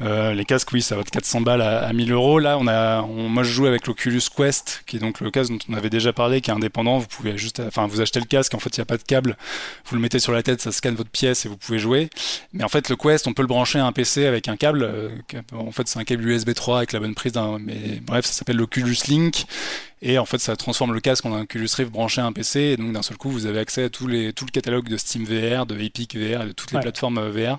[0.00, 2.38] euh, les casques, oui, ça va de 400 balles à, à 1000 euros.
[2.38, 5.50] Là, on a, on, moi, je joue avec l'Oculus Quest, qui est donc le casque
[5.50, 6.98] dont on avait déjà parlé, qui est indépendant.
[6.98, 9.02] Vous pouvez juste, enfin, vous achetez le casque, en fait, il n'y a pas de
[9.02, 9.36] câble.
[9.86, 12.10] Vous le mettez sur la tête, ça scanne votre pièce et vous pouvez jouer.
[12.52, 14.82] Mais en fait, le Quest, on peut le brancher à un PC avec un câble.
[14.82, 15.10] Euh,
[15.52, 18.32] en fait, c'est un câble USB 3 avec la bonne prise d'un, mais bref, ça
[18.32, 19.46] s'appelle l'Oculus Link.
[20.00, 22.60] Et en fait, ça transforme le casque en un Oculus Rift branché à un PC.
[22.60, 24.96] Et donc, d'un seul coup, vous avez accès à tous les, tout le catalogue de
[24.96, 26.82] Steam VR, de Epic VR, de toutes les ouais.
[26.82, 27.58] plateformes VR.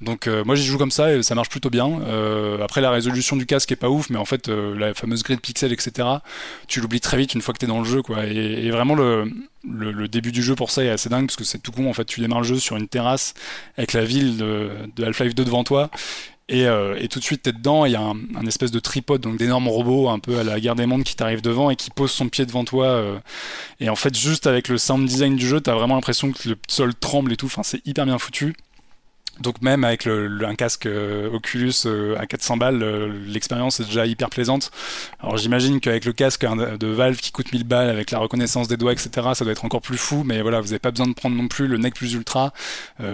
[0.00, 2.00] Donc, euh, moi, j'y joue comme ça et ça marche plutôt bien.
[2.06, 5.22] Euh, après, la résolution du casque est pas ouf, mais en fait, euh, la fameuse
[5.22, 6.08] grille de pixels, etc.,
[6.66, 8.26] tu l'oublies très vite une fois que t'es dans le jeu, quoi.
[8.26, 9.30] Et, et vraiment, le,
[9.68, 11.88] le, le, début du jeu pour ça est assez dingue parce que c'est tout con.
[11.88, 13.34] En fait, tu démarres le jeu sur une terrasse
[13.76, 15.90] avec la ville de, de Half-Life 2 devant toi
[16.52, 18.78] et, euh, et, tout de suite, t'es dedans, il y a un, un, espèce de
[18.78, 21.76] tripode, donc d'énormes robots un peu à la guerre des mondes qui t'arrive devant et
[21.76, 22.88] qui pose son pied devant toi.
[22.88, 23.18] Euh,
[23.80, 26.56] et en fait, juste avec le sound design du jeu, t'as vraiment l'impression que le
[26.68, 27.46] sol tremble et tout.
[27.46, 28.54] Enfin, c'est hyper bien foutu.
[29.42, 34.06] Donc même avec un casque euh, Oculus euh, à 400 balles, euh, l'expérience est déjà
[34.06, 34.70] hyper plaisante.
[35.20, 38.76] Alors j'imagine qu'avec le casque de Valve qui coûte 1000 balles, avec la reconnaissance des
[38.76, 40.22] doigts, etc., ça doit être encore plus fou.
[40.24, 42.52] Mais voilà, vous n'avez pas besoin de prendre non plus le neck plus ultra.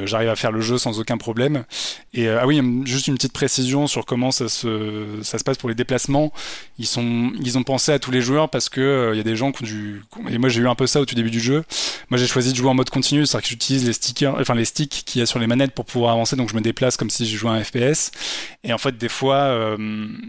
[0.05, 1.65] J'arrive à faire le jeu sans aucun problème.
[2.13, 5.69] Et ah oui, juste une petite précision sur comment ça se, ça se passe pour
[5.69, 6.33] les déplacements.
[6.79, 9.37] Ils sont, ils ont pensé à tous les joueurs parce que il y a des
[9.37, 11.41] gens qui ont du, et moi j'ai eu un peu ça au tout début du
[11.41, 11.65] jeu.
[12.11, 14.65] Moi j'ai choisi de jouer en mode continu, c'est-à-dire que j'utilise les stickers, enfin les
[14.65, 17.27] sticks qu'il y a sur les manettes pour pouvoir donc je me déplace comme si
[17.27, 18.11] je jouais un FPS.
[18.65, 19.77] Et en fait, des fois, euh,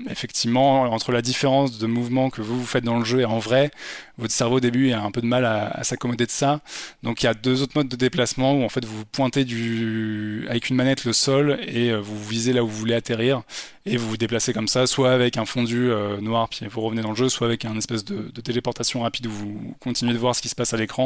[0.10, 3.40] effectivement, entre la différence de mouvement que vous, vous faites dans le jeu et en
[3.40, 3.72] vrai,
[4.20, 6.60] votre cerveau au début a un peu de mal à, s'accommoder de ça.
[7.04, 10.46] Donc il y a deux autres modes de déplacement où en fait vous pointez du
[10.50, 13.44] avec une manette le sol et euh, vous visez là où vous voulez atterrir
[13.90, 17.02] et vous vous déplacez comme ça, soit avec un fondu euh, noir puis vous revenez
[17.02, 20.18] dans le jeu, soit avec un espèce de, de, téléportation rapide où vous continuez de
[20.18, 21.06] voir ce qui se passe à l'écran.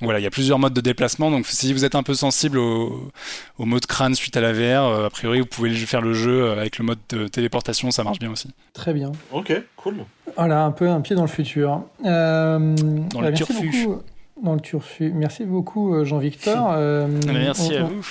[0.00, 1.30] Donc voilà, il y a plusieurs modes de déplacement.
[1.30, 3.10] Donc si vous êtes un peu sensible au,
[3.58, 6.50] au mode crâne suite à la VR, euh, a priori vous pouvez faire le jeu
[6.50, 8.50] avec le mode de téléportation, ça marche bien aussi.
[8.72, 9.12] Très bien.
[9.32, 10.04] Ok, cool.
[10.36, 11.82] Voilà, un peu un pied dans le futur.
[12.04, 12.74] Euh,
[13.10, 13.70] dans le turfu.
[13.86, 14.02] Beaucoup,
[14.42, 15.12] dans le turfu.
[15.14, 16.70] Merci beaucoup, Jean-Victor.
[16.80, 18.06] Euh, merci on, à vous.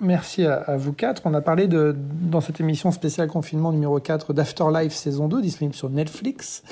[0.00, 1.22] Merci à, à, vous quatre.
[1.24, 5.74] On a parlé de, dans cette émission spéciale confinement numéro 4 d'Afterlife saison 2, disponible
[5.74, 6.62] sur Netflix.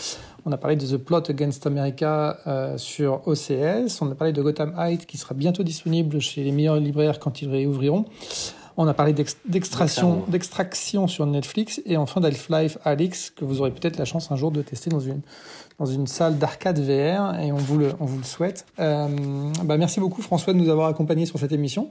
[0.45, 4.01] On a parlé de The Plot Against America euh, sur OCS.
[4.01, 7.43] On a parlé de Gotham Heights qui sera bientôt disponible chez les meilleurs libraires quand
[7.43, 8.05] ils réouvriront.
[8.77, 9.15] On a parlé
[9.47, 14.53] d'extraction, sur Netflix et enfin d'Half-Life Alix que vous aurez peut-être la chance un jour
[14.53, 15.23] de tester dans une
[15.79, 18.67] dans une salle d'arcade VR et on vous le on vous le souhaite.
[18.79, 19.09] Euh,
[19.65, 21.91] bah merci beaucoup François de nous avoir accompagnés sur cette émission.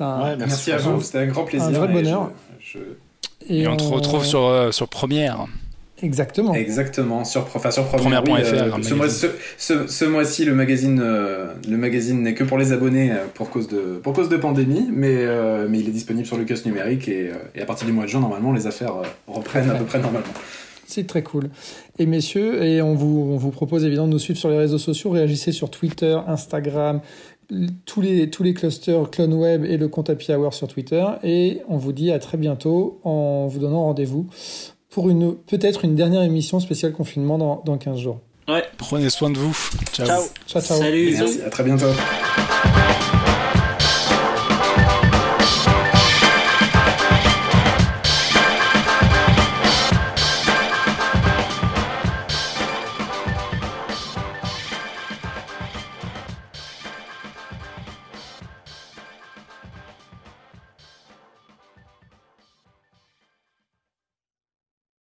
[0.00, 1.68] Un, ouais, merci, merci à vous, c'était un grand plaisir.
[1.68, 2.30] Un vrai bonheur.
[2.60, 3.52] Je, je...
[3.52, 5.46] Et, et, on, on te retrouve sur euh, sur Première.
[6.00, 6.54] Exactement.
[6.54, 7.24] Exactement.
[7.24, 8.22] Sur, enfin, sur première.
[8.22, 8.40] première.
[8.40, 9.26] Oui, euh, ce, mois, ce,
[9.56, 13.50] ce, ce mois-ci, le magazine, euh, le magazine n'est que pour les abonnés euh, pour
[13.50, 16.66] cause de, pour cause de pandémie, mais, euh, mais il est disponible sur le kiosque
[16.66, 18.94] numérique et, et, à partir du mois de juin, normalement, les affaires
[19.26, 20.28] reprennent à peu près normalement.
[20.86, 21.50] C'est très cool.
[21.98, 24.78] Et messieurs, et on vous, on vous propose évidemment de nous suivre sur les réseaux
[24.78, 27.00] sociaux, réagissez sur Twitter, Instagram,
[27.86, 31.04] tous les, tous les clusters Clone Web et le compte Happy Hour sur Twitter.
[31.24, 34.26] Et on vous dit à très bientôt en vous donnant rendez-vous
[34.90, 38.20] pour une peut-être une dernière émission spéciale confinement dans, dans 15 jours.
[38.48, 38.64] Ouais.
[38.78, 39.56] Prenez soin de vous.
[39.92, 40.06] Ciao.
[40.06, 40.22] Ciao.
[40.46, 40.78] Ciao, ciao.
[40.78, 41.14] Salut.
[41.18, 41.42] Merci.
[41.42, 41.86] À très bientôt.